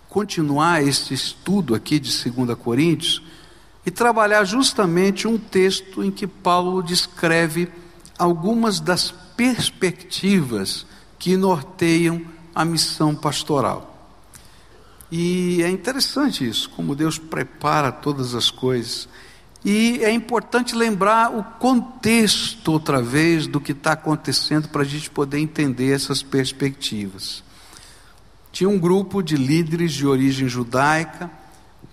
continuar 0.09 0.81
este 0.81 1.13
estudo 1.13 1.75
aqui 1.75 1.99
de 1.99 2.31
2 2.31 2.57
Coríntios 2.57 3.21
e 3.85 3.91
trabalhar 3.91 4.43
justamente 4.43 5.27
um 5.27 5.37
texto 5.37 6.03
em 6.03 6.09
que 6.09 6.25
Paulo 6.25 6.81
descreve 6.81 7.69
algumas 8.17 8.79
das 8.79 9.11
perspectivas 9.37 10.83
que 11.19 11.37
norteiam 11.37 12.38
a 12.53 12.65
missão 12.65 13.15
pastoral. 13.15 13.89
E 15.11 15.63
é 15.63 15.69
interessante 15.69 16.47
isso, 16.47 16.69
como 16.69 16.95
Deus 16.95 17.17
prepara 17.17 17.91
todas 17.91 18.35
as 18.35 18.51
coisas. 18.51 19.09
E 19.65 19.99
é 20.03 20.11
importante 20.11 20.75
lembrar 20.75 21.35
o 21.35 21.43
contexto 21.43 22.71
outra 22.71 23.01
vez 23.01 23.47
do 23.47 23.59
que 23.59 23.73
está 23.73 23.93
acontecendo 23.93 24.69
para 24.69 24.83
a 24.83 24.85
gente 24.85 25.09
poder 25.09 25.39
entender 25.39 25.91
essas 25.91 26.21
perspectivas. 26.21 27.43
Tinha 28.51 28.69
um 28.69 28.79
grupo 28.79 29.21
de 29.21 29.35
líderes 29.35 29.93
de 29.93 30.07
origem 30.07 30.47
judaica 30.47 31.29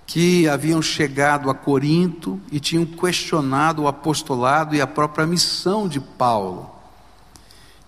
que 0.07 0.49
haviam 0.49 0.81
chegado 0.81 1.51
a 1.51 1.55
Corinto 1.55 2.41
e 2.53 2.61
tinham 2.61 2.87
questionado 2.87 3.83
o 3.83 3.89
apostolado 3.89 4.75
e 4.75 4.81
a 4.81 4.87
própria 4.87 5.27
missão 5.27 5.89
de 5.89 6.01
Paulo. 6.01 6.76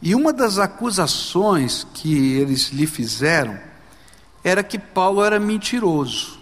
E 0.00 0.14
uma 0.14 0.32
das 0.32 0.58
acusações 0.58 1.86
que 1.94 2.34
eles 2.34 2.68
lhe 2.68 2.86
fizeram 2.86 3.58
era 4.44 4.62
que 4.62 4.78
Paulo 4.78 5.24
era 5.24 5.40
mentiroso, 5.40 6.38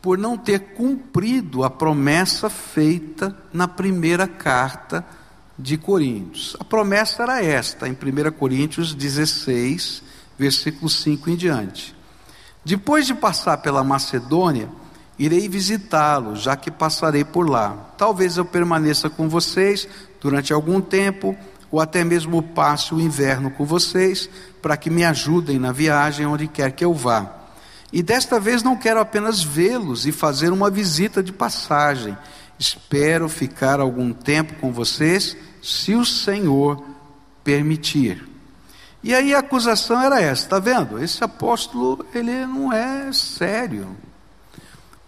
por 0.00 0.18
não 0.18 0.36
ter 0.36 0.74
cumprido 0.74 1.62
a 1.62 1.70
promessa 1.70 2.50
feita 2.50 3.36
na 3.52 3.68
primeira 3.68 4.26
carta 4.26 5.06
de 5.56 5.78
Coríntios. 5.78 6.56
A 6.58 6.64
promessa 6.64 7.22
era 7.22 7.44
esta, 7.44 7.88
em 7.88 7.92
1 7.92 8.32
Coríntios 8.32 8.94
16, 8.94 10.02
versículo 10.36 10.90
5 10.90 11.30
em 11.30 11.36
diante. 11.36 11.94
Depois 12.64 13.06
de 13.06 13.14
passar 13.14 13.58
pela 13.58 13.84
Macedônia, 13.84 14.68
irei 15.16 15.48
visitá-lo, 15.48 16.34
já 16.34 16.56
que 16.56 16.70
passarei 16.70 17.24
por 17.24 17.48
lá. 17.48 17.92
Talvez 17.96 18.36
eu 18.36 18.44
permaneça 18.44 19.08
com 19.08 19.28
vocês 19.28 19.88
durante 20.20 20.52
algum 20.52 20.80
tempo 20.80 21.36
ou 21.72 21.80
até 21.80 22.04
mesmo 22.04 22.42
passe 22.42 22.94
o 22.94 23.00
inverno 23.00 23.50
com 23.50 23.64
vocês, 23.64 24.28
para 24.60 24.76
que 24.76 24.90
me 24.90 25.04
ajudem 25.04 25.58
na 25.58 25.72
viagem 25.72 26.26
onde 26.26 26.46
quer 26.46 26.70
que 26.72 26.84
eu 26.84 26.92
vá. 26.92 27.34
E 27.90 28.02
desta 28.02 28.38
vez 28.38 28.62
não 28.62 28.76
quero 28.76 29.00
apenas 29.00 29.42
vê-los 29.42 30.06
e 30.06 30.12
fazer 30.12 30.52
uma 30.52 30.70
visita 30.70 31.22
de 31.22 31.32
passagem. 31.32 32.16
Espero 32.58 33.26
ficar 33.28 33.80
algum 33.80 34.12
tempo 34.12 34.54
com 34.60 34.70
vocês, 34.70 35.34
se 35.62 35.94
o 35.94 36.04
Senhor 36.04 36.84
permitir. 37.42 38.28
E 39.02 39.14
aí 39.14 39.34
a 39.34 39.38
acusação 39.38 40.00
era 40.00 40.20
essa, 40.20 40.44
está 40.44 40.58
vendo? 40.58 41.02
Esse 41.02 41.24
apóstolo, 41.24 42.04
ele 42.14 42.46
não 42.46 42.70
é 42.70 43.10
sério. 43.12 43.96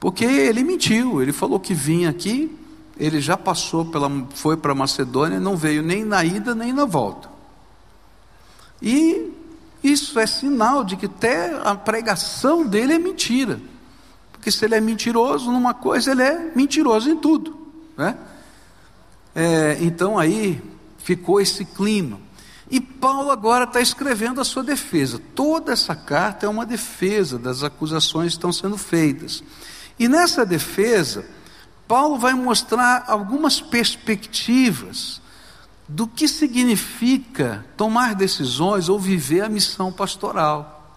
Porque 0.00 0.24
ele 0.24 0.64
mentiu, 0.64 1.22
ele 1.22 1.32
falou 1.32 1.60
que 1.60 1.74
vinha 1.74 2.08
aqui 2.10 2.63
ele 2.97 3.20
já 3.20 3.36
passou 3.36 3.84
pela, 3.84 4.11
foi 4.34 4.57
para 4.57 4.74
Macedônia, 4.74 5.40
não 5.40 5.57
veio 5.57 5.82
nem 5.82 6.05
na 6.05 6.24
ida 6.24 6.55
nem 6.55 6.72
na 6.72 6.84
volta. 6.84 7.28
E 8.80 9.32
isso 9.82 10.18
é 10.18 10.26
sinal 10.26 10.84
de 10.84 10.97
que 10.97 11.07
até 11.07 11.55
a 11.64 11.74
pregação 11.74 12.66
dele 12.66 12.95
é 12.95 12.99
mentira. 12.99 13.61
Porque 14.32 14.51
se 14.51 14.64
ele 14.64 14.74
é 14.74 14.80
mentiroso 14.80 15.51
numa 15.51 15.74
coisa, 15.74 16.12
ele 16.12 16.22
é 16.22 16.53
mentiroso 16.55 17.11
em 17.11 17.16
tudo. 17.16 17.57
Né? 17.97 18.16
É, 19.34 19.78
então 19.80 20.18
aí 20.18 20.62
ficou 20.99 21.40
esse 21.40 21.64
clima. 21.64 22.24
Paulo 23.05 23.30
agora 23.30 23.64
está 23.64 23.82
escrevendo 23.82 24.40
a 24.40 24.45
sua 24.45 24.64
defesa. 24.64 25.20
Toda 25.34 25.74
essa 25.74 25.95
carta 25.95 26.47
é 26.47 26.49
uma 26.49 26.64
defesa 26.64 27.38
das 27.38 27.62
acusações 27.62 28.28
que 28.28 28.38
estão 28.38 28.51
sendo 28.51 28.78
feitas. 28.78 29.45
E 29.99 30.09
nessa 30.09 30.47
defesa, 30.47 31.26
Paulo 31.87 32.18
vai 32.18 32.32
mostrar 32.35 33.05
algumas 33.07 33.61
perspectivas 33.61 35.20
do 35.87 36.07
que 36.07 36.26
significa 36.26 37.64
tomar 37.76 38.14
decisões 38.14 38.89
ou 38.89 38.99
viver 38.99 39.43
a 39.43 39.49
missão 39.49 39.93
pastoral. 39.93 40.97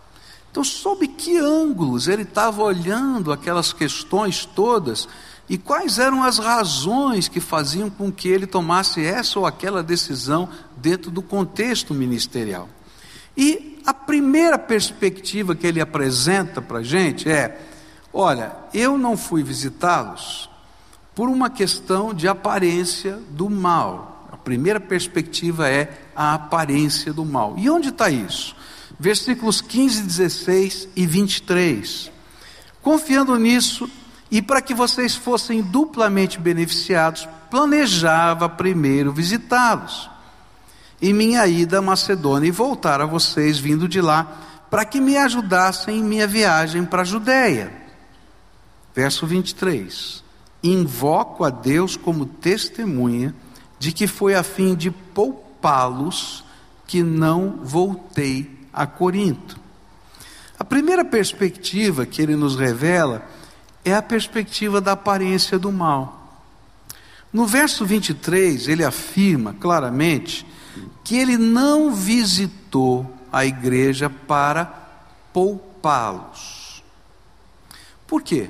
Então, 0.50 0.64
sob 0.64 1.08
que 1.08 1.38
ângulos 1.38 2.08
ele 2.08 2.24
estava 2.24 2.64
olhando 2.64 3.32
aquelas 3.32 3.74
questões 3.74 4.46
todas 4.46 5.08
e 5.50 5.58
quais 5.58 6.00
eram 6.00 6.24
as 6.24 6.38
razões 6.38 7.28
que 7.28 7.40
faziam 7.40 7.90
com 7.90 8.12
que 8.12 8.28
ele 8.28 8.48
tomasse 8.48 9.04
essa 9.04 9.40
ou 9.40 9.46
aquela 9.46 9.84
decisão 9.84 10.50
dentro 10.78 11.12
do 11.12 11.22
contexto 11.22 11.94
ministerial. 11.94 12.68
E 13.36 13.82
a 13.86 13.94
primeira 13.94 14.58
perspectiva 14.58 15.54
que 15.54 15.68
ele 15.68 15.80
apresenta 15.80 16.62
para 16.62 16.80
a 16.80 16.84
gente 16.84 17.30
é: 17.30 17.62
olha, 18.12 18.56
eu 18.74 18.98
não 18.98 19.16
fui 19.16 19.44
visitá-los 19.44 20.50
por 21.18 21.30
uma 21.30 21.50
questão 21.50 22.14
de 22.14 22.28
aparência 22.28 23.18
do 23.32 23.50
mal. 23.50 24.30
A 24.32 24.38
primeira 24.38 24.80
perspectiva 24.80 25.68
é 25.68 25.92
a 26.16 26.36
aparência 26.36 27.12
do 27.12 27.26
mal. 27.26 27.56
E 27.58 27.68
onde 27.72 27.90
está 27.90 28.08
isso? 28.08 28.56
Versículos 29.00 29.60
15, 29.60 30.04
16 30.04 30.90
e 30.96 31.08
23. 31.08 32.12
Confiando 32.84 33.36
nisso, 33.36 33.90
e 34.30 34.44
para 34.44 34.62
que 34.62 34.76
vocês 34.76 35.16
fossem 35.16 35.64
duplamente 35.64 36.40
beneficiados, 36.40 37.28
planejava 37.50 38.48
primeiro 38.48 39.12
visitá-los. 39.12 40.08
Em 41.02 41.14
minha 41.14 41.48
ida 41.48 41.80
à 41.80 41.82
Macedônia 41.82 42.50
e 42.50 42.52
voltar 42.52 43.02
a 43.02 43.08
vocês 43.08 43.58
vindo 43.58 43.88
de 43.88 44.02
lá, 44.02 44.68
para 44.70 44.86
que 44.86 45.02
me 45.02 45.18
ajudassem 45.18 45.98
em 45.98 46.04
minha 46.04 46.28
viagem 46.28 46.86
para 46.86 47.02
a 47.02 47.06
Judéia. 47.06 47.74
Verso 48.94 49.26
23. 49.26 50.27
Invoco 50.64 51.44
a 51.44 51.50
Deus 51.50 51.96
como 51.96 52.26
testemunha 52.26 53.34
de 53.80 53.92
que 53.92 54.08
foi 54.08 54.36
a 54.36 54.44
fim 54.44 54.76
de 54.76 54.90
poupá-los 54.90 56.44
que 56.86 57.04
não 57.04 57.60
voltei 57.64 58.50
a 58.74 58.88
Corinto. 58.88 59.60
A 60.60 60.64
primeira 60.64 61.06
perspectiva 61.06 62.06
que 62.06 62.22
ele 62.22 62.36
nos 62.36 62.56
revela 62.56 63.28
é 63.86 63.94
a 63.94 64.02
perspectiva 64.02 64.82
da 64.82 64.94
aparência 64.94 65.60
do 65.60 65.72
mal. 65.72 66.44
No 67.32 67.46
verso 67.46 67.86
23, 67.86 68.68
ele 68.68 68.84
afirma 68.84 69.54
claramente 69.54 70.46
que 71.04 71.16
ele 71.16 71.38
não 71.38 71.94
visitou 71.94 73.06
a 73.32 73.46
igreja 73.46 74.10
para 74.10 74.66
poupá-los. 75.32 76.84
Por 78.08 78.22
quê? 78.22 78.50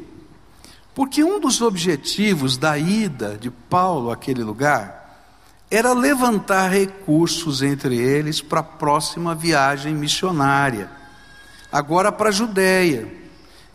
Porque 0.98 1.24
um 1.24 1.39
dos 1.39 1.62
objetivos 1.62 2.58
da 2.58 2.76
ida 2.76 3.38
de 3.39 3.52
Paulo 3.52 4.10
àquele 4.10 4.43
lugar 4.43 5.30
era 5.70 5.93
levantar 5.93 6.72
recursos 6.72 7.62
entre 7.62 7.95
eles 7.95 8.41
para 8.41 8.62
a 8.62 8.64
próxima 8.64 9.36
viagem 9.36 9.93
missionária, 9.93 10.89
agora 11.72 12.12
para 12.12 12.30
a 12.30 12.32
Judéia. 12.32 13.08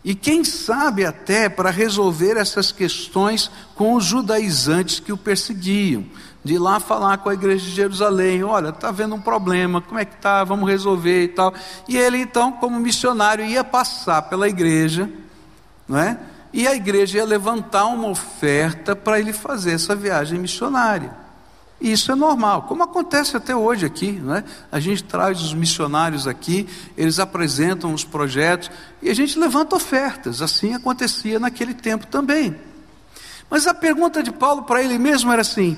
E 0.03 0.13
quem 0.13 0.43
sabe 0.43 1.05
até 1.05 1.47
para 1.47 1.69
resolver 1.69 2.35
essas 2.35 2.73
questões 2.73 3.49
com 3.73 3.93
os 3.93 4.03
judaizantes 4.03 4.99
que 4.99 5.13
o 5.13 5.17
perseguiam, 5.17 6.03
de 6.43 6.55
ir 6.55 6.59
lá 6.59 6.77
falar 6.77 7.19
com 7.19 7.29
a 7.29 7.33
igreja 7.33 7.63
de 7.63 7.71
Jerusalém, 7.71 8.43
olha, 8.43 8.67
está 8.67 8.89
havendo 8.89 9.15
um 9.15 9.21
problema, 9.21 9.79
como 9.79 9.97
é 9.97 10.03
que 10.03 10.15
está, 10.15 10.43
vamos 10.43 10.69
resolver 10.69 11.23
e 11.23 11.29
tal. 11.29 11.53
E 11.87 11.95
ele 11.95 12.17
então, 12.17 12.51
como 12.51 12.77
missionário, 12.81 13.45
ia 13.45 13.63
passar 13.63 14.23
pela 14.23 14.49
igreja, 14.49 15.09
não 15.87 15.97
é? 15.97 16.19
E 16.53 16.67
a 16.67 16.75
igreja 16.75 17.17
ia 17.17 17.25
levantar 17.25 17.85
uma 17.87 18.07
oferta 18.07 18.95
para 18.95 19.19
ele 19.19 19.33
fazer 19.33 19.71
essa 19.71 19.95
viagem 19.95 20.37
missionária. 20.37 21.23
E 21.81 21.91
isso 21.91 22.13
é 22.13 22.15
normal, 22.15 22.61
como 22.61 22.83
acontece 22.83 23.35
até 23.35 23.53
hoje 23.53 23.85
aqui, 23.85 24.13
né? 24.13 24.45
A 24.71 24.79
gente 24.79 25.03
traz 25.03 25.41
os 25.41 25.53
missionários 25.53 26.27
aqui, 26.27 26.65
eles 26.95 27.19
apresentam 27.19 27.93
os 27.93 28.05
projetos 28.05 28.71
e 29.01 29.09
a 29.09 29.13
gente 29.13 29.37
levanta 29.37 29.75
ofertas. 29.75 30.41
Assim 30.41 30.73
acontecia 30.73 31.39
naquele 31.39 31.73
tempo 31.73 32.07
também. 32.07 32.55
Mas 33.49 33.67
a 33.67 33.73
pergunta 33.73 34.23
de 34.23 34.31
Paulo 34.31 34.63
para 34.63 34.81
ele 34.81 34.97
mesmo 34.97 35.29
era 35.31 35.41
assim: 35.41 35.77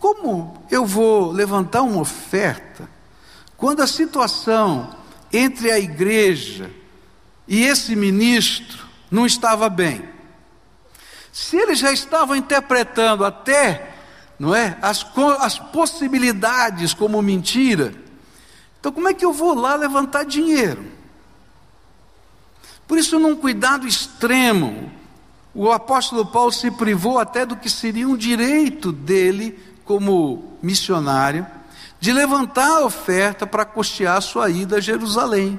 como 0.00 0.60
eu 0.70 0.84
vou 0.84 1.30
levantar 1.30 1.82
uma 1.82 2.00
oferta 2.00 2.88
quando 3.56 3.80
a 3.80 3.86
situação 3.86 4.90
entre 5.32 5.70
a 5.70 5.78
igreja 5.78 6.68
e 7.46 7.62
esse 7.62 7.94
ministro 7.94 8.84
não 9.08 9.24
estava 9.24 9.68
bem? 9.68 10.13
Se 11.34 11.56
eles 11.56 11.80
já 11.80 11.92
estavam 11.92 12.34
interpretando 12.34 13.24
até 13.24 13.94
não 14.38 14.54
é? 14.54 14.76
As, 14.82 15.06
as 15.40 15.58
possibilidades 15.58 16.92
como 16.92 17.22
mentira. 17.22 17.94
Então, 18.78 18.92
como 18.92 19.08
é 19.08 19.14
que 19.14 19.24
eu 19.24 19.32
vou 19.32 19.54
lá 19.54 19.74
levantar 19.74 20.24
dinheiro? 20.24 20.84
Por 22.86 22.98
isso, 22.98 23.18
num 23.18 23.36
cuidado 23.36 23.86
extremo, 23.86 24.92
o 25.54 25.70
apóstolo 25.70 26.26
Paulo 26.26 26.52
se 26.52 26.70
privou 26.70 27.18
até 27.18 27.46
do 27.46 27.56
que 27.56 27.70
seria 27.70 28.08
um 28.08 28.16
direito 28.16 28.92
dele, 28.92 29.58
como 29.84 30.58
missionário, 30.62 31.46
de 32.00 32.12
levantar 32.12 32.68
a 32.68 32.84
oferta 32.84 33.46
para 33.46 33.64
custear 33.64 34.18
a 34.18 34.20
sua 34.20 34.50
ida 34.50 34.76
a 34.76 34.80
Jerusalém. 34.80 35.58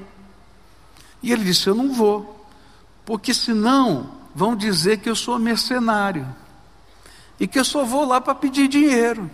E 1.23 1.31
ele 1.31 1.43
disse: 1.43 1.67
Eu 1.67 1.73
não 1.73 1.91
vou, 1.91 2.45
porque 3.03 3.33
senão 3.33 4.11
vão 4.35 4.53
dizer 4.53 4.97
que 4.97 5.09
eu 5.09 5.15
sou 5.15 5.39
mercenário 5.39 6.27
e 7.39 7.47
que 7.47 7.57
eu 7.57 7.63
só 7.63 7.85
vou 7.85 8.05
lá 8.05 8.19
para 8.19 8.35
pedir 8.35 8.67
dinheiro. 8.67 9.31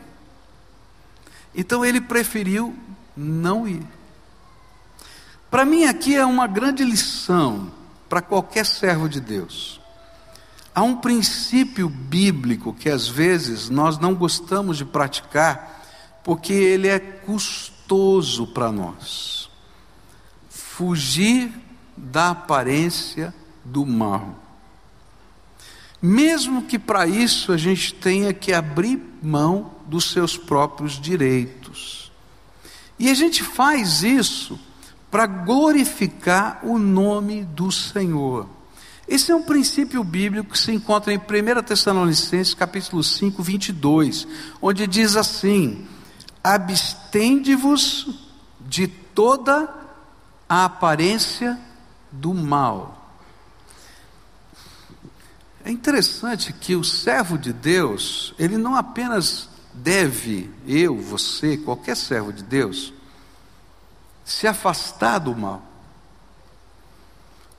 Então 1.55 1.83
ele 1.83 1.99
preferiu 1.99 2.75
não 3.17 3.67
ir. 3.67 3.83
Para 5.49 5.65
mim, 5.65 5.85
aqui 5.85 6.15
é 6.15 6.25
uma 6.25 6.47
grande 6.47 6.85
lição 6.85 7.71
para 8.07 8.21
qualquer 8.21 8.65
servo 8.65 9.09
de 9.09 9.19
Deus. 9.19 9.81
Há 10.73 10.83
um 10.83 10.95
princípio 10.95 11.89
bíblico 11.89 12.71
que 12.71 12.89
às 12.89 13.07
vezes 13.07 13.69
nós 13.69 13.97
não 13.97 14.13
gostamos 14.13 14.77
de 14.77 14.85
praticar, 14.85 15.81
porque 16.23 16.53
ele 16.53 16.87
é 16.87 16.99
custoso 16.99 18.47
para 18.47 18.71
nós. 18.71 19.49
Fugir 20.49 21.51
da 21.97 22.29
aparência 22.29 23.33
do 23.65 23.85
mal 23.85 24.40
mesmo 26.01 26.63
que 26.63 26.79
para 26.79 27.05
isso 27.05 27.51
a 27.51 27.57
gente 27.57 27.93
tenha 27.93 28.33
que 28.33 28.51
abrir 28.51 28.99
mão 29.21 29.71
dos 29.85 30.11
seus 30.11 30.35
próprios 30.35 30.93
direitos. 30.93 32.11
E 32.97 33.09
a 33.09 33.13
gente 33.13 33.43
faz 33.43 34.01
isso 34.01 34.59
para 35.11 35.27
glorificar 35.27 36.59
o 36.63 36.79
nome 36.79 37.43
do 37.43 37.71
Senhor. 37.71 38.47
Esse 39.07 39.31
é 39.31 39.35
um 39.35 39.43
princípio 39.43 40.03
bíblico 40.03 40.51
que 40.51 40.59
se 40.59 40.71
encontra 40.71 41.13
em 41.13 41.17
1 41.17 41.63
Tessalonicenses 41.63 42.53
capítulo 42.53 43.03
5, 43.03 43.43
22, 43.43 44.27
onde 44.61 44.87
diz 44.87 45.15
assim: 45.15 45.85
Abstende-vos 46.43 48.07
de 48.61 48.87
toda 48.87 49.69
a 50.47 50.65
aparência 50.65 51.59
do 52.11 52.33
mal 52.33 53.00
é 55.63 55.71
interessante 55.71 56.53
que 56.53 56.75
o 56.75 56.83
servo 56.83 57.37
de 57.37 57.53
Deus, 57.53 58.33
ele 58.37 58.57
não 58.57 58.75
apenas 58.75 59.49
deve, 59.73 60.49
eu, 60.67 60.97
você, 60.97 61.57
qualquer 61.57 61.95
servo 61.95 62.33
de 62.33 62.43
Deus, 62.43 62.93
se 64.25 64.47
afastar 64.47 65.19
do 65.19 65.35
mal, 65.35 65.63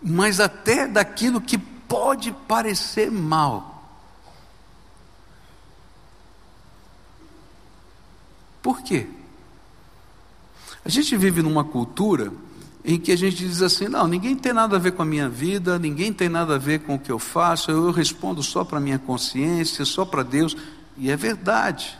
mas 0.00 0.40
até 0.40 0.86
daquilo 0.86 1.40
que 1.40 1.56
pode 1.58 2.32
parecer 2.32 3.10
mal. 3.10 3.72
Por 8.60 8.82
quê? 8.82 9.08
A 10.84 10.88
gente 10.88 11.16
vive 11.16 11.42
numa 11.42 11.64
cultura 11.64 12.32
em 12.84 12.98
que 12.98 13.12
a 13.12 13.16
gente 13.16 13.36
diz 13.36 13.62
assim: 13.62 13.88
não, 13.88 14.06
ninguém 14.06 14.36
tem 14.36 14.52
nada 14.52 14.76
a 14.76 14.78
ver 14.78 14.92
com 14.92 15.02
a 15.02 15.06
minha 15.06 15.28
vida, 15.28 15.78
ninguém 15.78 16.12
tem 16.12 16.28
nada 16.28 16.56
a 16.56 16.58
ver 16.58 16.80
com 16.80 16.96
o 16.96 16.98
que 16.98 17.12
eu 17.12 17.18
faço, 17.18 17.70
eu 17.70 17.90
respondo 17.90 18.42
só 18.42 18.64
para 18.64 18.78
a 18.78 18.80
minha 18.80 18.98
consciência, 18.98 19.84
só 19.84 20.04
para 20.04 20.22
Deus, 20.22 20.56
e 20.96 21.10
é 21.10 21.16
verdade. 21.16 21.96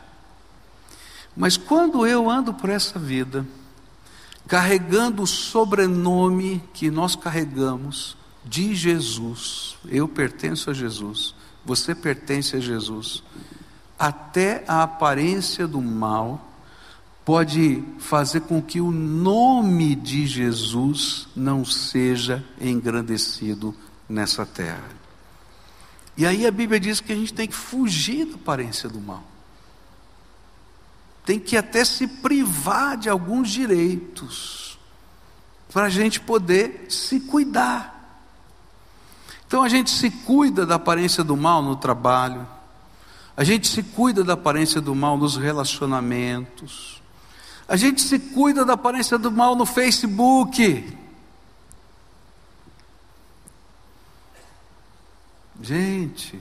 Mas 1.36 1.56
quando 1.56 2.06
eu 2.06 2.28
ando 2.28 2.52
por 2.52 2.68
essa 2.68 2.98
vida, 2.98 3.46
carregando 4.46 5.22
o 5.22 5.26
sobrenome 5.26 6.62
que 6.74 6.90
nós 6.90 7.16
carregamos 7.16 8.16
de 8.44 8.74
Jesus, 8.74 9.76
eu 9.88 10.08
pertenço 10.08 10.68
a 10.68 10.74
Jesus, 10.74 11.34
você 11.64 11.94
pertence 11.94 12.56
a 12.56 12.60
Jesus, 12.60 13.22
até 13.98 14.64
a 14.66 14.82
aparência 14.82 15.66
do 15.66 15.80
mal 15.80 16.51
pode 17.24 17.84
fazer 17.98 18.40
com 18.40 18.60
que 18.60 18.80
o 18.80 18.90
nome 18.90 19.94
de 19.94 20.26
Jesus 20.26 21.28
não 21.36 21.64
seja 21.64 22.44
engrandecido 22.60 23.74
nessa 24.08 24.44
terra. 24.44 24.90
E 26.16 26.26
aí 26.26 26.46
a 26.46 26.50
Bíblia 26.50 26.78
diz 26.78 27.00
que 27.00 27.12
a 27.12 27.16
gente 27.16 27.32
tem 27.32 27.48
que 27.48 27.54
fugir 27.54 28.26
da 28.26 28.34
aparência 28.34 28.88
do 28.88 29.00
mal. 29.00 29.22
Tem 31.24 31.38
que 31.38 31.56
até 31.56 31.84
se 31.84 32.06
privar 32.06 32.96
de 32.96 33.08
alguns 33.08 33.48
direitos 33.48 34.78
para 35.72 35.86
a 35.86 35.90
gente 35.90 36.20
poder 36.20 36.86
se 36.88 37.20
cuidar. 37.20 37.92
Então 39.46 39.62
a 39.62 39.68
gente 39.68 39.90
se 39.90 40.10
cuida 40.10 40.66
da 40.66 40.74
aparência 40.76 41.22
do 41.22 41.36
mal 41.36 41.62
no 41.62 41.76
trabalho, 41.76 42.46
a 43.36 43.44
gente 43.44 43.68
se 43.68 43.82
cuida 43.82 44.24
da 44.24 44.32
aparência 44.32 44.80
do 44.80 44.94
mal 44.94 45.16
nos 45.16 45.36
relacionamentos, 45.36 47.01
a 47.66 47.76
gente 47.76 48.02
se 48.02 48.18
cuida 48.18 48.64
da 48.64 48.74
aparência 48.74 49.18
do 49.18 49.30
mal 49.30 49.54
no 49.54 49.64
Facebook. 49.64 50.98
Gente, 55.60 56.40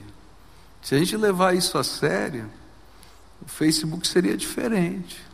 se 0.82 0.94
a 0.94 0.98
gente 0.98 1.16
levar 1.16 1.54
isso 1.54 1.78
a 1.78 1.84
sério, 1.84 2.50
o 3.40 3.48
Facebook 3.48 4.06
seria 4.06 4.36
diferente. 4.36 5.32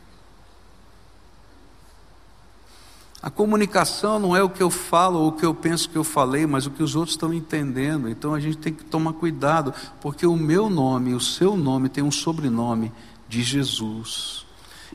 A 3.20 3.30
comunicação 3.30 4.20
não 4.20 4.36
é 4.36 4.42
o 4.42 4.48
que 4.48 4.62
eu 4.62 4.70
falo 4.70 5.18
ou 5.18 5.28
o 5.28 5.32
que 5.32 5.44
eu 5.44 5.52
penso 5.52 5.88
que 5.88 5.96
eu 5.96 6.04
falei, 6.04 6.46
mas 6.46 6.66
o 6.66 6.70
que 6.70 6.82
os 6.82 6.94
outros 6.94 7.14
estão 7.14 7.34
entendendo. 7.34 8.08
Então 8.08 8.32
a 8.32 8.38
gente 8.38 8.58
tem 8.58 8.72
que 8.72 8.84
tomar 8.84 9.14
cuidado, 9.14 9.74
porque 10.00 10.24
o 10.24 10.36
meu 10.36 10.70
nome, 10.70 11.14
o 11.14 11.20
seu 11.20 11.56
nome 11.56 11.88
tem 11.88 12.04
um 12.04 12.12
sobrenome 12.12 12.92
de 13.28 13.42
Jesus. 13.42 14.46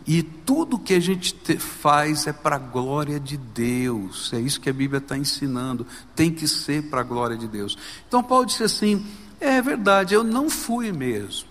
E 0.05 0.21
tudo 0.21 0.77
que 0.77 0.93
a 0.93 0.99
gente 0.99 1.57
faz 1.57 2.27
é 2.27 2.33
para 2.33 2.57
a 2.57 2.59
glória 2.59 3.19
de 3.19 3.37
Deus. 3.37 4.31
É 4.33 4.39
isso 4.39 4.59
que 4.59 4.69
a 4.69 4.73
Bíblia 4.73 4.97
está 4.97 5.17
ensinando. 5.17 5.87
Tem 6.15 6.31
que 6.31 6.47
ser 6.47 6.89
para 6.89 7.01
a 7.01 7.03
glória 7.03 7.37
de 7.37 7.47
Deus. 7.47 7.77
Então 8.07 8.21
Paulo 8.21 8.45
disse 8.45 8.63
assim: 8.63 9.05
é 9.39 9.61
verdade, 9.61 10.13
eu 10.13 10.23
não 10.23 10.49
fui 10.49 10.91
mesmo. 10.91 11.49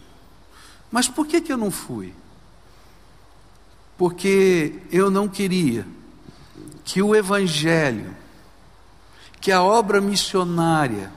Mas 0.90 1.08
por 1.08 1.26
que, 1.26 1.40
que 1.40 1.52
eu 1.52 1.56
não 1.56 1.70
fui? 1.70 2.12
Porque 3.96 4.80
eu 4.90 5.10
não 5.10 5.28
queria 5.28 5.86
que 6.84 7.00
o 7.00 7.14
Evangelho, 7.14 8.14
que 9.40 9.50
a 9.50 9.62
obra 9.62 10.00
missionária, 10.00 11.10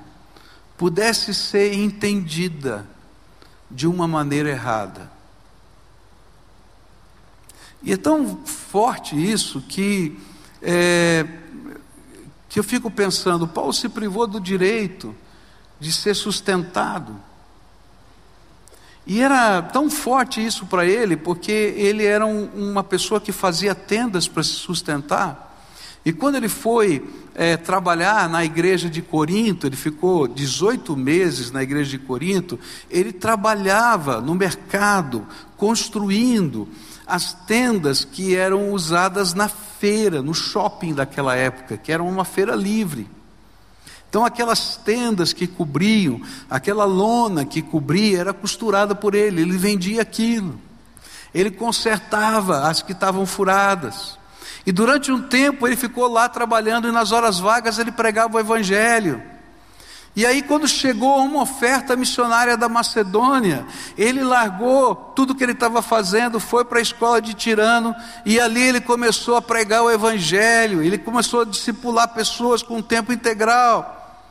pudesse 0.78 1.34
ser 1.34 1.74
entendida 1.74 2.88
de 3.70 3.88
uma 3.88 4.08
maneira 4.08 4.50
errada. 4.50 5.15
E 7.86 7.94
é 7.94 7.98
tão 7.98 8.38
forte 8.44 9.16
isso 9.16 9.62
que, 9.62 10.18
é, 10.60 11.24
que 12.50 12.58
eu 12.58 12.64
fico 12.64 12.90
pensando: 12.90 13.48
Paulo 13.48 13.72
se 13.72 13.88
privou 13.88 14.26
do 14.26 14.40
direito 14.40 15.16
de 15.80 15.94
ser 15.94 16.16
sustentado. 16.16 17.16
E 19.06 19.22
era 19.22 19.62
tão 19.62 19.88
forte 19.88 20.44
isso 20.44 20.66
para 20.66 20.84
ele, 20.84 21.16
porque 21.16 21.52
ele 21.52 22.04
era 22.04 22.26
um, 22.26 22.46
uma 22.56 22.84
pessoa 22.84 23.22
que 23.22 23.32
fazia 23.32 23.76
tendas 23.76 24.28
para 24.28 24.42
se 24.42 24.50
sustentar. 24.50 25.46
E 26.04 26.12
quando 26.12 26.36
ele 26.36 26.50
foi 26.50 27.08
é, 27.36 27.56
trabalhar 27.56 28.28
na 28.28 28.44
igreja 28.44 28.90
de 28.90 29.02
Corinto, 29.04 29.68
ele 29.68 29.76
ficou 29.76 30.28
18 30.28 30.98
meses 30.98 31.52
na 31.52 31.62
igreja 31.62 31.92
de 31.92 32.00
Corinto, 32.00 32.60
ele 32.90 33.12
trabalhava 33.12 34.22
no 34.22 34.34
mercado, 34.34 35.28
construindo 35.56 36.68
as 37.06 37.34
tendas 37.34 38.04
que 38.04 38.36
eram 38.36 38.72
usadas 38.72 39.34
na 39.34 39.48
feira, 39.48 40.22
no 40.22 40.34
shopping 40.34 40.94
daquela 40.94 41.36
época, 41.36 41.78
que 41.78 41.92
era 41.92 42.02
uma 42.02 42.26
feira 42.26 42.56
livre. 42.56 43.08
Então, 44.10 44.26
aquelas 44.26 44.78
tendas 44.78 45.34
que 45.34 45.46
cobriam, 45.46 46.22
aquela 46.50 46.86
lona 46.86 47.44
que 47.44 47.62
cobria, 47.62 48.20
era 48.20 48.34
costurada 48.34 48.96
por 48.96 49.14
ele, 49.14 49.42
ele 49.42 49.58
vendia 49.58 50.02
aquilo. 50.02 50.60
Ele 51.34 51.52
consertava 51.52 52.68
as 52.68 52.82
que 52.82 52.94
estavam 52.94 53.26
furadas. 53.26 54.18
E 54.66 54.72
durante 54.72 55.12
um 55.12 55.22
tempo 55.22 55.68
ele 55.68 55.76
ficou 55.76 56.08
lá 56.08 56.30
trabalhando, 56.30 56.88
e 56.88 56.92
nas 56.92 57.12
horas 57.12 57.40
vagas 57.40 57.78
ele 57.78 57.92
pregava 57.92 58.38
o 58.38 58.40
Evangelho. 58.40 59.22
E 60.16 60.26
aí, 60.26 60.42
quando 60.42 60.66
chegou 60.66 61.18
uma 61.18 61.42
oferta 61.42 61.96
missionária 61.96 62.56
da 62.56 62.70
Macedônia, 62.70 63.66
ele 63.98 64.24
largou 64.24 64.96
tudo 64.96 65.36
que 65.36 65.44
ele 65.44 65.52
estava 65.52 65.82
fazendo, 65.82 66.40
foi 66.40 66.64
para 66.64 66.80
a 66.80 66.82
escola 66.82 67.22
de 67.22 67.34
Tirano, 67.34 67.94
e 68.26 68.40
ali 68.40 68.62
ele 68.62 68.80
começou 68.80 69.36
a 69.36 69.42
pregar 69.42 69.84
o 69.84 69.92
Evangelho, 69.92 70.82
ele 70.82 70.98
começou 70.98 71.42
a 71.42 71.46
discipular 71.46 72.08
pessoas 72.14 72.64
com 72.64 72.82
tempo 72.82 73.12
integral. 73.12 74.24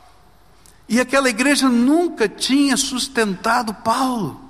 E 0.89 0.99
aquela 0.99 1.29
igreja 1.29 1.69
nunca 1.69 2.27
tinha 2.27 2.75
sustentado 2.77 3.73
Paulo. 3.73 4.44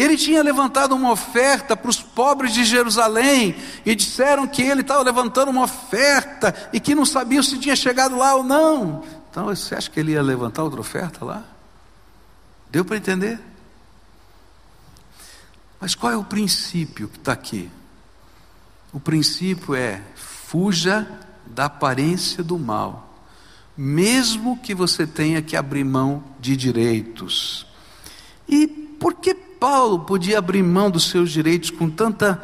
Ele 0.00 0.16
tinha 0.16 0.42
levantado 0.42 0.94
uma 0.94 1.12
oferta 1.12 1.76
para 1.76 1.90
os 1.90 2.00
pobres 2.00 2.54
de 2.54 2.64
Jerusalém 2.64 3.54
e 3.84 3.94
disseram 3.94 4.46
que 4.46 4.62
ele 4.62 4.80
estava 4.80 5.02
levantando 5.02 5.50
uma 5.50 5.64
oferta 5.64 6.54
e 6.72 6.80
que 6.80 6.94
não 6.94 7.04
sabiam 7.04 7.42
se 7.42 7.58
tinha 7.58 7.76
chegado 7.76 8.16
lá 8.16 8.34
ou 8.34 8.42
não. 8.42 9.04
Então 9.30 9.44
você 9.44 9.74
acha 9.74 9.90
que 9.90 10.00
ele 10.00 10.12
ia 10.12 10.22
levantar 10.22 10.62
outra 10.62 10.80
oferta 10.80 11.22
lá? 11.22 11.44
Deu 12.70 12.82
para 12.82 12.96
entender? 12.96 13.38
Mas 15.78 15.94
qual 15.94 16.10
é 16.10 16.16
o 16.16 16.24
princípio 16.24 17.06
que 17.06 17.18
está 17.18 17.32
aqui? 17.32 17.70
O 18.94 18.98
princípio 19.00 19.74
é: 19.74 20.00
fuja 20.14 21.06
da 21.44 21.66
aparência 21.66 22.42
do 22.42 22.58
mal, 22.58 23.20
mesmo 23.76 24.56
que 24.56 24.74
você 24.74 25.06
tenha 25.06 25.42
que 25.42 25.58
abrir 25.58 25.84
mão 25.84 26.24
de 26.40 26.56
direitos. 26.56 27.66
E 28.48 28.66
por 28.66 29.12
que 29.12 29.49
Paulo 29.60 30.00
podia 30.00 30.38
abrir 30.38 30.62
mão 30.62 30.90
dos 30.90 31.10
seus 31.10 31.30
direitos 31.30 31.68
com 31.68 31.90
tanta 31.90 32.40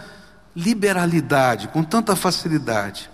liberalidade, 0.54 1.68
com 1.68 1.82
tanta 1.82 2.14
facilidade? 2.14 3.10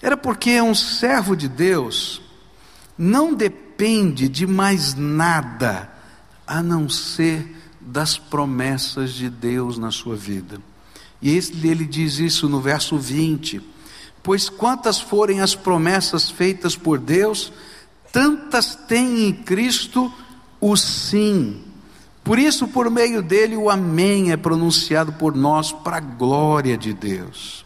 Era 0.00 0.16
porque 0.16 0.60
um 0.62 0.74
servo 0.74 1.36
de 1.36 1.48
Deus 1.48 2.22
não 2.96 3.34
depende 3.34 4.28
de 4.28 4.46
mais 4.46 4.94
nada 4.94 5.90
a 6.46 6.62
não 6.62 6.88
ser 6.88 7.54
das 7.80 8.16
promessas 8.16 9.12
de 9.12 9.28
Deus 9.28 9.76
na 9.76 9.90
sua 9.90 10.14
vida. 10.14 10.60
E 11.20 11.30
ele 11.30 11.84
diz 11.84 12.20
isso 12.20 12.48
no 12.48 12.60
verso 12.60 12.96
20: 12.96 13.60
Pois 14.22 14.48
quantas 14.48 15.00
forem 15.00 15.40
as 15.40 15.54
promessas 15.54 16.30
feitas 16.30 16.76
por 16.76 16.98
Deus, 16.98 17.52
tantas 18.12 18.76
tem 18.76 19.24
em 19.24 19.32
Cristo 19.32 20.12
o 20.60 20.76
sim 20.76 21.65
por 22.26 22.40
isso, 22.40 22.66
por 22.66 22.90
meio 22.90 23.22
dele, 23.22 23.56
o 23.56 23.70
Amém 23.70 24.32
é 24.32 24.36
pronunciado 24.36 25.12
por 25.12 25.32
nós 25.32 25.70
para 25.70 25.98
a 25.98 26.00
glória 26.00 26.76
de 26.76 26.92
Deus. 26.92 27.64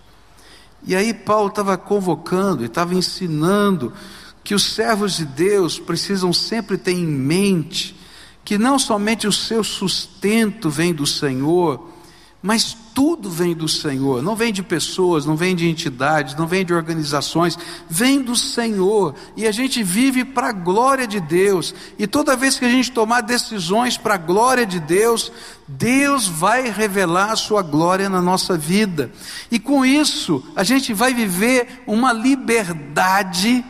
E 0.86 0.94
aí, 0.94 1.14
Paulo 1.14 1.48
estava 1.48 1.78
convocando 1.78 2.62
e 2.62 2.66
estava 2.66 2.94
ensinando 2.94 3.90
que 4.44 4.54
os 4.54 4.62
servos 4.74 5.16
de 5.16 5.24
Deus 5.24 5.78
precisam 5.78 6.30
sempre 6.30 6.76
ter 6.76 6.92
em 6.92 7.06
mente 7.06 7.98
que 8.44 8.58
não 8.58 8.78
somente 8.78 9.26
o 9.26 9.32
seu 9.32 9.64
sustento 9.64 10.68
vem 10.68 10.92
do 10.92 11.06
Senhor, 11.06 11.89
mas 12.42 12.74
tudo 12.94 13.28
vem 13.28 13.54
do 13.54 13.68
Senhor, 13.68 14.22
não 14.22 14.34
vem 14.34 14.50
de 14.50 14.62
pessoas, 14.62 15.26
não 15.26 15.36
vem 15.36 15.54
de 15.54 15.68
entidades, 15.68 16.34
não 16.34 16.46
vem 16.46 16.64
de 16.64 16.72
organizações, 16.72 17.58
vem 17.88 18.22
do 18.22 18.34
Senhor. 18.34 19.14
E 19.36 19.46
a 19.46 19.52
gente 19.52 19.82
vive 19.82 20.24
para 20.24 20.48
a 20.48 20.52
glória 20.52 21.06
de 21.06 21.20
Deus. 21.20 21.74
E 21.98 22.06
toda 22.06 22.36
vez 22.36 22.58
que 22.58 22.64
a 22.64 22.70
gente 22.70 22.92
tomar 22.92 23.20
decisões 23.20 23.98
para 23.98 24.14
a 24.14 24.18
glória 24.18 24.64
de 24.64 24.80
Deus, 24.80 25.30
Deus 25.68 26.26
vai 26.26 26.70
revelar 26.70 27.30
a 27.30 27.36
sua 27.36 27.60
glória 27.62 28.08
na 28.08 28.22
nossa 28.22 28.56
vida. 28.56 29.12
E 29.50 29.58
com 29.58 29.84
isso, 29.84 30.42
a 30.56 30.64
gente 30.64 30.94
vai 30.94 31.12
viver 31.12 31.82
uma 31.86 32.10
liberdade 32.10 33.62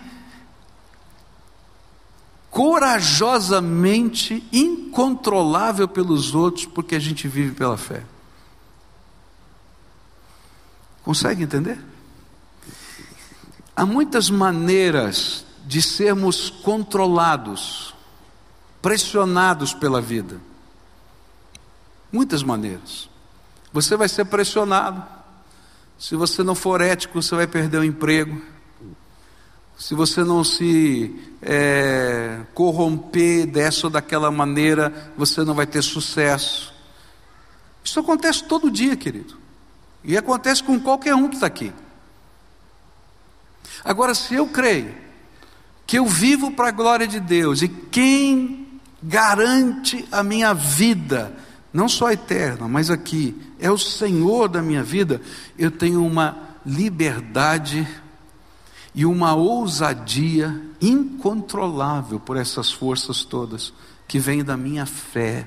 corajosamente 2.48 4.44
incontrolável 4.52 5.88
pelos 5.88 6.36
outros, 6.36 6.66
porque 6.66 6.94
a 6.94 7.00
gente 7.00 7.26
vive 7.26 7.52
pela 7.52 7.76
fé. 7.76 8.04
Consegue 11.04 11.42
entender? 11.42 11.78
Há 13.74 13.86
muitas 13.86 14.28
maneiras 14.28 15.44
de 15.66 15.80
sermos 15.80 16.50
controlados, 16.50 17.94
pressionados 18.82 19.72
pela 19.72 20.00
vida. 20.00 20.40
Muitas 22.12 22.42
maneiras. 22.42 23.08
Você 23.72 23.96
vai 23.96 24.08
ser 24.08 24.24
pressionado. 24.26 25.02
Se 25.98 26.16
você 26.16 26.42
não 26.42 26.54
for 26.54 26.80
ético, 26.80 27.22
você 27.22 27.34
vai 27.34 27.46
perder 27.46 27.78
o 27.78 27.84
emprego. 27.84 28.42
Se 29.78 29.94
você 29.94 30.22
não 30.22 30.44
se 30.44 31.18
é, 31.40 32.40
corromper 32.52 33.46
dessa 33.46 33.86
ou 33.86 33.90
daquela 33.90 34.30
maneira, 34.30 35.12
você 35.16 35.42
não 35.42 35.54
vai 35.54 35.66
ter 35.66 35.82
sucesso. 35.82 36.74
Isso 37.82 37.98
acontece 37.98 38.44
todo 38.44 38.70
dia, 38.70 38.94
querido. 38.94 39.39
E 40.02 40.16
acontece 40.16 40.62
com 40.62 40.80
qualquer 40.80 41.14
um 41.14 41.28
que 41.28 41.34
está 41.34 41.46
aqui. 41.46 41.72
Agora, 43.84 44.14
se 44.14 44.34
eu 44.34 44.46
creio 44.46 44.94
que 45.86 45.98
eu 45.98 46.06
vivo 46.06 46.52
para 46.52 46.68
a 46.68 46.72
glória 46.72 47.06
de 47.06 47.18
Deus 47.18 47.62
e 47.62 47.68
quem 47.68 48.80
garante 49.02 50.06
a 50.12 50.22
minha 50.22 50.54
vida, 50.54 51.36
não 51.72 51.88
só 51.88 52.10
eterna, 52.10 52.68
mas 52.68 52.90
aqui, 52.90 53.36
é 53.58 53.70
o 53.70 53.78
Senhor 53.78 54.48
da 54.48 54.62
minha 54.62 54.82
vida, 54.82 55.20
eu 55.58 55.70
tenho 55.70 56.04
uma 56.04 56.36
liberdade 56.64 57.86
e 58.94 59.06
uma 59.06 59.34
ousadia 59.34 60.60
incontrolável 60.80 62.18
por 62.18 62.36
essas 62.36 62.70
forças 62.70 63.24
todas 63.24 63.72
que 64.06 64.18
vêm 64.18 64.42
da 64.42 64.56
minha 64.56 64.84
fé, 64.84 65.46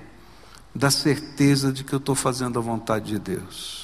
da 0.74 0.90
certeza 0.90 1.72
de 1.72 1.84
que 1.84 1.94
eu 1.94 2.00
estou 2.00 2.16
fazendo 2.16 2.58
a 2.58 2.62
vontade 2.62 3.08
de 3.08 3.20
Deus. 3.20 3.83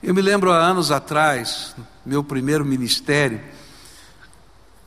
Eu 0.00 0.14
me 0.14 0.22
lembro 0.22 0.52
há 0.52 0.56
anos 0.56 0.92
atrás, 0.92 1.74
meu 2.06 2.22
primeiro 2.22 2.64
ministério, 2.64 3.40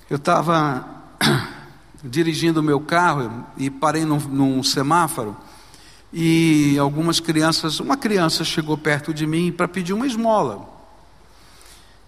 eu 0.09 0.15
estava 0.15 0.87
dirigindo 2.01 2.61
o 2.61 2.63
meu 2.63 2.79
carro 2.79 3.45
e 3.57 3.69
parei 3.69 4.05
num, 4.05 4.19
num, 4.19 4.63
semáforo 4.63 5.35
e 6.13 6.77
algumas 6.79 7.19
crianças, 7.19 7.81
uma 7.81 7.97
criança 7.97 8.45
chegou 8.45 8.77
perto 8.77 9.13
de 9.13 9.27
mim 9.27 9.51
para 9.51 9.67
pedir 9.67 9.91
uma 9.91 10.07
esmola. 10.07 10.65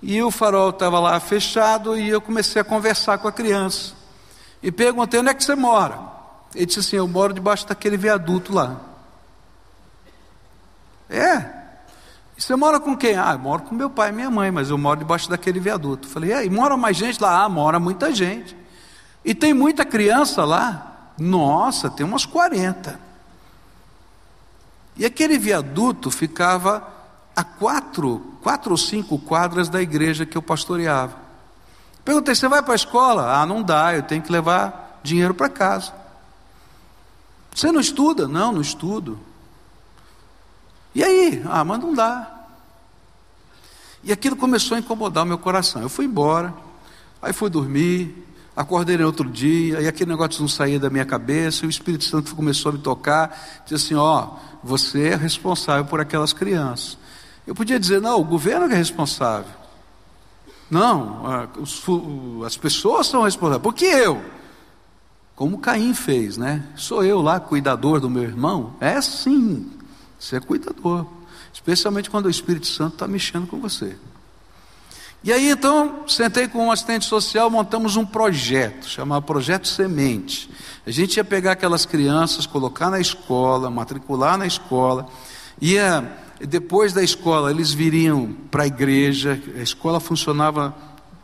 E 0.02 0.22
o 0.24 0.32
farol 0.32 0.70
estava 0.70 0.98
lá 0.98 1.20
fechado 1.20 1.98
e 1.98 2.08
eu 2.08 2.22
comecei 2.22 2.62
a 2.62 2.66
conversar 2.66 3.18
com 3.18 3.28
a 3.28 3.34
criança. 3.34 3.96
E 4.62 4.72
perguntei 4.72 5.20
onde 5.20 5.30
é 5.30 5.34
que 5.34 5.44
você 5.44 5.56
mora. 5.56 6.00
Ele 6.56 6.66
disse 6.66 6.80
assim: 6.80 6.96
Eu 6.96 7.08
moro 7.08 7.34
debaixo 7.34 7.68
daquele 7.68 7.98
viaduto 7.98 8.54
lá. 8.54 8.80
É, 11.10 11.63
você 12.44 12.58
mora 12.58 12.78
com 12.78 12.94
quem? 12.98 13.16
Ah, 13.16 13.32
eu 13.32 13.40
moro 13.40 13.64
com 13.64 13.74
meu 13.74 13.90
pai 13.90 14.10
e 14.10 14.12
minha 14.12 14.30
mãe, 14.30 14.52
mas 14.52 14.70
eu 14.70 14.78
moro 14.78 15.00
debaixo 15.00 15.30
daquele 15.30 15.62
viaduto. 15.62 16.10
Falei, 16.10 16.32
e 16.32 16.34
aí, 16.34 16.50
mora 16.50 16.76
mais 16.76 16.98
gente 16.98 17.22
lá? 17.22 17.42
Ah, 17.42 17.48
mora 17.48 17.80
muita 17.80 18.14
gente. 18.14 18.54
E 19.24 19.34
tem 19.34 19.54
muita 19.54 19.86
criança 19.86 20.44
lá? 20.44 21.12
Nossa, 21.18 21.90
tem 21.90 22.06
umas 22.06 22.26
40. 22.26 23.00
E 24.98 25.06
aquele 25.06 25.38
viaduto 25.38 26.12
ficava 26.12 26.86
a 27.34 27.46
quatro, 27.46 28.20
quatro 28.42 28.72
ou 28.72 28.78
cinco 28.78 29.18
quadras 29.18 29.70
da 29.70 29.82
igreja 29.82 30.26
que 30.26 30.38
eu 30.38 30.42
pastoreava. 30.42 31.16
Perguntei, 32.04 32.36
você 32.36 32.50
vai 32.50 32.62
para 32.62 32.74
a 32.74 32.76
escola? 32.76 33.42
Ah, 33.42 33.46
não 33.46 33.64
dá, 33.64 33.96
eu 33.96 34.04
tenho 34.04 34.22
que 34.22 34.32
levar 34.32 35.00
dinheiro 35.02 35.34
para 35.34 35.48
casa. 35.48 35.94
Você 37.56 37.72
não 37.72 37.80
estuda? 37.80 38.28
Não, 38.28 38.52
não 38.52 38.60
estudo. 38.60 39.18
E 40.94 41.02
aí? 41.02 41.42
Ah, 41.50 41.64
mas 41.64 41.80
não 41.80 41.94
dá. 41.94 42.33
E 44.04 44.12
aquilo 44.12 44.36
começou 44.36 44.76
a 44.76 44.80
incomodar 44.80 45.24
o 45.24 45.28
meu 45.28 45.38
coração. 45.38 45.82
Eu 45.82 45.90
fui 45.90 46.06
embora, 46.06 46.54
aí 47.22 47.32
fui 47.32 47.50
dormir, 47.50 48.28
acordei 48.56 48.98
no 48.98 49.06
outro 49.06 49.30
dia, 49.30 49.82
e 49.82 49.88
aquele 49.88 50.12
negócio 50.12 50.42
não 50.42 50.48
saía 50.48 50.80
da 50.80 50.90
minha 50.90 51.06
cabeça, 51.06 51.64
e 51.64 51.68
o 51.68 51.70
Espírito 51.70 52.04
Santo 52.04 52.36
começou 52.36 52.72
a 52.72 52.74
me 52.74 52.80
tocar, 52.80 53.62
disse 53.64 53.76
assim: 53.76 53.96
Ó, 53.96 54.24
oh, 54.24 54.38
você 54.64 55.10
é 55.10 55.16
responsável 55.16 55.86
por 55.86 56.00
aquelas 56.00 56.34
crianças. 56.34 56.98
Eu 57.48 57.56
podia 57.56 57.80
dizer: 57.80 58.02
Não, 58.02 58.20
o 58.20 58.24
governo 58.24 58.66
é 58.66 58.76
responsável. 58.76 59.64
Não, 60.70 61.24
as 62.46 62.58
pessoas 62.58 63.08
são 63.08 63.22
responsáveis. 63.24 63.62
Por 63.62 63.74
que 63.74 63.86
eu? 63.86 64.24
Como 65.36 65.60
Caim 65.60 65.94
fez, 65.94 66.38
né? 66.38 66.64
Sou 66.76 67.04
eu 67.04 67.22
lá, 67.22 67.40
cuidador 67.40 68.00
do 68.00 68.10
meu 68.10 68.24
irmão? 68.24 68.74
É 68.80 69.00
sim. 69.02 69.72
Você 70.20 70.38
é 70.38 70.40
cuidador. 70.40 71.06
Especialmente 71.54 72.10
quando 72.10 72.26
o 72.26 72.30
Espírito 72.30 72.68
Santo 72.68 72.94
está 72.94 73.08
mexendo 73.08 73.48
com 73.48 73.60
você. 73.60 73.96
E 75.24 75.32
aí 75.32 75.50
então, 75.50 76.04
sentei 76.06 76.50
com 76.50 76.66
um 76.68 76.72
assistente 76.72 77.06
social, 77.06 77.50
montamos 77.50 77.96
um 77.96 78.06
projeto, 78.06 78.86
chamado 78.86 79.24
Projeto 79.24 79.70
Semente. 79.70 80.50
A 80.86 80.92
gente 80.92 81.16
ia 81.16 81.24
pegar 81.24 81.54
aquelas 81.54 81.86
crianças, 81.86 82.46
colocar 82.46 82.90
na 82.90 83.00
escola, 83.00 83.70
matricular 83.70 84.38
na 84.38 84.46
escola, 84.46 85.08
ia, 85.62 86.12
depois 86.42 86.92
da 86.92 87.02
escola, 87.02 87.52
eles 87.52 87.72
viriam 87.72 88.36
para 88.52 88.64
a 88.64 88.68
igreja, 88.68 89.42
a 89.56 89.62
escola 89.62 90.02
funcionava, 90.02 90.76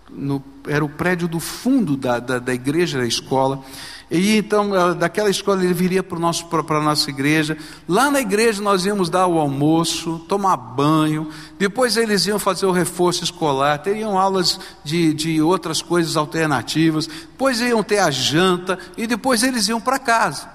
no, 0.10 0.42
era 0.66 0.86
o 0.86 0.88
prédio 0.88 1.28
do 1.28 1.42
fundo 1.42 1.98
da, 1.98 2.20
da, 2.20 2.40
da 2.40 2.54
igreja 2.54 3.00
da 3.00 3.06
escola, 3.06 3.62
e 4.12 4.38
então, 4.38 4.76
eh, 4.76 4.96
daquela 4.96 5.30
escola 5.30 5.64
ele 5.64 5.74
viria 5.74 6.02
para 6.02 6.18
a 6.18 6.82
nossa 6.82 7.10
igreja. 7.10 7.56
Lá 7.88 8.10
na 8.10 8.20
igreja 8.20 8.62
nós 8.62 8.86
íamos 8.86 9.10
dar 9.10 9.28
o 9.28 9.38
almoço, 9.38 10.20
tomar 10.28 10.58
banho. 10.58 11.30
Depois 11.60 11.96
eles 11.96 12.26
iam 12.26 12.40
fazer 12.40 12.66
o 12.66 12.72
reforço 12.72 13.24
escolar. 13.24 13.78
Teriam 13.78 14.18
aulas 14.18 14.60
de, 14.84 15.14
de 15.14 15.42
outras 15.42 15.82
coisas 15.82 16.18
alternativas. 16.18 17.06
Depois 17.06 17.62
iam 17.62 17.84
ter 17.84 18.00
a 18.00 18.10
janta. 18.10 18.80
E 18.98 19.06
depois 19.06 19.44
eles 19.44 19.68
iam 19.68 19.80
para 19.80 20.00
casa. 20.00 20.50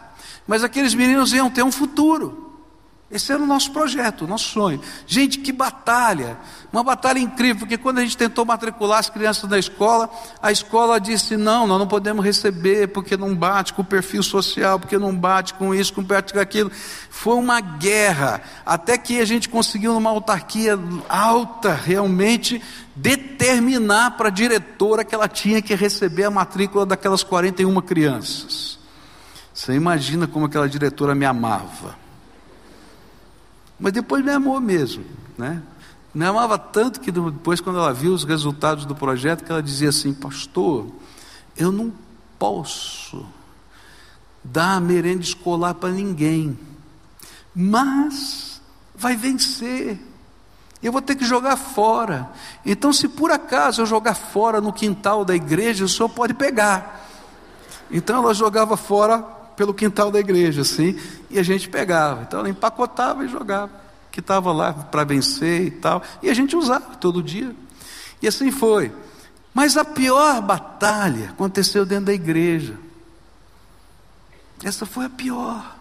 Mas 0.48 0.64
aqueles 0.64 0.94
meninos 0.94 1.32
iam 1.32 1.48
ter 1.48 1.62
um 1.62 1.72
futuro. 1.72 2.43
Esse 3.10 3.32
era 3.32 3.42
o 3.42 3.46
nosso 3.46 3.70
projeto, 3.70 4.24
o 4.24 4.26
nosso 4.26 4.48
sonho. 4.48 4.80
Gente, 5.06 5.38
que 5.38 5.52
batalha! 5.52 6.38
Uma 6.72 6.82
batalha 6.82 7.18
incrível, 7.18 7.60
porque 7.60 7.76
quando 7.76 7.98
a 7.98 8.00
gente 8.00 8.16
tentou 8.16 8.44
matricular 8.44 8.98
as 8.98 9.10
crianças 9.10 9.48
na 9.48 9.58
escola, 9.58 10.10
a 10.42 10.50
escola 10.50 10.98
disse: 10.98 11.36
não, 11.36 11.66
nós 11.66 11.78
não 11.78 11.86
podemos 11.86 12.24
receber, 12.24 12.88
porque 12.88 13.16
não 13.16 13.36
bate 13.36 13.74
com 13.74 13.82
o 13.82 13.84
perfil 13.84 14.22
social, 14.22 14.80
porque 14.80 14.98
não 14.98 15.14
bate 15.14 15.54
com 15.54 15.74
isso, 15.74 15.92
com 15.92 16.04
com 16.04 16.40
aquilo. 16.40 16.72
Foi 17.10 17.34
uma 17.36 17.60
guerra, 17.60 18.42
até 18.64 18.96
que 18.96 19.20
a 19.20 19.24
gente 19.24 19.48
conseguiu, 19.48 19.92
numa 19.92 20.10
autarquia 20.10 20.78
alta, 21.08 21.74
realmente 21.74 22.60
determinar 22.96 24.12
para 24.12 24.28
a 24.28 24.32
diretora 24.32 25.04
que 25.04 25.14
ela 25.14 25.28
tinha 25.28 25.60
que 25.60 25.74
receber 25.74 26.24
a 26.24 26.30
matrícula 26.30 26.86
daquelas 26.86 27.22
41 27.22 27.80
crianças. 27.82 28.78
Você 29.52 29.74
imagina 29.74 30.26
como 30.26 30.46
aquela 30.46 30.68
diretora 30.68 31.14
me 31.14 31.24
amava. 31.24 32.03
Mas 33.78 33.92
depois 33.92 34.24
me 34.24 34.30
amou 34.30 34.60
mesmo, 34.60 35.04
né? 35.36 35.62
Me 36.14 36.24
amava 36.24 36.56
tanto 36.56 37.00
que 37.00 37.10
depois, 37.10 37.60
quando 37.60 37.78
ela 37.78 37.92
viu 37.92 38.12
os 38.12 38.22
resultados 38.22 38.86
do 38.86 38.94
projeto, 38.94 39.42
que 39.42 39.50
ela 39.50 39.62
dizia 39.62 39.88
assim: 39.88 40.14
Pastor, 40.14 40.86
eu 41.56 41.72
não 41.72 41.92
posso 42.38 43.26
dar 44.42 44.80
merenda 44.80 45.22
escolar 45.22 45.74
para 45.74 45.90
ninguém, 45.90 46.58
mas 47.54 48.60
vai 48.94 49.16
vencer. 49.16 49.98
Eu 50.82 50.92
vou 50.92 51.00
ter 51.00 51.16
que 51.16 51.24
jogar 51.24 51.56
fora. 51.56 52.30
Então, 52.64 52.92
se 52.92 53.08
por 53.08 53.30
acaso 53.30 53.80
eu 53.82 53.86
jogar 53.86 54.14
fora 54.14 54.60
no 54.60 54.72
quintal 54.72 55.24
da 55.24 55.34
igreja, 55.34 55.84
o 55.84 55.88
senhor 55.88 56.10
pode 56.10 56.34
pegar. 56.34 57.08
Então 57.90 58.22
ela 58.22 58.34
jogava 58.34 58.76
fora 58.76 59.24
pelo 59.56 59.74
quintal 59.74 60.10
da 60.10 60.18
igreja, 60.18 60.62
assim, 60.62 60.98
e 61.30 61.38
a 61.38 61.42
gente 61.42 61.68
pegava. 61.68 62.22
Então 62.22 62.40
ela 62.40 62.48
empacotava 62.48 63.24
e 63.24 63.28
jogava 63.28 63.84
que 64.10 64.20
estava 64.20 64.52
lá 64.52 64.72
para 64.72 65.02
vencer 65.02 65.62
e 65.62 65.70
tal, 65.72 66.00
e 66.22 66.30
a 66.30 66.34
gente 66.34 66.54
usava 66.54 66.94
todo 66.96 67.20
dia. 67.20 67.54
E 68.22 68.28
assim 68.28 68.52
foi. 68.52 68.92
Mas 69.52 69.76
a 69.76 69.84
pior 69.84 70.40
batalha 70.40 71.30
aconteceu 71.30 71.84
dentro 71.84 72.06
da 72.06 72.14
igreja. 72.14 72.78
Essa 74.62 74.86
foi 74.86 75.06
a 75.06 75.10
pior. 75.10 75.76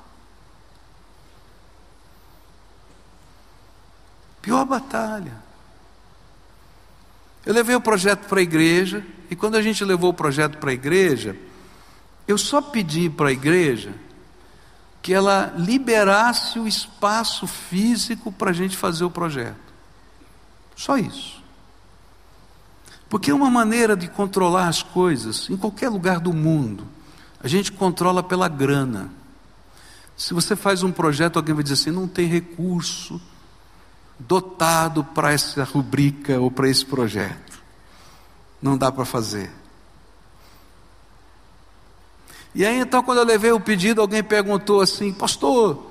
Pior 4.42 4.66
batalha. 4.66 5.42
Eu 7.46 7.54
levei 7.54 7.76
o 7.76 7.82
projeto 7.82 8.28
para 8.28 8.40
a 8.40 8.44
igreja, 8.44 9.06
e 9.30 9.36
quando 9.36 9.56
a 9.56 9.62
gente 9.62 9.86
levou 9.86 10.10
o 10.10 10.14
projeto 10.14 10.58
para 10.58 10.72
a 10.72 10.74
igreja, 10.74 11.36
eu 12.28 12.38
só 12.38 12.62
pedi 12.62 13.10
para 13.10 13.30
a 13.30 13.32
igreja 13.32 13.94
que 15.02 15.14
ela 15.14 15.54
liberasse 15.58 16.58
o 16.58 16.68
espaço 16.68 17.46
físico 17.46 18.32
para 18.32 18.52
a 18.52 18.54
gente 18.54 18.78
fazer 18.78 19.04
o 19.04 19.12
projeto. 19.12 19.74
Só 20.76 20.98
isso. 20.98 21.44
Porque 23.10 23.30
é 23.30 23.34
uma 23.34 23.50
maneira 23.50 23.98
de 23.98 24.08
controlar 24.08 24.70
as 24.70 24.82
coisas 24.82 25.50
em 25.50 25.58
qualquer 25.58 25.90
lugar 25.90 26.20
do 26.20 26.34
mundo. 26.34 26.88
A 27.44 27.48
gente 27.48 27.72
controla 27.72 28.24
pela 28.24 28.48
grana. 28.48 29.12
Se 30.16 30.34
você 30.34 30.56
faz 30.56 30.84
um 30.84 30.92
projeto, 30.92 31.36
alguém 31.36 31.54
vai 31.54 31.64
dizer 31.64 31.74
assim: 31.76 31.92
não 31.92 32.08
tem 32.08 32.26
recurso 32.26 33.22
dotado 34.18 35.04
para 35.04 35.34
essa 35.34 35.64
rubrica 35.64 36.40
ou 36.40 36.50
para 36.50 36.70
esse 36.70 36.86
projeto. 36.86 37.62
Não 38.62 38.78
dá 38.78 38.92
para 38.92 39.04
fazer. 39.04 39.52
E 42.56 42.66
aí 42.66 42.80
então, 42.80 43.02
quando 43.02 43.18
eu 43.18 43.26
levei 43.26 43.52
o 43.52 43.60
pedido, 43.60 44.02
alguém 44.02 44.24
perguntou 44.24 44.82
assim: 44.82 45.12
Pastor, 45.12 45.88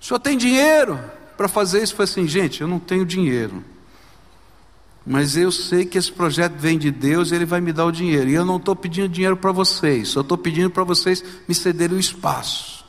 o 0.00 0.04
senhor 0.04 0.20
tem 0.20 0.36
dinheiro 0.36 0.98
para 1.36 1.48
fazer 1.48 1.82
isso? 1.82 1.92
Eu 1.92 1.96
falei 1.96 2.10
assim: 2.10 2.28
Gente, 2.28 2.60
eu 2.60 2.68
não 2.68 2.78
tenho 2.78 3.04
dinheiro. 3.04 3.64
Mas 5.06 5.36
eu 5.36 5.52
sei 5.52 5.84
que 5.84 5.96
esse 5.96 6.10
projeto 6.10 6.54
vem 6.54 6.76
de 6.76 6.90
Deus 6.90 7.30
e 7.30 7.34
Ele 7.36 7.44
vai 7.44 7.60
me 7.60 7.72
dar 7.72 7.84
o 7.84 7.92
dinheiro. 7.92 8.28
E 8.28 8.34
eu 8.34 8.44
não 8.44 8.56
estou 8.56 8.74
pedindo 8.74 9.08
dinheiro 9.08 9.36
para 9.36 9.52
vocês, 9.52 10.08
só 10.08 10.20
estou 10.20 10.36
pedindo 10.36 10.68
para 10.68 10.82
vocês 10.82 11.22
me 11.46 11.54
cederem 11.54 11.96
o 11.96 12.00
espaço. 12.00 12.84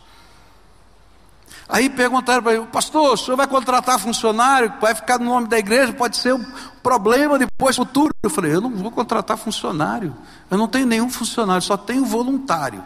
Aí 1.70 1.90
perguntaram 1.90 2.42
para 2.42 2.54
ele, 2.54 2.66
pastor, 2.68 3.14
o 3.14 3.18
senhor 3.18 3.36
vai 3.36 3.46
contratar 3.46 4.00
funcionário, 4.00 4.74
vai 4.80 4.96
ficar 4.96 5.20
no 5.20 5.26
nome 5.26 5.48
da 5.48 5.60
igreja, 5.60 5.92
pode 5.92 6.16
ser 6.16 6.34
um 6.34 6.46
problema 6.82 7.38
depois 7.38 7.76
futuro. 7.76 8.14
Eu 8.24 8.30
falei, 8.30 8.56
eu 8.56 8.62
não 8.62 8.70
vou 8.70 8.90
contratar 8.90 9.38
funcionário, 9.38 10.16
eu 10.50 10.58
não 10.58 10.68
tenho 10.68 10.86
nenhum 10.88 11.10
funcionário, 11.10 11.62
só 11.62 11.76
tenho 11.76 12.06
voluntário. 12.06 12.82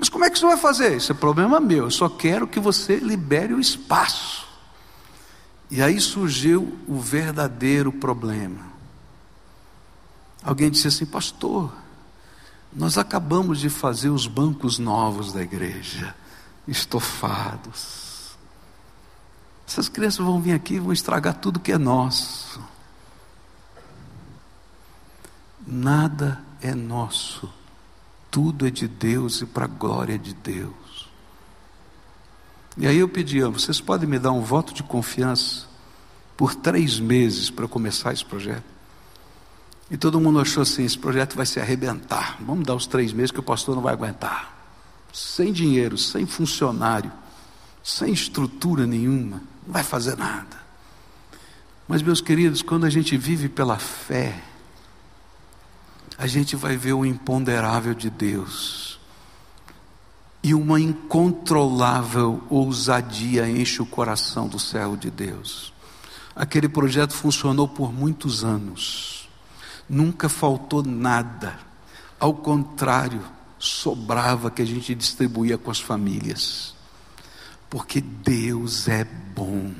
Mas 0.00 0.08
como 0.08 0.24
é 0.24 0.30
que 0.30 0.38
senhor 0.38 0.52
vai 0.52 0.58
fazer? 0.58 0.96
Isso 0.96 1.12
é 1.12 1.14
problema 1.14 1.60
meu, 1.60 1.84
eu 1.84 1.90
só 1.90 2.08
quero 2.08 2.48
que 2.48 2.58
você 2.58 2.96
libere 2.96 3.52
o 3.52 3.60
espaço. 3.60 4.48
E 5.70 5.82
aí 5.82 6.00
surgiu 6.00 6.78
o 6.88 6.98
verdadeiro 6.98 7.92
problema. 7.92 8.70
Alguém 10.42 10.70
disse 10.70 10.88
assim, 10.88 11.04
pastor, 11.04 11.70
nós 12.72 12.96
acabamos 12.96 13.60
de 13.60 13.68
fazer 13.68 14.08
os 14.08 14.26
bancos 14.26 14.78
novos 14.78 15.34
da 15.34 15.42
igreja 15.42 16.14
estofados. 16.66 18.30
Essas 19.68 19.88
crianças 19.88 20.24
vão 20.24 20.40
vir 20.40 20.54
aqui 20.54 20.74
e 20.74 20.80
vão 20.80 20.94
estragar 20.94 21.34
tudo 21.34 21.60
que 21.60 21.72
é 21.72 21.78
nosso. 21.78 22.58
Nada 25.66 26.42
é 26.62 26.74
nosso, 26.74 27.52
tudo 28.30 28.66
é 28.66 28.70
de 28.70 28.86
Deus 28.86 29.40
e 29.40 29.46
para 29.46 29.64
a 29.64 29.68
glória 29.68 30.18
de 30.18 30.34
Deus. 30.34 31.08
E 32.76 32.86
aí 32.86 32.98
eu 32.98 33.08
pedi, 33.08 33.42
vocês 33.42 33.80
podem 33.80 34.08
me 34.08 34.18
dar 34.18 34.32
um 34.32 34.40
voto 34.40 34.72
de 34.72 34.82
confiança 34.82 35.66
por 36.36 36.54
três 36.54 36.98
meses 36.98 37.50
para 37.50 37.66
começar 37.68 38.12
esse 38.12 38.24
projeto? 38.24 38.64
E 39.90 39.96
todo 39.96 40.20
mundo 40.20 40.40
achou 40.40 40.62
assim: 40.62 40.84
esse 40.84 40.98
projeto 40.98 41.36
vai 41.36 41.44
se 41.44 41.58
arrebentar. 41.58 42.38
Vamos 42.40 42.64
dar 42.64 42.74
os 42.74 42.86
três 42.86 43.12
meses 43.12 43.30
que 43.30 43.40
o 43.40 43.42
pastor 43.42 43.74
não 43.74 43.82
vai 43.82 43.92
aguentar 43.92 44.60
sem 45.12 45.52
dinheiro, 45.52 45.98
sem 45.98 46.26
funcionário, 46.26 47.12
sem 47.82 48.12
estrutura 48.12 48.86
nenhuma, 48.86 49.42
não 49.66 49.72
vai 49.72 49.82
fazer 49.82 50.16
nada. 50.16 50.60
Mas, 51.88 52.02
meus 52.02 52.20
queridos, 52.20 52.62
quando 52.62 52.86
a 52.86 52.90
gente 52.90 53.16
vive 53.16 53.48
pela 53.48 53.78
fé, 53.78 54.40
a 56.18 56.26
gente 56.26 56.56
vai 56.56 56.76
ver 56.76 56.92
o 56.92 57.04
imponderável 57.04 57.94
de 57.94 58.10
Deus. 58.10 58.98
E 60.42 60.54
uma 60.54 60.80
incontrolável 60.80 62.42
ousadia 62.48 63.48
enche 63.48 63.82
o 63.82 63.86
coração 63.86 64.48
do 64.48 64.58
céu 64.58 64.96
de 64.96 65.10
Deus. 65.10 65.72
Aquele 66.34 66.68
projeto 66.68 67.12
funcionou 67.12 67.68
por 67.68 67.92
muitos 67.92 68.44
anos. 68.44 69.28
Nunca 69.88 70.28
faltou 70.28 70.82
nada. 70.82 71.58
Ao 72.18 72.32
contrário, 72.32 73.22
sobrava 73.58 74.50
que 74.50 74.62
a 74.62 74.64
gente 74.64 74.94
distribuía 74.94 75.58
com 75.58 75.70
as 75.70 75.80
famílias. 75.80 76.74
Porque 77.68 78.00
Deus 78.00 78.88
é 78.88 79.04
bom. 79.04 79.72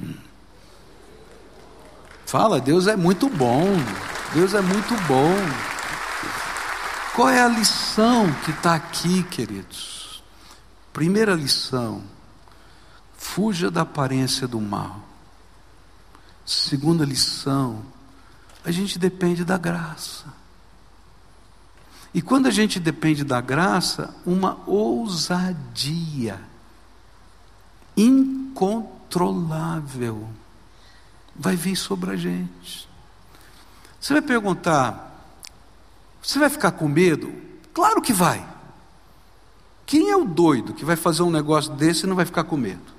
Fala, 2.27 2.61
Deus 2.61 2.87
é 2.87 2.97
muito 2.97 3.29
bom. 3.29 3.65
Deus 4.35 4.53
é 4.53 4.61
muito 4.61 4.95
bom. 5.09 5.80
Qual 7.21 7.29
é 7.29 7.43
a 7.43 7.49
lição 7.49 8.33
que 8.47 8.51
está 8.51 8.75
aqui, 8.75 9.23
queridos? 9.25 10.25
Primeira 10.91 11.35
lição: 11.35 12.03
fuja 13.15 13.71
da 13.71 13.83
aparência 13.83 14.49
do 14.49 14.59
mal. 14.59 15.03
Segunda 16.47 17.05
lição: 17.05 17.83
a 18.65 18.71
gente 18.71 18.99
depende 18.99 19.45
da 19.45 19.59
graça. 19.59 20.33
E 22.15 22.23
quando 22.23 22.47
a 22.47 22.51
gente 22.51 22.81
depende 22.81 23.23
da 23.23 23.43
graça, 23.43 24.15
uma 24.25 24.59
ousadia 24.67 26.41
incontrolável 27.95 30.27
vai 31.37 31.55
vir 31.55 31.77
sobre 31.77 32.13
a 32.13 32.17
gente. 32.17 32.89
Você 34.01 34.15
vai 34.15 34.23
perguntar: 34.23 35.10
você 36.23 36.39
vai 36.39 36.51
ficar 36.51 36.73
com 36.73 36.89
medo? 36.89 37.33
Claro 37.73 38.01
que 38.01 38.13
vai. 38.13 38.47
Quem 39.87 40.11
é 40.11 40.17
o 40.17 40.25
doido 40.25 40.75
que 40.75 40.85
vai 40.85 40.97
fazer 40.97 41.23
um 41.23 41.31
negócio 41.31 41.73
desse 41.73 42.05
e 42.05 42.09
não 42.09 42.17
vai 42.17 42.25
ficar 42.25 42.45
com 42.45 42.57
medo? 42.57 42.93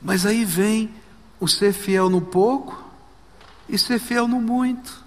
Mas 0.00 0.24
aí 0.24 0.44
vem 0.44 0.94
o 1.38 1.48
ser 1.48 1.72
fiel 1.72 2.08
no 2.08 2.20
pouco 2.20 2.82
e 3.68 3.76
ser 3.78 3.98
fiel 3.98 4.28
no 4.28 4.40
muito. 4.40 5.00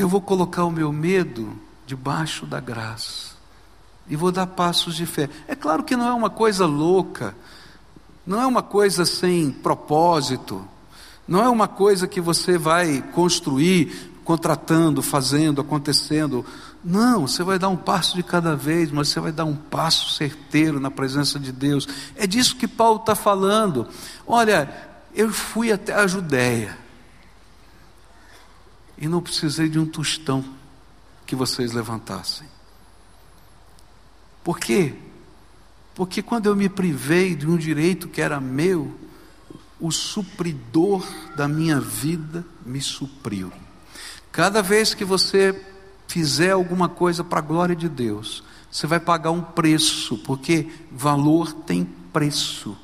eu 0.00 0.08
vou 0.08 0.20
colocar 0.20 0.64
o 0.64 0.70
meu 0.70 0.92
medo 0.92 1.56
debaixo 1.86 2.46
da 2.46 2.60
graça 2.60 3.34
e 4.08 4.16
vou 4.16 4.32
dar 4.32 4.46
passos 4.46 4.94
de 4.96 5.04
fé. 5.06 5.28
É 5.46 5.54
claro 5.54 5.84
que 5.84 5.96
não 5.96 6.06
é 6.06 6.12
uma 6.12 6.30
coisa 6.30 6.66
louca, 6.66 7.36
não 8.26 8.40
é 8.40 8.46
uma 8.46 8.62
coisa 8.62 9.04
sem 9.04 9.50
propósito, 9.50 10.66
não 11.30 11.44
é 11.44 11.48
uma 11.48 11.68
coisa 11.68 12.08
que 12.08 12.20
você 12.20 12.58
vai 12.58 13.00
construir 13.12 14.10
contratando, 14.24 15.00
fazendo, 15.00 15.60
acontecendo. 15.60 16.44
Não, 16.84 17.28
você 17.28 17.44
vai 17.44 17.56
dar 17.56 17.68
um 17.68 17.76
passo 17.76 18.16
de 18.16 18.22
cada 18.24 18.56
vez, 18.56 18.90
mas 18.90 19.08
você 19.08 19.20
vai 19.20 19.30
dar 19.30 19.44
um 19.44 19.54
passo 19.54 20.10
certeiro 20.10 20.80
na 20.80 20.90
presença 20.90 21.38
de 21.38 21.52
Deus. 21.52 21.86
É 22.16 22.26
disso 22.26 22.56
que 22.56 22.66
Paulo 22.66 22.98
está 22.98 23.14
falando. 23.14 23.86
Olha, 24.26 24.90
eu 25.14 25.30
fui 25.30 25.70
até 25.70 25.94
a 25.94 26.04
Judéia 26.08 26.76
e 28.98 29.06
não 29.06 29.22
precisei 29.22 29.68
de 29.68 29.78
um 29.78 29.86
tostão 29.86 30.44
que 31.24 31.36
vocês 31.36 31.70
levantassem. 31.70 32.48
Por 34.42 34.58
quê? 34.58 34.94
Porque 35.94 36.22
quando 36.22 36.46
eu 36.46 36.56
me 36.56 36.68
privei 36.68 37.36
de 37.36 37.46
um 37.46 37.56
direito 37.56 38.08
que 38.08 38.20
era 38.20 38.40
meu, 38.40 38.98
o 39.80 39.90
supridor 39.90 41.06
da 41.34 41.48
minha 41.48 41.80
vida 41.80 42.44
me 42.64 42.80
supriu. 42.80 43.52
Cada 44.30 44.62
vez 44.62 44.94
que 44.94 45.04
você 45.04 45.58
fizer 46.06 46.50
alguma 46.50 46.88
coisa 46.88 47.24
para 47.24 47.38
a 47.38 47.42
glória 47.42 47.74
de 47.74 47.88
Deus, 47.88 48.42
você 48.70 48.86
vai 48.86 49.00
pagar 49.00 49.30
um 49.30 49.42
preço, 49.42 50.18
porque 50.18 50.68
valor 50.92 51.52
tem 51.52 51.84
preço. 52.12 52.76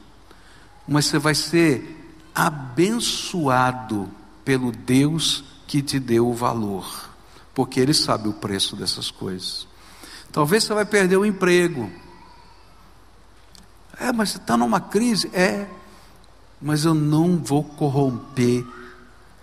Mas 0.86 1.06
você 1.06 1.18
vai 1.18 1.34
ser 1.34 2.14
abençoado 2.34 4.10
pelo 4.44 4.72
Deus 4.72 5.44
que 5.66 5.82
te 5.82 5.98
deu 5.98 6.28
o 6.28 6.34
valor, 6.34 7.10
porque 7.54 7.80
Ele 7.80 7.94
sabe 7.94 8.28
o 8.28 8.34
preço 8.34 8.76
dessas 8.76 9.10
coisas. 9.10 9.66
Talvez 10.32 10.64
você 10.64 10.74
vai 10.74 10.84
perder 10.84 11.16
o 11.16 11.24
emprego. 11.24 11.90
É, 13.98 14.12
mas 14.12 14.30
você 14.30 14.36
está 14.36 14.56
numa 14.56 14.80
crise? 14.80 15.30
É, 15.32 15.66
mas 16.60 16.84
eu 16.84 16.94
não 16.94 17.38
vou 17.38 17.62
corromper 17.62 18.64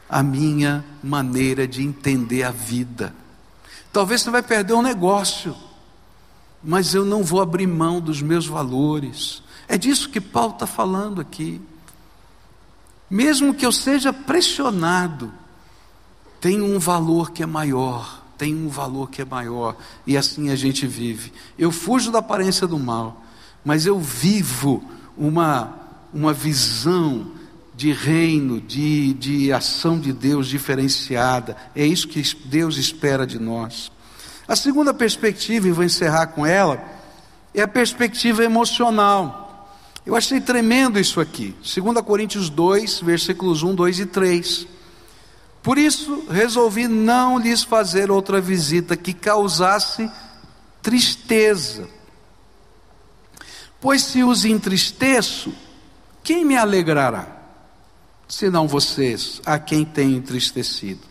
a 0.10 0.22
minha 0.22 0.84
maneira 1.03 1.68
de 1.68 1.81
entender 1.81 2.44
a 2.44 2.52
vida. 2.52 3.14
Talvez 3.91 4.22
você 4.22 4.30
vai 4.30 4.44
perder 4.44 4.73
um 4.73 4.81
negócio, 4.81 5.56
mas 6.64 6.94
eu 6.94 7.06
não 7.06 7.23
vou 7.23 7.41
abrir 7.41 7.68
mão 7.68 7.99
dos 7.99 8.22
meus 8.22 8.48
valores. 8.48 9.44
É 9.68 9.77
disso 9.77 10.10
que 10.10 10.22
Paulo 10.22 10.53
está 10.53 10.68
falando 10.68 11.22
aqui. 11.22 11.61
Mesmo 13.10 13.53
que 13.53 13.65
eu 13.65 13.72
seja 13.72 14.11
pressionado, 14.11 15.31
tem 16.41 16.61
um 16.61 16.80
valor 16.80 17.31
que 17.31 17.44
é 17.44 17.45
maior, 17.45 18.23
tem 18.38 18.56
um 18.56 18.68
valor 18.69 19.10
que 19.10 19.22
é 19.22 19.26
maior, 19.26 19.76
e 20.06 20.18
assim 20.18 20.49
a 20.49 20.56
gente 20.56 20.85
vive. 20.88 21.31
Eu 21.57 21.72
fujo 21.72 22.11
da 22.11 22.19
aparência 22.19 22.68
do 22.68 22.80
mal, 22.80 23.23
mas 23.64 23.85
eu 23.85 23.99
vivo 23.99 24.84
uma, 25.18 25.73
uma 26.14 26.34
visão 26.34 27.31
de 27.76 27.91
reino, 27.91 28.61
de, 28.61 29.14
de 29.14 29.52
ação 29.52 29.99
de 29.99 30.14
Deus 30.14 30.48
diferenciada. 30.48 31.57
É 31.76 31.85
isso 31.85 32.07
que 32.07 32.22
Deus 32.45 32.77
espera 32.77 33.26
de 33.26 33.40
nós. 33.40 33.91
A 34.48 34.56
segunda 34.56 34.94
perspectiva, 34.94 35.68
e 35.68 35.72
vou 35.72 35.84
encerrar 35.84 36.27
com 36.27 36.45
ela, 36.45 36.84
é 37.53 37.61
a 37.61 37.68
perspectiva 37.68 38.44
emocional. 38.44 39.44
Eu 40.06 40.15
achei 40.15 40.41
tremendo 40.41 40.99
isso 40.99 41.19
aqui. 41.22 41.56
2 41.61 42.02
Coríntios 42.06 42.49
2, 42.49 42.99
versículos 43.02 43.64
1, 43.64 43.73
2 43.73 43.99
e 43.99 44.06
3. 44.06 44.68
Por 45.61 45.77
isso, 45.77 46.26
resolvi 46.30 46.90
não 46.90 47.40
lhes 47.40 47.64
fazer 47.64 48.11
outra 48.11 48.41
visita 48.41 48.98
que 48.98 49.14
causasse 49.14 50.11
tristeza. 50.81 51.88
Pois 53.80 54.03
se 54.03 54.23
os 54.23 54.44
entristeço, 54.44 55.53
quem 56.24 56.45
me 56.45 56.56
alegrará? 56.56 57.28
Senão 58.28 58.68
vocês, 58.68 59.41
a 59.45 59.60
quem 59.60 59.84
tenho 59.84 60.18
entristecido. 60.18 61.02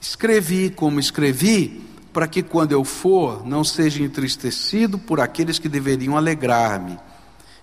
Escrevi 0.00 0.68
como 0.68 0.98
escrevi, 0.98 1.88
para 2.12 2.26
que 2.26 2.42
quando 2.42 2.72
eu 2.72 2.84
for, 2.84 3.46
não 3.46 3.62
seja 3.62 4.02
entristecido 4.02 4.98
por 4.98 5.20
aqueles 5.20 5.58
que 5.58 5.68
deveriam 5.68 6.16
alegrar-me. 6.16 6.98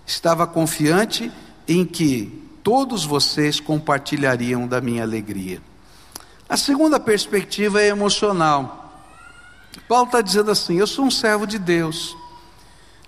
Estava 0.06 0.46
confiante 0.46 1.30
em 1.68 1.84
que 1.84 2.42
todos 2.62 3.04
vocês 3.04 3.60
compartilhariam 3.60 4.66
da 4.66 4.80
minha 4.80 5.02
alegria. 5.02 5.60
A 6.48 6.56
segunda 6.56 6.98
perspectiva 6.98 7.82
é 7.82 7.88
emocional. 7.88 9.04
Paulo 9.86 10.06
está 10.06 10.22
dizendo 10.22 10.50
assim: 10.50 10.78
eu 10.78 10.86
sou 10.86 11.04
um 11.04 11.10
servo 11.10 11.46
de 11.46 11.58
Deus. 11.58 12.16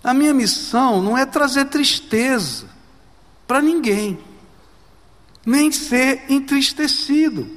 A 0.05 0.12
minha 0.12 0.35
missão 0.35 1.03
não 1.03 1.17
é 1.17 1.25
trazer 1.25 1.67
tristeza 1.67 2.67
para 3.51 3.60
ninguém, 3.60 4.16
nem 5.44 5.72
ser 5.72 6.22
entristecido. 6.28 7.48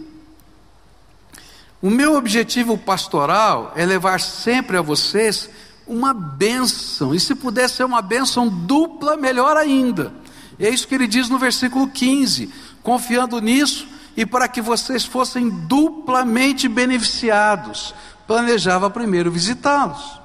O 1.79 1.87
meu 1.87 2.15
objetivo 2.15 2.75
pastoral 2.75 3.71
é 3.75 3.85
levar 3.85 4.19
sempre 4.19 4.75
a 4.75 4.81
vocês 4.81 5.47
uma 5.85 6.11
bênção, 6.11 7.13
e 7.13 7.19
se 7.19 7.35
puder 7.35 7.69
ser 7.69 7.83
uma 7.83 8.01
bênção 8.01 8.49
dupla, 8.49 9.15
melhor 9.15 9.55
ainda. 9.55 10.11
É 10.59 10.67
isso 10.67 10.87
que 10.87 10.95
ele 10.95 11.05
diz 11.05 11.29
no 11.29 11.37
versículo 11.37 11.87
15: 11.87 12.51
confiando 12.81 13.39
nisso 13.39 13.87
e 14.17 14.25
para 14.25 14.47
que 14.47 14.63
vocês 14.63 15.05
fossem 15.05 15.47
duplamente 15.47 16.67
beneficiados, 16.67 17.93
planejava 18.25 18.89
primeiro 18.89 19.31
visitá-los. 19.31 20.19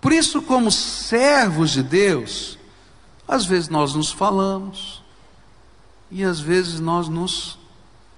Por 0.00 0.14
isso, 0.14 0.40
como 0.40 0.72
servos 0.72 1.72
de 1.72 1.82
Deus, 1.82 2.58
às 3.30 3.46
vezes 3.46 3.68
nós 3.68 3.94
nos 3.94 4.10
falamos 4.10 5.00
e 6.10 6.24
às 6.24 6.40
vezes 6.40 6.80
nós 6.80 7.06
nos 7.06 7.56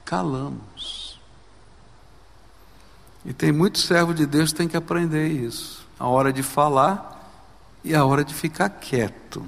calamos. 0.07 1.21
E 3.23 3.35
tem 3.35 3.53
muito 3.53 3.79
servo 3.79 4.15
de 4.15 4.25
Deus 4.25 4.53
que 4.53 4.57
tem 4.57 4.67
que 4.67 4.77
aprender 4.77 5.29
isso. 5.29 5.87
A 6.01 6.09
hora 6.09 6.33
de 6.33 6.43
falar 6.43 7.31
e 7.85 7.95
a 7.95 8.03
hora 8.07 8.25
de 8.25 8.33
ficar 8.33 8.71
quieto. 8.71 9.47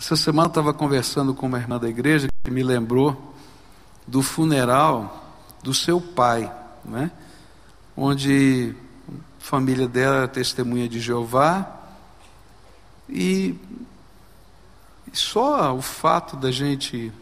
Essa 0.00 0.16
semana 0.16 0.46
eu 0.46 0.48
estava 0.48 0.72
conversando 0.72 1.34
com 1.34 1.44
uma 1.44 1.58
irmã 1.58 1.78
da 1.78 1.90
igreja 1.90 2.28
que 2.42 2.50
me 2.50 2.62
lembrou 2.62 3.34
do 4.06 4.22
funeral 4.22 5.22
do 5.62 5.74
seu 5.74 6.00
pai, 6.00 6.50
né? 6.82 7.10
onde 7.94 8.74
família 9.44 9.86
dela 9.86 10.16
era 10.16 10.28
testemunha 10.28 10.88
de 10.88 10.98
Jeová 10.98 11.70
e 13.06 13.54
só 15.12 15.76
o 15.76 15.82
fato 15.82 16.34
da 16.34 16.50
gente 16.50 17.12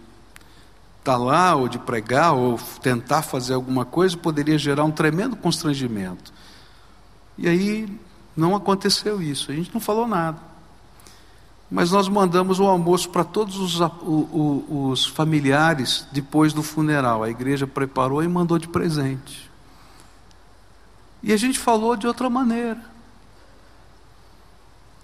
estar 1.01 1.13
tá 1.13 1.17
lá 1.17 1.57
ou 1.57 1.67
de 1.67 1.81
pregar 1.81 2.33
ou 2.33 2.57
tentar 2.81 3.23
fazer 3.23 3.55
alguma 3.55 3.85
coisa 3.85 4.17
poderia 4.17 4.57
gerar 4.57 4.85
um 4.85 4.93
tremendo 4.93 5.35
constrangimento. 5.35 6.33
E 7.37 7.49
aí 7.49 7.89
não 8.37 8.55
aconteceu 8.55 9.21
isso, 9.21 9.51
a 9.51 9.55
gente 9.57 9.75
não 9.75 9.81
falou 9.81 10.07
nada. 10.07 10.39
Mas 11.69 11.91
nós 11.91 12.09
mandamos 12.09 12.61
o 12.61 12.69
almoço 12.69 13.11
para 13.11 13.25
todos 13.25 13.57
os, 13.57 13.81
os, 13.81 14.65
os, 14.71 15.07
familiares 15.07 16.07
depois 16.13 16.53
do 16.53 16.63
funeral. 16.63 17.25
A 17.25 17.31
igreja 17.31 17.67
preparou 17.67 18.23
e 18.23 18.29
mandou 18.29 18.61
de 18.61 18.69
presente. 18.69 19.52
E 21.23 21.33
a 21.33 21.37
gente 21.37 21.59
falou 21.59 21.97
de 21.97 22.07
outra 22.07 22.29
maneira. 22.29 22.81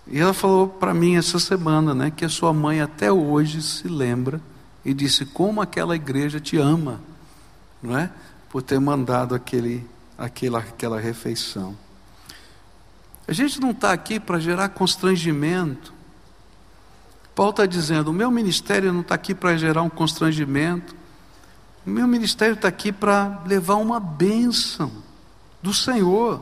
E 0.07 0.19
ela 0.19 0.33
falou 0.33 0.69
para 0.69 0.95
mim 0.95 1.17
essa 1.17 1.39
semana, 1.39 1.95
né, 1.95 2.11
que 2.11 2.25
a 2.25 2.29
sua 2.29 2.53
mãe 2.53 2.81
até 2.81 3.13
hoje 3.13 3.63
se 3.63 3.87
lembra 3.87 4.41
e 4.85 4.95
disse 4.95 5.27
como 5.27 5.61
aquela 5.61 5.95
igreja 5.95 6.41
te 6.41 6.57
ama, 6.57 7.01
não 7.83 7.97
é? 7.97 8.11
Por 8.49 8.63
ter 8.63 8.81
mandado 8.81 9.35
aquele, 9.35 9.87
aquela, 10.17 10.61
aquela 10.61 10.99
refeição. 10.99 11.77
A 13.27 13.33
gente 13.33 13.61
não 13.61 13.73
está 13.73 13.93
aqui 13.93 14.19
para 14.19 14.39
gerar 14.39 14.71
constrangimento 14.71 15.93
Paulo 17.39 17.53
está 17.53 17.67
dizendo: 17.67 18.09
o 18.09 18.13
meu 18.13 18.33
ministério 18.33 18.93
não 18.93 19.01
está 19.01 19.15
aqui 19.15 19.33
para 19.33 19.57
gerar 19.57 19.83
um 19.83 19.89
constrangimento, 19.89 20.97
o 21.87 21.91
meu 21.91 22.09
ministério 22.09 22.55
está 22.55 22.67
aqui 22.67 22.91
para 22.91 23.45
levar 23.47 23.77
uma 23.77 24.01
bênção 24.01 24.91
do 25.63 25.73
Senhor. 25.75 26.41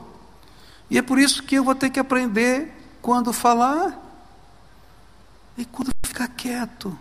E 0.89 0.97
é 0.97 1.01
por 1.01 1.19
isso 1.19 1.43
que 1.43 1.55
eu 1.55 1.63
vou 1.63 1.75
ter 1.75 1.89
que 1.89 1.99
aprender 1.99 2.73
quando 3.01 3.33
falar 3.33 3.97
e 5.57 5.65
quando 5.65 5.91
ficar 6.05 6.27
quieto. 6.27 6.97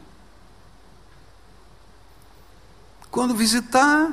Quando 3.11 3.35
visitar 3.35 4.11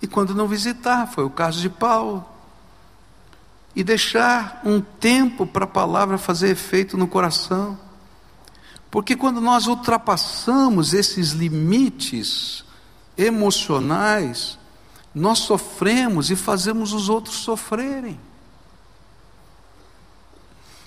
e 0.00 0.06
quando 0.06 0.34
não 0.34 0.48
visitar, 0.48 1.06
foi 1.06 1.24
o 1.24 1.30
caso 1.30 1.60
de 1.60 1.68
Paulo. 1.68 2.24
E 3.76 3.82
deixar 3.82 4.60
um 4.64 4.80
tempo 4.80 5.46
para 5.46 5.64
a 5.64 5.68
palavra 5.68 6.16
fazer 6.18 6.50
efeito 6.50 6.96
no 6.96 7.08
coração. 7.08 7.78
Porque 8.90 9.16
quando 9.16 9.40
nós 9.40 9.66
ultrapassamos 9.66 10.94
esses 10.94 11.30
limites 11.30 12.64
emocionais, 13.16 14.58
nós 15.14 15.40
sofremos 15.40 16.30
e 16.30 16.36
fazemos 16.36 16.92
os 16.92 17.08
outros 17.08 17.36
sofrerem. 17.36 18.18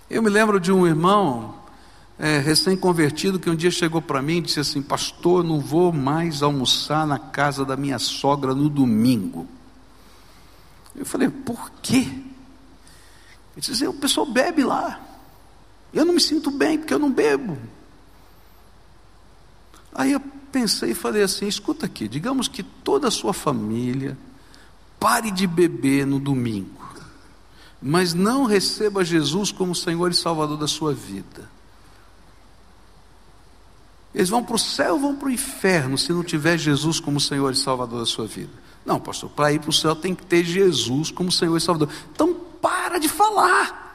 Eu 0.10 0.22
me 0.22 0.30
lembro 0.30 0.60
de 0.60 0.72
um 0.72 0.86
irmão 0.86 1.56
é, 2.20 2.40
recém-convertido 2.40 3.40
que 3.40 3.50
um 3.50 3.56
dia 3.56 3.72
chegou 3.72 4.02
para 4.02 4.22
mim 4.22 4.38
e 4.38 4.42
disse 4.42 4.60
assim: 4.60 4.82
Pastor, 4.82 5.44
não 5.44 5.60
vou 5.60 5.94
mais 5.94 6.42
almoçar 6.44 7.06
na 7.06 7.20
casa 7.20 7.64
da 7.64 7.78
minha 7.78 8.00
sogra 8.00 8.54
no 8.54 8.70
domingo. 8.70 9.48
Eu 10.96 11.06
falei: 11.06 11.30
Por 11.30 11.72
quê? 11.82 12.08
Ele 12.08 13.62
disse: 13.62 13.88
O 13.88 13.94
pessoal 13.94 14.26
bebe 14.26 14.64
lá. 14.64 15.00
Eu 15.94 16.04
não 16.04 16.14
me 16.14 16.22
sinto 16.22 16.52
bem 16.52 16.78
porque 16.78 16.94
eu 16.94 17.00
não 17.00 17.12
bebo. 17.12 17.58
Aí 19.94 20.12
eu 20.12 20.22
pensei 20.52 20.92
e 20.92 20.96
falei 20.96 21.24
assim: 21.24 21.48
escuta 21.48 21.86
aqui, 21.86 22.08
digamos 22.08 22.48
que 22.48 22.64
toda 22.64 23.08
a 23.08 23.12
sua 23.12 23.34
família 23.34 24.18
pare 25.00 25.32
de 25.32 25.46
beber 25.46 26.06
no 26.06 26.20
domingo, 26.20 26.82
mas 27.82 28.14
não 28.14 28.46
receba 28.46 29.06
Jesus 29.06 29.52
como 29.52 29.76
Senhor 29.76 30.12
e 30.12 30.16
Salvador 30.16 30.58
da 30.58 30.68
sua 30.68 30.94
vida. 30.94 31.50
Eles 34.14 34.30
vão 34.30 34.44
para 34.44 34.56
o 34.56 34.60
céu 34.60 34.94
ou 34.94 35.00
vão 35.00 35.16
para 35.16 35.28
o 35.28 35.32
inferno 35.32 35.98
se 35.98 36.12
não 36.12 36.24
tiver 36.24 36.58
Jesus 36.58 37.00
como 37.00 37.20
Senhor 37.20 37.52
e 37.54 37.56
Salvador 37.56 38.00
da 38.00 38.06
sua 38.06 38.26
vida? 38.26 38.52
Não, 38.84 39.00
pastor, 39.00 39.30
para 39.30 39.52
ir 39.52 39.60
para 39.60 39.70
o 39.70 39.74
céu 39.74 39.96
tem 39.96 40.16
que 40.16 40.26
ter 40.26 40.44
Jesus 40.44 41.12
como 41.12 41.32
Senhor 41.32 41.56
e 41.56 41.62
Salvador. 41.62 41.94
Então 42.12 42.34
para 42.60 42.98
de 42.98 43.08
falar 43.08 43.88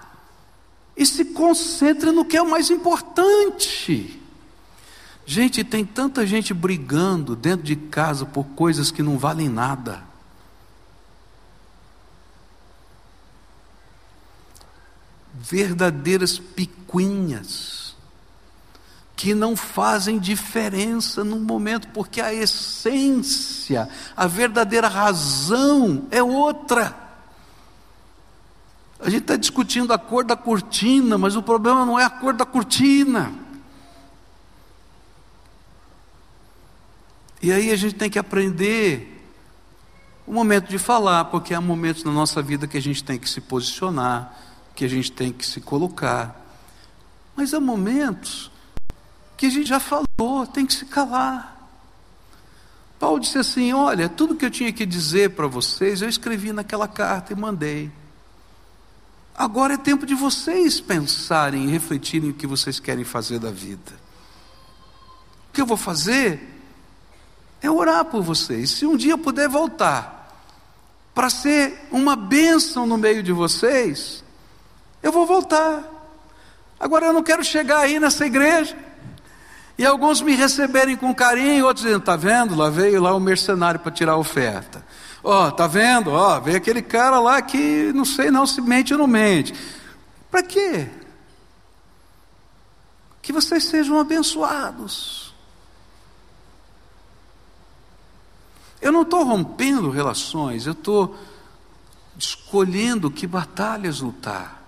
e 0.97 1.05
se 1.05 1.25
concentre 1.25 2.13
no 2.13 2.25
que 2.25 2.37
é 2.37 2.43
o 2.43 2.49
mais 2.49 2.71
importante. 2.71 4.22
Gente, 5.25 5.63
tem 5.63 5.85
tanta 5.85 6.27
gente 6.27 6.53
brigando 6.53 7.37
dentro 7.37 7.65
de 7.65 7.77
casa 7.77 8.27
por 8.27 8.45
coisas 8.45 8.91
que 8.91 9.03
não 9.03 9.17
valem 9.17 9.49
nada. 9.49 10.03
Verdadeiras 15.35 16.39
picuinhas, 16.39 17.97
que 19.17 19.35
não 19.35 19.57
fazem 19.57 20.19
diferença 20.19 21.23
no 21.23 21.39
momento, 21.39 21.89
porque 21.89 22.21
a 22.21 22.35
essência, 22.35 23.89
a 24.17 24.27
verdadeira 24.27 24.89
razão 24.89 26.07
é 26.11 26.23
outra. 26.23 26.97
A 28.99 29.09
gente 29.09 29.23
está 29.23 29.37
discutindo 29.37 29.93
a 29.93 29.99
cor 29.99 30.25
da 30.25 30.37
cortina, 30.37 31.17
mas 31.17 31.35
o 31.35 31.43
problema 31.43 31.87
não 31.87 31.99
é 31.99 32.05
a 32.05 32.11
cor 32.11 32.35
da 32.35 32.45
cortina. 32.45 33.42
E 37.43 37.51
aí 37.51 37.73
a 37.73 37.77
gente 37.77 37.97
tem 37.97 38.09
que 38.09 38.21
aprender 38.21 39.21
o 40.25 40.33
momento 40.33 40.69
de 40.69 40.79
falar, 40.79 41.25
porque 41.25 41.53
há 41.53 41.61
momentos 41.61 42.05
na 42.05 42.13
nossa 42.13 42.41
vida 42.41 42.69
que 42.69 42.77
a 42.77 42.81
gente 42.81 43.03
tem 43.03 43.19
que 43.19 43.29
se 43.29 43.41
posicionar, 43.41 44.33
que 44.77 44.85
a 44.85 44.89
gente 44.89 45.11
tem 45.11 45.33
que 45.33 45.45
se 45.45 45.61
colocar. 45.61 46.41
Mas 47.35 47.53
há 47.53 47.59
momentos 47.59 48.49
que 49.37 49.47
a 49.47 49.51
gente 49.51 49.69
já 49.69 49.81
falou, 49.81 50.47
tem 50.53 50.65
que 50.65 50.73
se 50.73 50.87
calar. 50.87 51.69
Paulo 53.01 53.19
disse 53.19 53.39
assim: 53.39 53.73
Olha, 53.73 54.09
tudo 54.09 54.37
que 54.37 54.45
eu 54.45 54.51
tinha 54.51 54.73
que 54.73 54.87
dizer 54.87 55.31
para 55.31 55.49
vocês, 55.49 56.01
eu 56.01 56.09
escrevi 56.09 56.53
naquela 56.53 56.87
carta 56.87 57.33
e 57.33 57.37
mandei. 57.37 57.91
Agora 59.35 59.75
é 59.75 59.77
tempo 59.77 60.07
de 60.07 60.15
vocês 60.15 60.81
pensarem 60.81 61.65
e 61.65 61.71
refletirem 61.71 62.31
o 62.31 62.35
que 62.35 62.47
vocês 62.47 62.79
querem 62.79 63.03
fazer 63.03 63.41
da 63.41 63.51
vida. 63.51 63.93
O 65.49 65.53
que 65.53 65.61
eu 65.61 65.67
vou 65.67 65.77
fazer 65.77 66.52
é 67.63 67.71
orar 67.71 68.05
por 68.05 68.23
vocês. 68.23 68.71
Se 68.71 68.85
um 68.85 68.97
dia 68.97 69.13
eu 69.13 69.19
puder 69.19 69.49
voltar 69.49 70.21
para 71.15 71.31
ser 71.31 71.89
uma 71.91 72.17
bênção 72.17 72.87
no 72.87 72.99
meio 72.99 73.23
de 73.23 73.33
vocês, 73.33 74.25
eu 75.03 75.13
vou 75.13 75.25
voltar. 75.25 75.85
Agora 76.81 77.07
eu 77.07 77.13
não 77.13 77.23
quero 77.23 77.45
chegar 77.45 77.79
aí 77.79 78.01
nessa 78.01 78.27
igreja 78.27 78.77
e 79.79 79.87
alguns 79.87 80.21
me 80.21 80.35
receberem 80.35 80.97
com 80.97 81.15
carinho, 81.15 81.67
outros 81.67 81.85
dizendo: 81.85 82.01
está 82.01 82.17
vendo? 82.17 82.55
Lá 82.55 82.69
veio 82.69 83.01
lá 83.01 83.15
o 83.15 83.21
mercenário 83.21 83.81
para 83.81 83.93
tirar 83.93 84.13
a 84.13 84.17
oferta. 84.17 84.85
Ó, 85.23 85.47
oh, 85.47 85.53
tá 85.53 85.69
vendo? 85.69 86.11
Ó, 86.11 86.37
oh, 86.37 86.41
veio 86.41 86.57
aquele 86.57 86.83
cara 86.83 87.21
lá 87.21 87.41
que 87.41 87.93
não 87.95 88.05
sei 88.05 88.31
não 88.31 88.45
se 88.45 88.61
mente 88.61 88.93
ou 88.93 88.99
não 88.99 89.07
mente. 89.07 89.55
Para 90.31 90.43
quê? 90.43 90.89
Que 93.21 93.33
vocês 93.33 93.65
sejam 93.65 94.01
abençoados. 94.01 95.22
Eu 98.83 98.91
não 98.91 99.03
estou 99.03 99.23
rompendo 99.23 99.91
relações, 99.91 100.67
eu 100.67 100.73
estou 100.73 101.17
escolhendo 102.19 103.11
que 103.13 103.29
batalhas 103.29 104.01
lutar. 104.01 104.61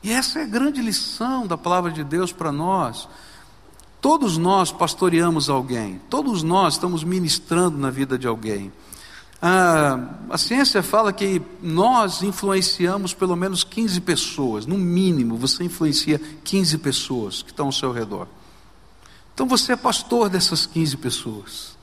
E 0.00 0.12
essa 0.12 0.38
é 0.38 0.42
a 0.44 0.46
grande 0.46 0.80
lição 0.80 1.44
da 1.44 1.58
palavra 1.58 1.90
de 1.90 2.04
Deus 2.04 2.30
para 2.30 2.52
nós. 2.52 3.08
Todos 4.00 4.38
nós 4.38 4.70
pastoreamos 4.70 5.50
alguém, 5.50 6.00
todos 6.08 6.44
nós 6.44 6.74
estamos 6.74 7.02
ministrando 7.02 7.76
na 7.76 7.90
vida 7.90 8.16
de 8.16 8.28
alguém. 8.28 8.72
Ah, 9.42 9.98
a 10.30 10.38
ciência 10.38 10.82
fala 10.82 11.12
que 11.12 11.42
nós 11.60 12.22
influenciamos 12.22 13.12
pelo 13.12 13.34
menos 13.34 13.64
15 13.64 14.00
pessoas, 14.02 14.66
no 14.66 14.78
mínimo 14.78 15.36
você 15.36 15.64
influencia 15.64 16.20
15 16.44 16.78
pessoas 16.78 17.42
que 17.42 17.50
estão 17.50 17.66
ao 17.66 17.72
seu 17.72 17.90
redor. 17.90 18.28
Então 19.34 19.48
você 19.48 19.72
é 19.72 19.76
pastor 19.76 20.28
dessas 20.28 20.64
15 20.64 20.96
pessoas. 20.98 21.76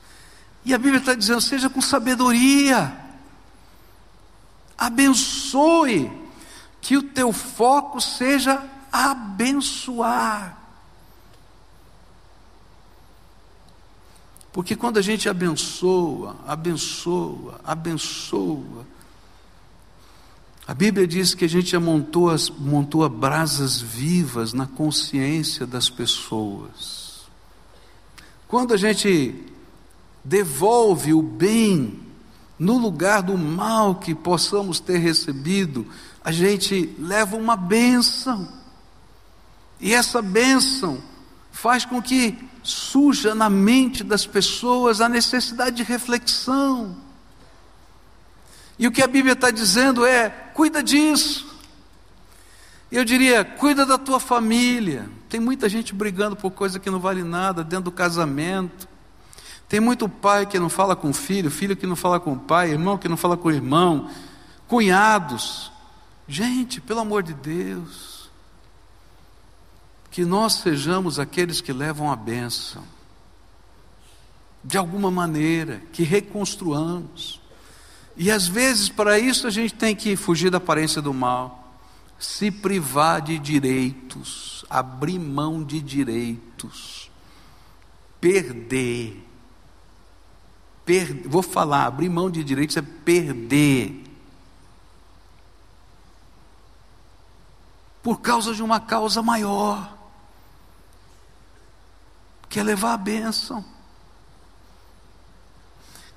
E 0.64 0.72
a 0.72 0.78
Bíblia 0.78 0.98
está 0.98 1.14
dizendo: 1.14 1.40
seja 1.40 1.68
com 1.68 1.80
sabedoria, 1.80 2.96
abençoe, 4.76 6.10
que 6.80 6.96
o 6.96 7.02
teu 7.02 7.32
foco 7.32 8.00
seja 8.00 8.62
abençoar. 8.92 10.58
Porque 14.52 14.76
quando 14.76 14.98
a 14.98 15.02
gente 15.02 15.28
abençoa, 15.28 16.36
abençoa, 16.46 17.58
abençoa, 17.64 18.86
a 20.66 20.74
Bíblia 20.74 21.06
diz 21.06 21.34
que 21.34 21.44
a 21.44 21.48
gente 21.48 21.74
amontoa, 21.74 22.36
montou 22.58 23.08
brasas 23.08 23.80
vivas 23.80 24.52
na 24.52 24.66
consciência 24.66 25.66
das 25.66 25.90
pessoas. 25.90 27.22
Quando 28.46 28.74
a 28.74 28.76
gente 28.76 29.51
devolve 30.24 31.12
o 31.12 31.22
bem 31.22 32.00
no 32.58 32.78
lugar 32.78 33.22
do 33.22 33.36
mal 33.36 33.96
que 33.96 34.14
possamos 34.14 34.78
ter 34.78 34.98
recebido, 34.98 35.84
a 36.22 36.30
gente 36.30 36.94
leva 36.98 37.36
uma 37.36 37.56
bênção. 37.56 38.48
E 39.80 39.92
essa 39.92 40.22
bênção 40.22 41.02
faz 41.50 41.84
com 41.84 42.00
que 42.00 42.38
suja 42.62 43.34
na 43.34 43.50
mente 43.50 44.04
das 44.04 44.24
pessoas 44.24 45.00
a 45.00 45.08
necessidade 45.08 45.76
de 45.76 45.82
reflexão. 45.82 46.96
E 48.78 48.86
o 48.86 48.92
que 48.92 49.02
a 49.02 49.08
Bíblia 49.08 49.32
está 49.32 49.50
dizendo 49.50 50.06
é: 50.06 50.30
cuida 50.54 50.82
disso. 50.82 51.50
Eu 52.92 53.04
diria, 53.04 53.44
cuida 53.44 53.84
da 53.84 53.98
tua 53.98 54.20
família. 54.20 55.08
Tem 55.28 55.40
muita 55.40 55.68
gente 55.68 55.94
brigando 55.94 56.36
por 56.36 56.50
coisa 56.50 56.78
que 56.78 56.90
não 56.90 57.00
vale 57.00 57.24
nada 57.24 57.64
dentro 57.64 57.86
do 57.86 57.92
casamento. 57.92 58.86
Tem 59.72 59.80
muito 59.80 60.06
pai 60.06 60.44
que 60.44 60.58
não 60.58 60.68
fala 60.68 60.94
com 60.94 61.14
filho, 61.14 61.50
filho 61.50 61.74
que 61.74 61.86
não 61.86 61.96
fala 61.96 62.20
com 62.20 62.36
pai, 62.36 62.72
irmão 62.72 62.98
que 62.98 63.08
não 63.08 63.16
fala 63.16 63.38
com 63.38 63.50
irmão, 63.50 64.10
cunhados. 64.68 65.72
Gente, 66.28 66.78
pelo 66.78 67.00
amor 67.00 67.22
de 67.22 67.32
Deus, 67.32 68.28
que 70.10 70.26
nós 70.26 70.56
sejamos 70.56 71.18
aqueles 71.18 71.62
que 71.62 71.72
levam 71.72 72.12
a 72.12 72.16
bênção, 72.16 72.84
de 74.62 74.76
alguma 74.76 75.10
maneira, 75.10 75.80
que 75.90 76.02
reconstruamos. 76.02 77.40
E 78.14 78.30
às 78.30 78.46
vezes, 78.46 78.90
para 78.90 79.18
isso, 79.18 79.46
a 79.46 79.50
gente 79.50 79.72
tem 79.72 79.96
que 79.96 80.16
fugir 80.16 80.50
da 80.50 80.58
aparência 80.58 81.00
do 81.00 81.14
mal, 81.14 81.78
se 82.18 82.50
privar 82.50 83.22
de 83.22 83.38
direitos, 83.38 84.66
abrir 84.68 85.18
mão 85.18 85.64
de 85.64 85.80
direitos, 85.80 87.10
perder. 88.20 89.31
Per, 90.92 91.26
vou 91.26 91.40
falar, 91.40 91.86
abrir 91.86 92.10
mão 92.10 92.30
de 92.30 92.44
direitos 92.44 92.76
é 92.76 92.82
perder. 92.82 94.04
Por 98.02 98.20
causa 98.20 98.54
de 98.54 98.62
uma 98.62 98.78
causa 98.78 99.22
maior 99.22 99.96
quer 102.46 102.62
levar 102.62 102.92
a 102.92 102.98
bênção. 102.98 103.64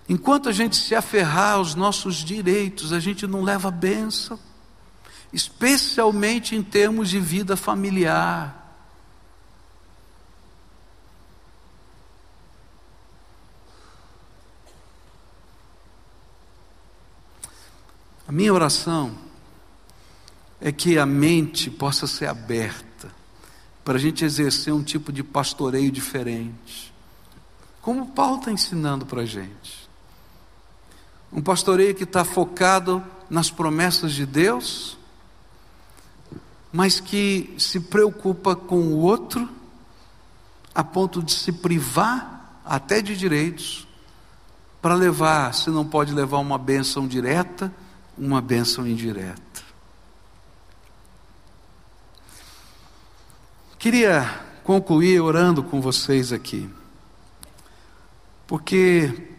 Enquanto 0.09 0.49
a 0.49 0.51
gente 0.51 0.75
se 0.75 0.93
aferrar 0.93 1.53
aos 1.53 1.73
nossos 1.73 2.17
direitos, 2.17 2.91
a 2.91 2.99
gente 2.99 3.25
não 3.25 3.43
leva 3.43 3.69
a 3.69 3.71
bênção, 3.71 4.37
especialmente 5.31 6.53
em 6.53 6.61
termos 6.61 7.09
de 7.09 7.21
vida 7.21 7.55
familiar. 7.55 8.64
Minha 18.35 18.53
oração 18.53 19.15
é 20.59 20.69
que 20.69 20.99
a 20.99 21.05
mente 21.05 21.69
possa 21.69 22.05
ser 22.05 22.25
aberta 22.25 23.09
para 23.81 23.95
a 23.95 23.97
gente 23.97 24.25
exercer 24.25 24.73
um 24.73 24.83
tipo 24.83 25.13
de 25.13 25.23
pastoreio 25.23 25.89
diferente. 25.89 26.93
Como 27.81 28.07
Paulo 28.07 28.39
está 28.39 28.51
ensinando 28.51 29.05
para 29.05 29.21
a 29.21 29.25
gente. 29.25 29.89
Um 31.31 31.41
pastoreio 31.41 31.95
que 31.95 32.03
está 32.03 32.25
focado 32.25 33.01
nas 33.29 33.49
promessas 33.49 34.11
de 34.11 34.25
Deus, 34.25 34.97
mas 36.73 36.99
que 36.99 37.55
se 37.57 37.79
preocupa 37.79 38.53
com 38.53 38.79
o 38.81 38.97
outro, 38.97 39.47
a 40.73 40.83
ponto 40.83 41.23
de 41.23 41.31
se 41.31 41.53
privar 41.53 42.59
até 42.65 43.01
de 43.01 43.15
direitos, 43.15 43.87
para 44.81 44.93
levar, 44.93 45.53
se 45.53 45.69
não 45.69 45.85
pode 45.85 46.13
levar 46.13 46.39
uma 46.39 46.57
bênção 46.57 47.07
direta, 47.07 47.73
uma 48.17 48.41
bênção 48.41 48.87
indireta. 48.87 49.63
Queria 53.77 54.41
concluir 54.63 55.21
orando 55.21 55.61
com 55.61 55.79
vocês 55.79 56.33
aqui, 56.33 56.69
porque 58.47 59.29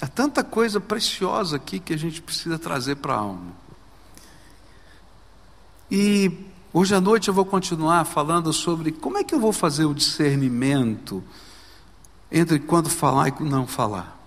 há 0.00 0.06
tanta 0.06 0.44
coisa 0.44 0.78
preciosa 0.78 1.56
aqui 1.56 1.78
que 1.78 1.94
a 1.94 1.96
gente 1.96 2.20
precisa 2.20 2.58
trazer 2.58 2.96
para 2.96 3.14
a 3.14 3.18
alma. 3.18 3.52
E 5.90 6.30
hoje 6.72 6.94
à 6.94 7.00
noite 7.00 7.28
eu 7.28 7.34
vou 7.34 7.46
continuar 7.46 8.04
falando 8.04 8.52
sobre 8.52 8.92
como 8.92 9.16
é 9.16 9.24
que 9.24 9.34
eu 9.34 9.40
vou 9.40 9.54
fazer 9.54 9.86
o 9.86 9.94
discernimento 9.94 11.24
entre 12.30 12.58
quando 12.58 12.90
falar 12.90 13.28
e 13.28 13.42
não 13.42 13.66
falar. 13.66 14.18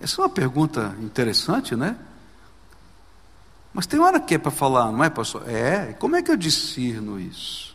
Essa 0.00 0.22
é 0.22 0.24
uma 0.24 0.30
pergunta 0.30 0.96
interessante, 1.02 1.76
né? 1.76 1.98
Mas 3.72 3.86
tem 3.86 3.98
hora 4.00 4.20
que 4.20 4.34
é 4.34 4.38
para 4.38 4.50
falar, 4.50 4.92
não 4.92 5.02
é, 5.02 5.08
pastor? 5.08 5.48
É, 5.48 5.94
como 5.94 6.16
é 6.16 6.22
que 6.22 6.30
eu 6.30 6.36
discerno 6.36 7.18
isso? 7.18 7.74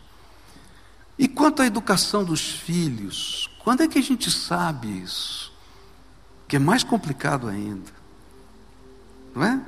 E 1.17 1.27
quanto 1.27 1.61
à 1.61 1.65
educação 1.65 2.23
dos 2.23 2.41
filhos, 2.41 3.49
quando 3.63 3.81
é 3.81 3.87
que 3.87 3.97
a 3.97 4.03
gente 4.03 4.29
sabe 4.29 4.87
isso? 5.01 5.51
Que 6.47 6.57
é 6.57 6.59
mais 6.59 6.83
complicado 6.83 7.47
ainda, 7.47 7.91
não 9.33 9.43
é? 9.43 9.61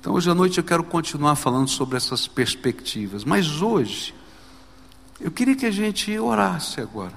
Então, 0.00 0.14
hoje 0.14 0.30
à 0.30 0.34
noite 0.34 0.58
eu 0.58 0.64
quero 0.64 0.82
continuar 0.82 1.36
falando 1.36 1.68
sobre 1.68 1.96
essas 1.96 2.26
perspectivas, 2.26 3.22
mas 3.22 3.62
hoje, 3.62 4.14
eu 5.20 5.30
queria 5.30 5.54
que 5.54 5.66
a 5.66 5.70
gente 5.70 6.18
orasse 6.18 6.80
agora. 6.80 7.14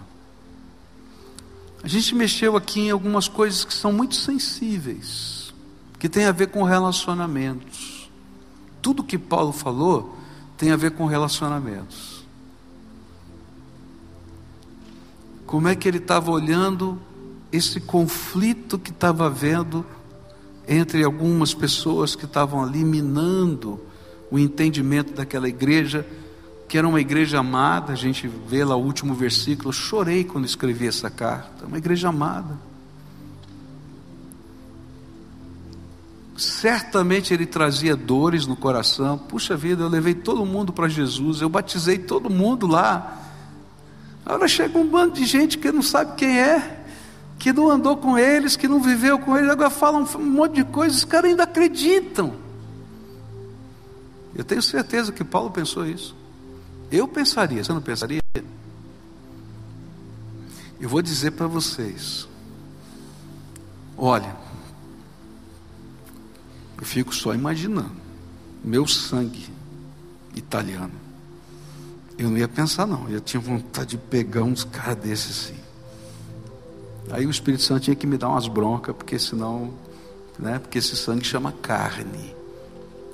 A 1.82 1.88
gente 1.88 2.14
mexeu 2.14 2.56
aqui 2.56 2.82
em 2.82 2.92
algumas 2.92 3.28
coisas 3.28 3.66
que 3.66 3.74
são 3.74 3.92
muito 3.92 4.16
sensíveis, 4.16 5.35
que 5.98 6.10
tem 6.10 6.26
a 6.26 6.32
ver 6.32 6.48
com 6.48 6.64
relacionamentos. 6.64 8.10
Tudo 8.82 9.04
que 9.04 9.18
Paulo 9.18 9.52
falou 9.52 10.18
tem 10.58 10.72
a 10.72 10.76
ver 10.76 10.92
com 10.92 11.06
relacionamentos. 11.06 12.16
como 15.46 15.68
é 15.68 15.76
que 15.76 15.88
ele 15.88 16.00
estava 16.00 16.32
olhando 16.32 17.00
esse 17.52 17.80
conflito 17.80 18.78
que 18.78 18.90
estava 18.90 19.28
havendo 19.28 19.86
entre 20.68 21.04
algumas 21.04 21.54
pessoas 21.54 22.16
que 22.16 22.26
estavam 22.26 22.64
ali 22.64 22.84
minando 22.84 23.80
o 24.32 24.40
entendimento 24.40 25.14
daquela 25.14 25.48
igreja, 25.48 26.06
que 26.68 26.78
era 26.78 26.88
uma 26.88 27.00
igreja 27.00 27.40
amada, 27.40 27.94
a 27.94 27.96
gente 27.96 28.28
vê 28.28 28.66
lá 28.66 28.76
o 28.76 28.84
último 28.84 29.14
versículo, 29.14 29.72
chorei 29.72 30.24
quando 30.24 30.46
escrevi 30.46 30.88
essa 30.88 31.10
carta, 31.10 31.68
uma 31.68 31.78
igreja 31.78 32.10
amada. 32.10 32.58
Certamente 36.38 37.34
ele 37.34 37.46
trazia 37.46 37.96
dores 37.96 38.46
no 38.46 38.56
coração. 38.56 39.18
Puxa 39.18 39.56
vida, 39.56 39.84
eu 39.84 39.90
levei 39.90 40.14
todo 40.14 40.46
mundo 40.46 40.74
para 40.74 40.88
Jesus, 40.88 41.42
eu 41.42 41.50
batizei 41.50 41.98
todo 41.98 42.30
mundo 42.30 42.68
lá. 42.68 43.22
Agora 44.26 44.48
chega 44.48 44.78
um 44.78 44.88
bando 44.88 45.14
de 45.14 45.26
gente 45.26 45.58
que 45.58 45.72
não 45.72 45.82
sabe 45.82 46.16
quem 46.16 46.40
é, 46.40 46.84
que 47.40 47.54
não 47.54 47.70
andou 47.70 47.96
com 47.98 48.18
eles, 48.18 48.56
que 48.56 48.68
não 48.68 48.82
viveu 48.82 49.20
com 49.20 49.38
eles, 49.38 49.50
agora 49.50 49.70
falam 49.70 50.08
um 50.16 50.26
monte 50.26 50.56
de 50.56 50.64
coisas, 50.66 51.00
os 51.00 51.06
caras 51.06 51.30
ainda 51.30 51.44
acreditam. 51.44 52.34
Eu 54.36 54.44
tenho 54.44 54.62
certeza 54.62 55.12
que 55.12 55.24
Paulo 55.24 55.52
pensou 55.52 55.86
isso. 55.86 56.16
Eu 56.92 57.08
pensaria, 57.08 57.64
você 57.64 57.72
não 57.72 57.82
pensaria? 57.82 58.20
Eu 60.80 60.90
vou 60.90 61.02
dizer 61.02 61.32
para 61.32 61.48
vocês, 61.48 62.28
Olha, 63.98 64.36
eu 66.78 66.86
fico 66.86 67.14
só 67.14 67.34
imaginando. 67.34 67.96
Meu 68.64 68.88
sangue 68.88 69.48
italiano. 70.36 70.94
Eu 72.18 72.30
não 72.30 72.38
ia 72.38 72.48
pensar, 72.48 72.86
não. 72.86 73.10
Eu 73.10 73.20
tinha 73.20 73.40
vontade 73.40 73.92
de 73.92 73.98
pegar 73.98 74.44
uns 74.44 74.64
caras 74.64 74.98
desses 74.98 75.46
assim. 75.46 75.60
Aí 77.12 77.26
o 77.26 77.30
Espírito 77.30 77.64
Santo 77.64 77.84
tinha 77.84 77.96
que 77.96 78.08
me 78.08 78.18
dar 78.18 78.30
umas 78.30 78.48
broncas, 78.48 78.96
porque 78.96 79.20
senão, 79.20 79.74
né? 80.40 80.60
Porque 80.60 80.80
esse 80.80 80.96
sangue 80.96 81.26
chama 81.26 81.52
carne. 81.52 82.34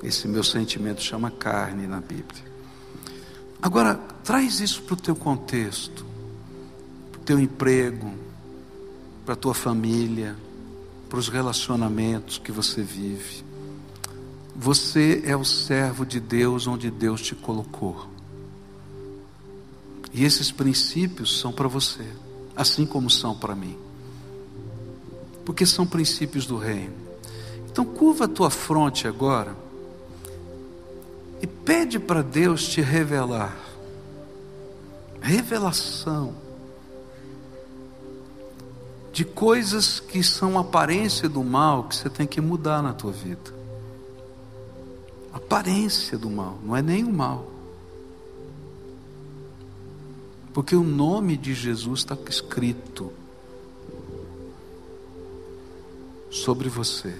Esse 0.02 0.26
meu 0.26 0.42
sentimento 0.42 1.02
chama 1.02 1.30
carne 1.30 1.86
na 1.86 2.00
Bíblia. 2.00 2.42
Agora, 3.60 3.94
traz 4.24 4.60
isso 4.60 4.82
para 4.82 4.94
o 4.94 4.96
teu 4.96 5.14
contexto, 5.14 6.04
para 7.12 7.20
o 7.20 7.24
teu 7.24 7.38
emprego, 7.38 8.12
para 9.24 9.34
a 9.34 9.36
tua 9.36 9.54
família, 9.54 10.36
para 11.08 11.18
os 11.18 11.28
relacionamentos 11.28 12.38
que 12.38 12.50
você 12.50 12.82
vive. 12.82 13.44
Você 14.54 15.22
é 15.24 15.36
o 15.36 15.44
servo 15.44 16.04
de 16.04 16.20
Deus 16.20 16.66
onde 16.66 16.90
Deus 16.90 17.22
te 17.22 17.34
colocou. 17.34 18.06
E 20.12 20.24
esses 20.24 20.52
princípios 20.52 21.40
são 21.40 21.52
para 21.52 21.66
você, 21.66 22.06
assim 22.54 22.84
como 22.84 23.08
são 23.08 23.34
para 23.34 23.54
mim. 23.54 23.78
Porque 25.44 25.64
são 25.64 25.86
princípios 25.86 26.44
do 26.44 26.58
reino. 26.58 26.94
Então 27.70 27.84
curva 27.84 28.26
a 28.26 28.28
tua 28.28 28.50
fronte 28.50 29.08
agora 29.08 29.56
e 31.40 31.46
pede 31.46 31.98
para 31.98 32.22
Deus 32.22 32.68
te 32.68 32.82
revelar. 32.82 33.56
Revelação 35.20 36.34
de 39.12 39.24
coisas 39.24 39.98
que 39.98 40.22
são 40.22 40.58
aparência 40.58 41.28
do 41.28 41.42
mal 41.42 41.84
que 41.84 41.96
você 41.96 42.10
tem 42.10 42.26
que 42.26 42.40
mudar 42.40 42.82
na 42.82 42.92
tua 42.92 43.12
vida. 43.12 43.61
Aparência 45.32 46.18
do 46.18 46.30
mal, 46.30 46.58
não 46.62 46.76
é 46.76 46.82
nem 46.82 47.04
o 47.04 47.12
mal. 47.12 47.50
Porque 50.52 50.76
o 50.76 50.82
nome 50.82 51.36
de 51.36 51.54
Jesus 51.54 52.00
está 52.00 52.16
escrito 52.28 53.10
sobre 56.30 56.68
você. 56.68 57.14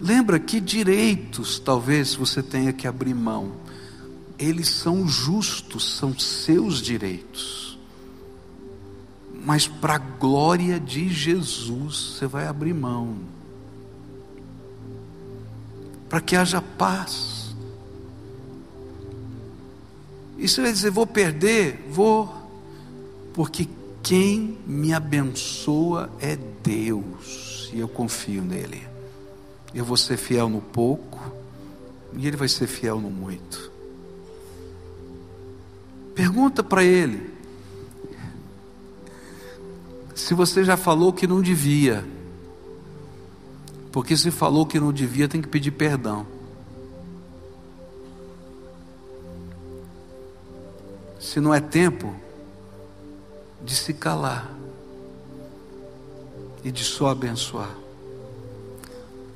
Lembra 0.00 0.40
que 0.40 0.60
direitos 0.60 1.58
talvez 1.58 2.14
você 2.14 2.42
tenha 2.42 2.72
que 2.72 2.86
abrir 2.88 3.14
mão. 3.14 3.52
Eles 4.38 4.68
são 4.68 5.06
justos, 5.06 5.96
são 5.96 6.18
seus 6.18 6.80
direitos. 6.80 7.78
Mas 9.44 9.68
para 9.68 9.96
a 9.96 9.98
glória 9.98 10.80
de 10.80 11.08
Jesus, 11.08 12.14
você 12.16 12.26
vai 12.26 12.46
abrir 12.46 12.72
mão. 12.72 13.18
Para 16.10 16.20
que 16.20 16.36
haja 16.36 16.60
paz. 16.60 17.54
E 20.36 20.46
você 20.46 20.60
vai 20.60 20.72
dizer: 20.72 20.90
vou 20.90 21.06
perder? 21.06 21.86
Vou. 21.88 22.30
Porque 23.32 23.66
quem 24.02 24.58
me 24.66 24.92
abençoa 24.92 26.10
é 26.20 26.36
Deus. 26.36 27.70
E 27.72 27.80
eu 27.80 27.88
confio 27.88 28.42
nele. 28.42 28.86
Eu 29.72 29.84
vou 29.84 29.96
ser 29.96 30.18
fiel 30.18 30.48
no 30.48 30.60
pouco 30.60 31.20
e 32.12 32.26
ele 32.26 32.36
vai 32.36 32.48
ser 32.48 32.66
fiel 32.66 33.00
no 33.00 33.10
muito. 33.10 33.70
Pergunta 36.14 36.62
para 36.62 36.82
ele 36.82 37.30
se 40.14 40.34
você 40.34 40.64
já 40.64 40.76
falou 40.76 41.12
que 41.12 41.26
não 41.26 41.40
devia. 41.40 42.04
Porque 43.92 44.16
se 44.16 44.30
falou 44.30 44.66
que 44.66 44.78
não 44.78 44.92
devia, 44.92 45.28
tem 45.28 45.42
que 45.42 45.48
pedir 45.48 45.72
perdão. 45.72 46.26
Se 51.18 51.40
não 51.40 51.52
é 51.52 51.60
tempo 51.60 52.14
de 53.64 53.74
se 53.74 53.92
calar 53.92 54.50
e 56.64 56.70
de 56.70 56.84
só 56.84 57.08
abençoar. 57.08 57.74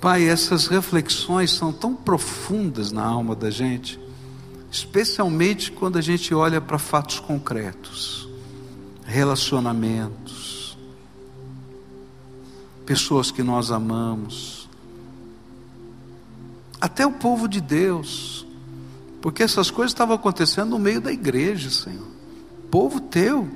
Pai, 0.01 0.29
essas 0.29 0.67
reflexões 0.67 1.51
são 1.51 1.73
tão 1.73 1.95
profundas 1.95 2.93
na 2.93 3.03
alma 3.03 3.35
da 3.35 3.51
gente, 3.51 3.99
especialmente 4.71 5.73
quando 5.73 5.97
a 5.97 6.03
gente 6.03 6.35
olha 6.35 6.61
para 6.61 6.79
fatos 6.79 7.19
concretos, 7.21 8.29
relacionamentos, 9.07 10.44
pessoas 12.85 13.31
que 13.31 13.43
nós 13.43 13.71
amamos, 13.71 14.69
até 16.81 17.07
o 17.07 17.13
povo 17.13 17.49
de 17.49 17.61
Deus, 17.61 18.47
porque 19.23 19.43
essas 19.43 19.71
coisas 19.71 19.93
estavam 19.93 20.15
acontecendo 20.15 20.71
no 20.71 20.79
meio 20.79 21.01
da 21.01 21.11
igreja, 21.11 21.71
Senhor, 21.71 22.07
povo 22.71 23.01
teu. 23.01 23.49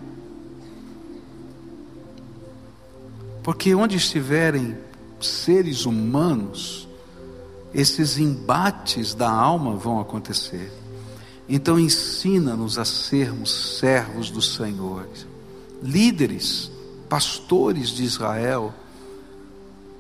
Porque 3.42 3.74
onde 3.74 3.96
estiverem 3.96 4.78
seres 5.20 5.84
humanos, 5.84 6.88
esses 7.74 8.18
embates 8.18 9.14
da 9.14 9.30
alma 9.30 9.76
vão 9.76 10.00
acontecer. 10.00 10.72
Então 11.48 11.78
ensina-nos 11.78 12.78
a 12.78 12.84
sermos 12.84 13.78
servos 13.78 14.30
do 14.30 14.40
Senhor, 14.40 15.06
líderes, 15.82 16.70
pastores 17.08 17.90
de 17.90 18.04
Israel, 18.04 18.72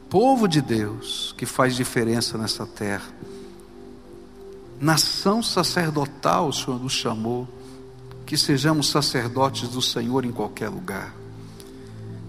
povo 0.08 0.48
de 0.48 0.60
Deus 0.60 1.32
que 1.36 1.46
faz 1.46 1.76
diferença 1.76 2.36
nessa 2.38 2.66
terra. 2.66 3.08
Nação 4.80 5.42
sacerdotal, 5.42 6.48
o 6.48 6.52
Senhor 6.52 6.80
nos 6.80 6.92
chamou, 6.92 7.48
que 8.24 8.36
sejamos 8.36 8.88
sacerdotes 8.88 9.68
do 9.68 9.82
Senhor 9.82 10.24
em 10.24 10.32
qualquer 10.32 10.68
lugar. 10.68 11.14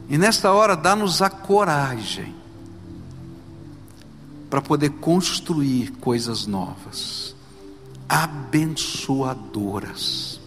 E 0.10 0.18
nesta 0.18 0.52
hora, 0.52 0.76
dá-nos 0.76 1.22
a 1.22 1.30
coragem 1.30 2.34
para 4.50 4.62
poder 4.62 4.90
construir 4.94 5.92
coisas 6.00 6.48
novas, 6.48 7.36
abençoadoras. 8.08 10.40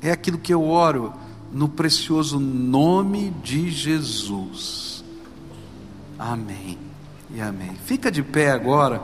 É 0.00 0.10
aquilo 0.10 0.38
que 0.38 0.54
eu 0.54 0.64
oro 0.64 1.12
no 1.52 1.68
precioso 1.68 2.40
nome 2.40 3.28
de 3.42 3.70
Jesus. 3.70 4.85
Amém 6.18 6.78
e 7.34 7.40
amém. 7.40 7.72
Fica 7.84 8.10
de 8.10 8.22
pé 8.22 8.50
agora, 8.50 9.02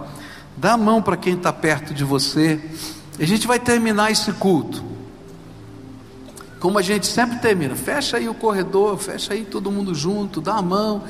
dá 0.57 0.73
a 0.73 0.77
mão 0.77 1.03
para 1.03 1.17
quem 1.17 1.35
está 1.35 1.53
perto 1.53 1.93
de 1.93 2.05
você. 2.05 2.61
A 3.19 3.25
gente 3.25 3.47
vai 3.47 3.59
terminar 3.59 4.11
esse 4.11 4.33
culto. 4.33 4.83
Como 6.59 6.79
a 6.79 6.83
gente 6.83 7.07
sempre 7.07 7.39
termina, 7.39 7.75
fecha 7.75 8.17
aí 8.17 8.29
o 8.29 8.35
corredor, 8.35 8.97
fecha 8.97 9.35
aí 9.35 9.45
todo 9.45 9.71
mundo 9.71 9.95
junto, 9.95 10.41
dá 10.41 10.55
a 10.55 10.63
mão. 10.63 11.03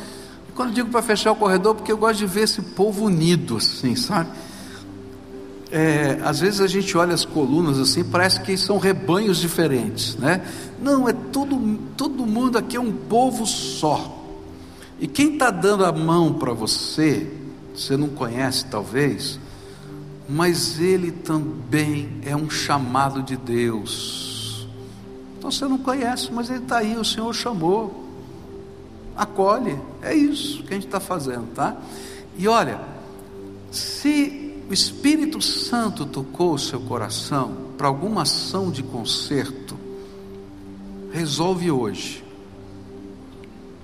Quando 0.55 0.71
eu 0.71 0.75
digo 0.75 0.91
para 0.91 1.03
fechar 1.03 1.33
o 1.33 1.37
corredor, 1.37 1.75
porque 1.75 1.93
eu 1.93 1.97
gosto 1.97 2.19
de 2.19 2.27
ver 2.27 2.43
esse 2.43 2.61
povo 2.61 3.05
unido, 3.05 3.59
assim, 3.59 3.95
sabe? 3.95 4.31
É, 5.71 6.21
às 6.25 6.41
vezes 6.41 6.61
a 6.61 6.67
gente 6.67 6.97
olha 6.97 7.15
as 7.15 7.25
colunas 7.25 7.79
assim, 7.79 8.05
parece 8.05 8.41
que 8.41 8.57
são 8.59 8.79
rebanhos 8.79 9.39
diferentes, 9.39 10.17
né? 10.17 10.43
Não, 10.81 11.09
é 11.09 11.13
todo, 11.13 11.79
todo 11.97 12.27
mundo 12.27 12.59
aqui 12.59 12.77
é 12.77 12.81
um 12.81 12.93
povo 12.93 13.47
só. 13.47 14.22
E 15.03 15.09
quem 15.09 15.33
está 15.33 15.51
dando 15.51 15.85
a 15.85 15.91
mão 15.91 16.33
para 16.33 16.53
você, 16.53 17.29
você 17.75 17.97
não 17.97 18.07
conhece 18.07 18.67
talvez, 18.67 19.37
mas 20.29 20.79
ele 20.79 21.11
também 21.11 22.21
é 22.25 22.37
um 22.37 22.49
chamado 22.49 23.21
de 23.21 23.37
Deus. 23.37 24.65
Então 25.37 25.51
você 25.51 25.67
não 25.67 25.77
conhece, 25.77 26.31
mas 26.33 26.49
ele 26.51 26.61
está 26.61 26.79
aí, 26.79 26.97
o 26.97 27.05
Senhor 27.05 27.35
chamou 27.35 28.15
acolhe. 29.17 29.77
É 30.01 30.15
isso 30.15 30.63
que 30.63 30.71
a 30.71 30.75
gente 30.75 30.87
está 30.87 31.01
fazendo, 31.01 31.53
tá? 31.53 31.77
E 32.39 32.47
olha, 32.47 32.81
se 33.73 34.63
o 34.71 34.73
Espírito 34.73 35.43
Santo 35.43 36.07
tocou 36.07 36.55
o 36.55 36.59
seu 36.61 36.79
coração 36.79 37.57
para 37.77 37.89
alguma 37.89 38.23
ação 38.23 38.71
de 38.71 38.85
conserto, 38.85 39.77
resolve 41.13 41.73
hoje. 41.73 42.22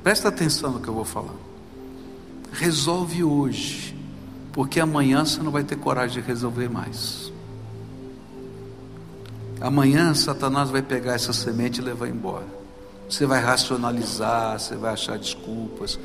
Presta 0.02 0.28
atenção 0.28 0.72
no 0.72 0.80
que 0.80 0.88
eu 0.88 0.94
vou 0.94 1.04
falar. 1.04 1.34
Resolve 2.52 3.22
hoje, 3.24 3.96
porque 4.52 4.80
amanhã 4.80 5.24
você 5.24 5.42
não 5.42 5.50
vai 5.50 5.64
ter 5.64 5.76
coragem 5.76 6.22
de 6.22 6.26
resolver 6.26 6.68
mais. 6.68 7.32
Amanhã 9.60 10.14
Satanás 10.14 10.70
vai 10.70 10.82
pegar 10.82 11.14
essa 11.14 11.32
semente 11.32 11.80
e 11.80 11.84
levar 11.84 12.08
embora. 12.08 12.46
Você 13.08 13.26
vai 13.26 13.42
racionalizar, 13.42 14.58
você 14.58 14.76
vai 14.76 14.92
achar 14.92 15.18
desculpas. 15.18 15.98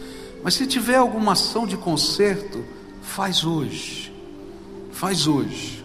Mas 0.43 0.55
se 0.55 0.65
tiver 0.65 0.95
alguma 0.95 1.33
ação 1.33 1.67
de 1.67 1.77
conserto, 1.77 2.63
faz 3.01 3.43
hoje. 3.43 4.13
Faz 4.91 5.27
hoje. 5.27 5.83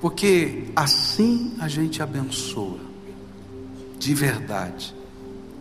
Porque 0.00 0.64
assim 0.74 1.54
a 1.60 1.68
gente 1.68 2.02
abençoa. 2.02 2.80
De 3.98 4.14
verdade. 4.14 4.95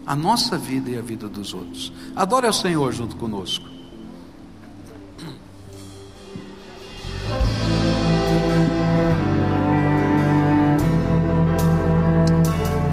A 0.05 0.15
nossa 0.15 0.57
vida 0.57 0.89
e 0.89 0.97
a 0.97 1.01
vida 1.01 1.27
dos 1.27 1.53
outros. 1.53 1.91
Adore 2.15 2.47
ao 2.47 2.53
Senhor 2.53 2.91
junto 2.93 3.15
conosco. 3.15 3.65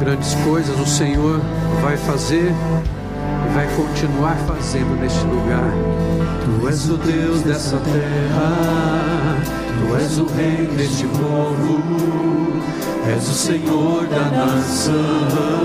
Grandes 0.00 0.34
coisas 0.44 0.78
o 0.80 0.86
Senhor 0.86 1.40
vai 1.80 1.96
fazer 1.96 2.50
e 2.50 3.54
vai 3.54 3.68
continuar 3.76 4.36
fazendo 4.48 4.98
neste 5.00 5.24
lugar. 5.24 5.72
Tu 6.44 6.68
és 6.68 6.88
o 6.88 6.96
Deus 6.96 7.42
dessa 7.42 7.78
terra, 7.78 9.36
tu 9.78 9.94
és 9.94 10.18
o 10.18 10.26
rei 10.26 10.66
deste 10.76 11.06
povo, 11.06 11.80
és 13.06 13.28
o 13.28 13.34
Senhor 13.34 14.06
da 14.08 14.24
nação. 14.28 15.62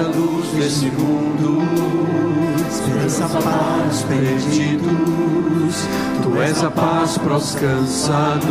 A 0.00 0.02
luz 0.02 0.48
desse 0.52 0.86
mundo, 0.86 1.58
esperança 2.70 3.28
para 3.28 3.86
os 3.86 4.02
perdidos, 4.04 5.74
tu 6.22 6.40
és 6.40 6.64
a 6.64 6.70
paz 6.70 7.18
para 7.18 7.36
os 7.36 7.54
cansados, 7.54 8.48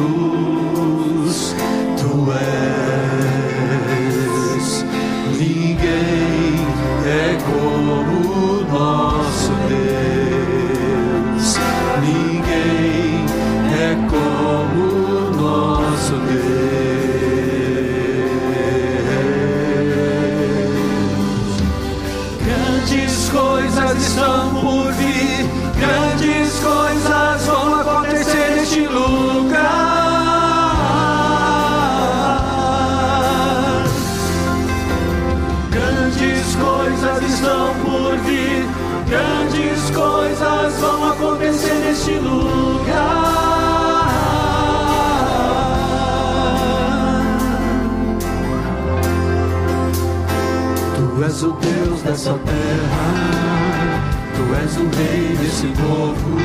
o 54.79 54.89
rei 54.95 55.35
desse 55.37 55.67
povo, 55.67 56.37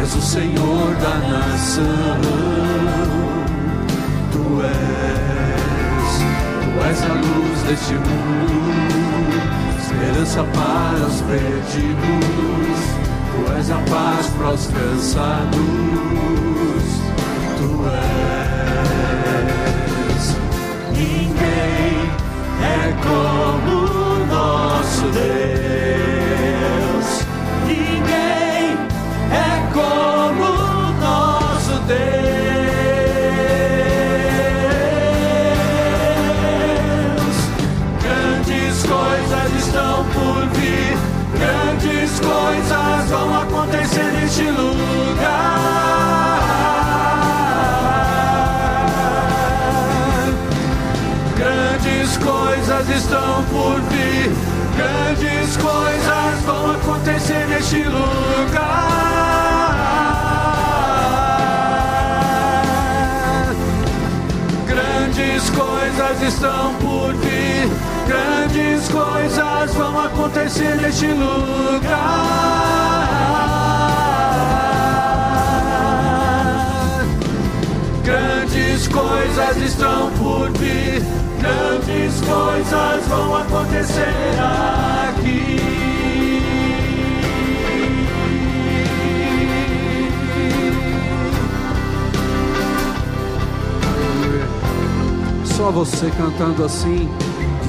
és 0.00 0.14
o 0.14 0.22
Senhor 0.22 0.94
da 0.96 1.18
nação. 1.28 2.20
Tu 4.32 4.62
és, 4.62 6.10
tu 6.62 6.70
és 6.86 7.02
a 7.02 7.14
luz 7.14 7.62
deste 7.66 7.94
mundo, 7.94 9.34
esperança 9.78 10.44
para 10.44 11.06
os 11.06 11.20
perdidos, 11.22 12.80
tu 13.30 13.40
és 13.58 13.70
a 13.70 13.78
paz 13.90 14.26
para 14.36 14.50
os 14.50 14.66
cansados. 14.66 15.60
Tu 17.58 17.70
és, 20.16 20.36
ninguém 20.92 22.10
é 22.62 22.94
como 23.02 24.09
nosso 24.30 25.02
Deus. 25.08 25.20
Ninguém 27.66 28.76
é 29.32 29.68
como 29.72 30.44
nosso 31.00 31.80
Deus. 31.86 32.00
Grandes 38.02 38.82
coisas 38.84 39.52
estão 39.66 40.04
por 40.04 40.46
vir, 40.58 40.96
grandes 41.38 42.20
coisas 42.20 43.10
vão 43.10 43.40
acontecer 43.42 44.12
neste 44.12 44.44
lugar. 44.44 45.79
Coisas 52.80 52.96
estão 52.96 53.44
por 53.44 53.78
vir, 53.90 54.30
grandes 54.74 55.56
coisas 55.58 56.40
vão 56.46 56.70
acontecer 56.72 57.46
neste 57.48 57.82
lugar. 57.82 58.90
Grandes 64.66 65.50
coisas 65.50 66.22
estão 66.22 66.74
por 66.76 67.12
vir, 67.16 67.68
grandes 68.06 68.88
coisas 68.88 69.74
vão 69.74 70.00
acontecer 70.00 70.76
neste 70.76 71.08
lugar. 71.08 72.30
Grandes 78.02 78.88
coisas 78.88 79.56
estão 79.58 80.10
por 80.12 80.50
vir, 80.52 81.19
grandes 81.40 82.20
coisas 82.20 83.06
vão 83.08 83.36
acontecer 83.36 84.14
aqui. 85.08 85.60
Só 95.44 95.70
você 95.70 96.10
cantando 96.10 96.64
assim. 96.64 97.08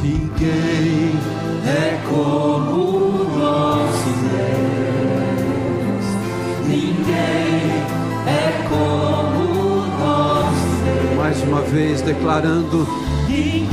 Ninguém 0.02 1.20
é 1.66 2.02
como 2.10 2.76
o 2.76 3.38
nosso 3.38 4.10
Deus. 4.32 6.06
Ninguém 6.68 7.84
é 8.28 8.66
como 8.68 9.44
o 9.52 9.86
nosso 10.00 10.70
Deus. 10.84 11.16
Mais 11.18 11.42
uma 11.44 11.62
vez 11.62 12.02
declarando. 12.02 13.11
Ninguém 13.32 13.71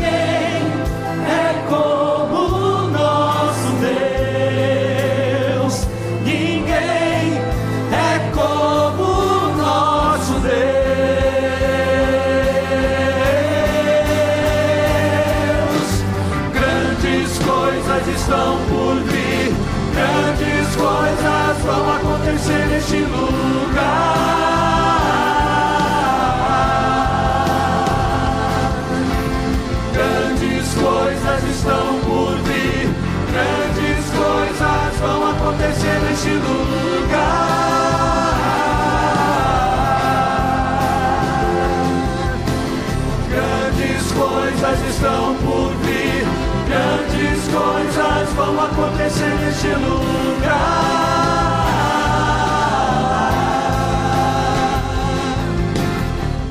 neste 49.59 49.75
lugar. 49.75 49.99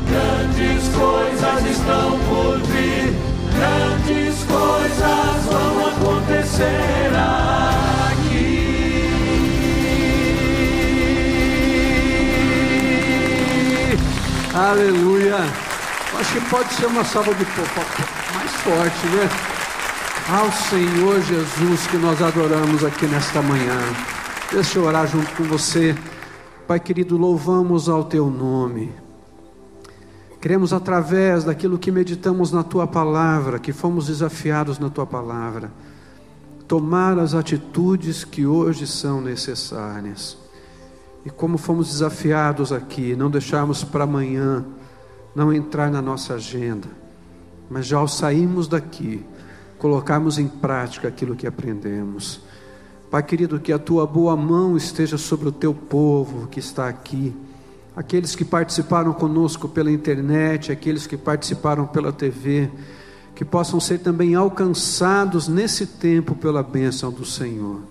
Grandes 0.10 0.88
coisas 0.90 1.66
estão 1.72 2.20
por 2.28 2.60
vir, 2.68 3.14
grandes 3.56 4.44
coisas 4.44 5.46
vão 5.46 5.88
acontecer 5.88 7.12
aqui. 7.16 8.58
Aleluia. 14.54 15.38
Acho 16.20 16.34
que 16.34 16.42
pode 16.50 16.74
ser 16.74 16.88
uma 16.88 17.06
salva 17.06 17.34
de 17.36 17.46
palmas 17.46 17.88
mais 18.34 18.52
forte, 18.52 19.08
né? 19.08 19.57
Ao 20.30 20.52
Senhor 20.52 21.22
Jesus 21.22 21.88
que 21.88 21.96
nós 21.96 22.22
adoramos 22.22 22.84
aqui 22.84 23.06
nesta 23.06 23.42
manhã. 23.42 23.80
Deixa 24.52 24.78
eu 24.78 24.84
orar 24.84 25.08
junto 25.08 25.34
com 25.38 25.46
você. 25.46 25.96
Pai 26.68 26.82
querido, 26.82 27.18
louvamos 27.18 27.88
ao 27.88 28.04
teu 28.04 28.30
nome. 28.30 28.92
Queremos, 30.42 30.74
através 30.74 31.46
daquilo 31.46 31.80
que 31.80 31.94
meditamos 31.94 32.52
na 32.52 32.62
tua 32.62 32.86
palavra, 32.86 33.58
que 33.58 33.72
fomos 33.72 34.08
desafiados 34.08 34.78
na 34.80 34.90
tua 34.90 35.06
palavra, 35.06 35.72
tomar 36.68 37.18
as 37.18 37.34
atitudes 37.34 38.26
que 38.26 38.46
hoje 38.46 38.86
são 38.86 39.22
necessárias. 39.22 40.38
E 41.26 41.30
como 41.30 41.58
fomos 41.58 41.88
desafiados 41.88 42.74
aqui, 42.74 43.16
não 43.16 43.30
deixarmos 43.30 43.82
para 43.82 44.04
amanhã, 44.04 44.66
não 45.34 45.54
entrar 45.54 45.90
na 45.90 46.02
nossa 46.02 46.34
agenda, 46.34 46.90
mas 47.70 47.86
já 47.86 47.98
ao 47.98 48.10
sairmos 48.10 48.68
daqui, 48.68 49.26
colocarmos 49.78 50.40
em 50.40 50.48
prática 50.48 51.08
aquilo 51.08 51.36
que 51.36 51.48
aprendemos. 51.48 52.42
Pai 53.10 53.24
querido, 53.24 53.60
que 53.60 53.72
a 53.72 53.80
tua 53.80 54.06
boa 54.06 54.36
mão 54.36 54.76
esteja 54.76 55.18
sobre 55.18 55.48
o 55.48 55.52
teu 55.52 55.74
povo 55.74 56.48
que 56.48 56.60
está 56.60 56.90
aqui, 56.90 57.34
aqueles 57.96 58.36
que 58.36 58.44
participaram 58.44 59.14
conosco 59.14 59.70
pela 59.70 59.90
internet, 59.92 60.72
aqueles 60.72 61.08
que 61.08 61.16
participaram 61.16 61.88
pela 61.88 62.12
TV, 62.12 62.70
que 63.34 63.46
possam 63.46 63.80
ser 63.80 64.00
também 64.00 64.36
alcançados 64.36 65.48
nesse 65.48 65.86
tempo 65.86 66.36
pela 66.36 66.62
bênção 66.62 67.12
do 67.12 67.24
Senhor. 67.24 67.82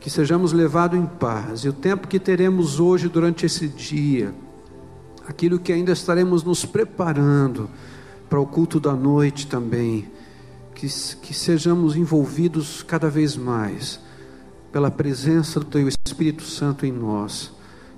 Que 0.00 0.10
sejamos 0.10 0.52
levados 0.52 0.98
em 0.98 1.06
paz. 1.06 1.60
E 1.60 1.68
o 1.68 1.72
tempo 1.72 2.06
que 2.06 2.20
teremos 2.20 2.78
hoje 2.78 3.08
durante 3.08 3.46
esse 3.46 3.68
dia, 3.68 4.34
aquilo 5.26 5.58
que 5.58 5.72
ainda 5.72 5.92
estaremos 5.92 6.44
nos 6.44 6.64
preparando 6.64 7.70
para 8.28 8.38
o 8.38 8.46
culto 8.46 8.78
da 8.78 8.92
noite 8.92 9.46
também, 9.46 10.06
que, 10.78 10.86
que 11.20 11.34
sejamos 11.34 11.96
envolvidos 11.96 12.84
cada 12.84 13.10
vez 13.10 13.36
mais 13.36 13.98
pela 14.70 14.92
presença 14.92 15.58
do 15.58 15.66
Teu 15.66 15.88
Espírito 15.88 16.44
Santo 16.44 16.86
em 16.86 16.92
nós 16.92 17.52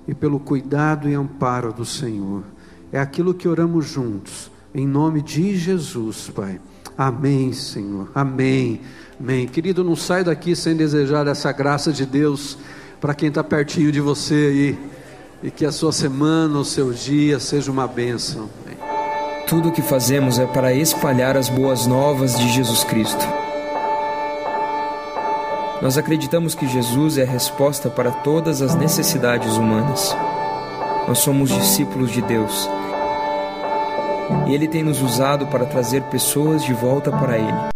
e 0.07 0.15
pelo 0.15 0.39
cuidado 0.39 1.07
e 1.07 1.13
amparo 1.13 1.71
do 1.71 1.85
Senhor. 1.85 2.43
É 2.91 2.99
aquilo 2.99 3.35
que 3.35 3.47
oramos 3.47 3.87
juntos, 3.87 4.49
em 4.73 4.87
nome 4.87 5.21
de 5.21 5.55
Jesus, 5.55 6.31
Pai. 6.33 6.59
Amém, 6.97 7.53
Senhor. 7.53 8.09
Amém. 8.15 8.81
Amém. 9.19 9.47
Querido, 9.47 9.83
não 9.83 9.95
sai 9.95 10.23
daqui 10.23 10.55
sem 10.55 10.75
desejar 10.75 11.27
essa 11.27 11.51
graça 11.51 11.93
de 11.93 12.05
Deus 12.05 12.57
para 12.99 13.13
quem 13.13 13.29
está 13.29 13.43
pertinho 13.43 13.91
de 13.91 14.01
você 14.01 14.33
aí. 14.33 14.79
E 15.43 15.51
que 15.51 15.65
a 15.65 15.71
sua 15.71 15.91
semana, 15.91 16.59
o 16.59 16.65
seu 16.65 16.91
dia 16.91 17.39
seja 17.39 17.71
uma 17.71 17.87
bênção. 17.87 18.49
Amém. 18.65 18.90
Tudo 19.51 19.67
o 19.67 19.71
que 19.73 19.81
fazemos 19.81 20.39
é 20.39 20.45
para 20.45 20.73
espalhar 20.73 21.35
as 21.35 21.49
boas 21.49 21.85
novas 21.85 22.39
de 22.39 22.47
Jesus 22.53 22.85
Cristo. 22.85 23.19
Nós 25.81 25.97
acreditamos 25.97 26.55
que 26.55 26.65
Jesus 26.65 27.17
é 27.17 27.23
a 27.23 27.29
resposta 27.29 27.89
para 27.89 28.11
todas 28.11 28.61
as 28.61 28.75
necessidades 28.75 29.57
humanas. 29.57 30.15
Nós 31.05 31.19
somos 31.19 31.49
discípulos 31.49 32.11
de 32.11 32.21
Deus 32.21 32.69
e 34.47 34.53
Ele 34.53 34.69
tem 34.69 34.83
nos 34.83 35.01
usado 35.01 35.45
para 35.47 35.65
trazer 35.65 36.01
pessoas 36.03 36.63
de 36.63 36.73
volta 36.73 37.11
para 37.11 37.37
Ele. 37.37 37.71